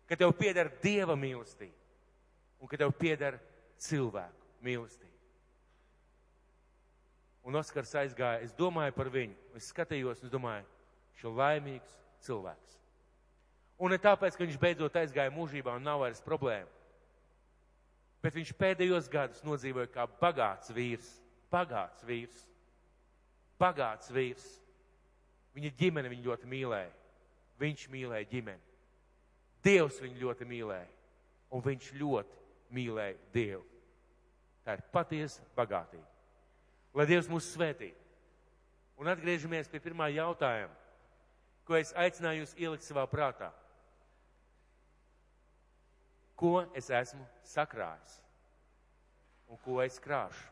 Ka 0.05 0.17
tev 0.21 0.31
pieder 0.37 0.69
Dieva 0.81 1.17
mīlestība 1.17 2.61
un 2.61 2.69
ka 2.69 2.79
tev 2.79 2.93
pieder 2.97 3.41
cilvēku 3.81 4.44
mīlestību. 4.63 5.11
Un 7.45 7.59
Oskars 7.59 7.91
aizgāja, 8.01 8.41
es 8.41 8.55
domāju 8.57 8.95
par 8.95 9.11
viņu, 9.13 9.35
es 9.57 9.67
skatījos, 9.69 10.23
un 10.23 10.29
es 10.29 10.33
domāju, 10.33 10.65
šo 11.19 11.33
laimīgs 11.37 11.91
cilvēks. 12.25 12.79
Un 13.77 13.91
ne 13.91 13.99
tāpēc, 14.01 14.33
ka 14.33 14.45
viņš 14.45 14.57
beidzot 14.57 14.97
aizgāja 14.97 15.33
mūžībā 15.35 15.75
un 15.77 15.85
nav 15.85 16.01
vairs 16.01 16.23
problēma, 16.25 16.71
bet 18.23 18.37
viņš 18.39 18.53
pēdējos 18.57 19.09
gadus 19.11 19.43
nodzīvoja 19.45 19.91
kā 19.93 20.07
bagāts 20.21 20.71
vīrs, 20.73 21.11
bagāts 21.53 22.07
vīrs, 22.07 22.39
bagāts 23.61 24.09
vīrs. 24.15 24.47
Viņa 25.55 25.71
ģimene 25.79 26.09
viņu 26.11 26.25
ļoti 26.31 26.49
mīlēja. 26.51 26.91
Viņš 27.61 27.85
mīlēja 27.93 28.27
ģimeni. 28.31 28.73
Dievs 29.63 30.01
viņu 30.03 30.19
ļoti 30.25 30.47
mīlēja. 30.49 30.89
Un 31.55 31.63
viņš 31.63 31.93
ļoti 31.95 32.41
mīlēja 32.75 33.15
Dievu. 33.31 33.63
Tā 34.65 34.75
ir 34.77 34.83
patiesa 34.93 35.43
bagātība. 35.57 36.07
Lai 36.95 37.05
Dievs 37.09 37.29
mūs 37.29 37.51
svētī. 37.53 37.91
Un 38.97 39.11
atgriežamies 39.11 39.67
pie 39.69 39.81
pirmā 39.83 40.07
jautājuma, 40.15 40.73
ko 41.67 41.75
es 41.75 41.91
aicināju 41.99 42.45
jūs 42.45 42.55
ielikt 42.57 42.85
savā 42.85 43.03
prātā. 43.11 43.51
Ko 46.39 46.63
es 46.75 46.89
esmu 46.91 47.23
sakrājis 47.47 48.17
un 49.51 49.59
ko 49.63 49.79
es 49.83 49.99
krāšu? 50.03 50.51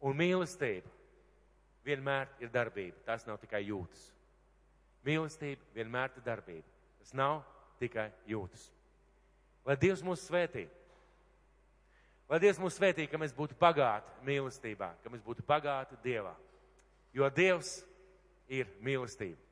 Un 0.00 0.16
mīlestība 0.16 0.88
vienmēr 1.84 2.30
ir 2.40 2.50
darbība. 2.54 2.96
Tas 3.04 3.26
nav 3.28 3.38
tikai 3.42 3.62
jūtas. 3.66 4.06
Mīlestība 5.06 5.74
vienmēr 5.76 6.14
ir 6.16 6.24
darbība. 6.24 6.66
Tas 7.00 7.12
nav 7.16 7.42
tikai 7.80 8.08
jūtas. 8.28 8.70
Lai 9.66 9.76
Dievs 9.80 10.02
mūs 10.04 10.24
svētī. 10.24 10.66
Lai 12.30 12.38
Dievs 12.38 12.60
mūs 12.62 12.76
svētī, 12.78 13.08
ka 13.10 13.18
mēs 13.18 13.34
būtu 13.34 13.56
pagāti 13.58 14.12
mīlestībā, 14.26 14.92
ka 15.02 15.10
mēs 15.10 15.22
būtu 15.26 15.42
pagāti 15.46 15.98
Dievā. 16.04 16.36
Jo 17.10 17.26
Dievs 17.34 17.80
ir 18.46 18.70
mīlestība. 18.86 19.49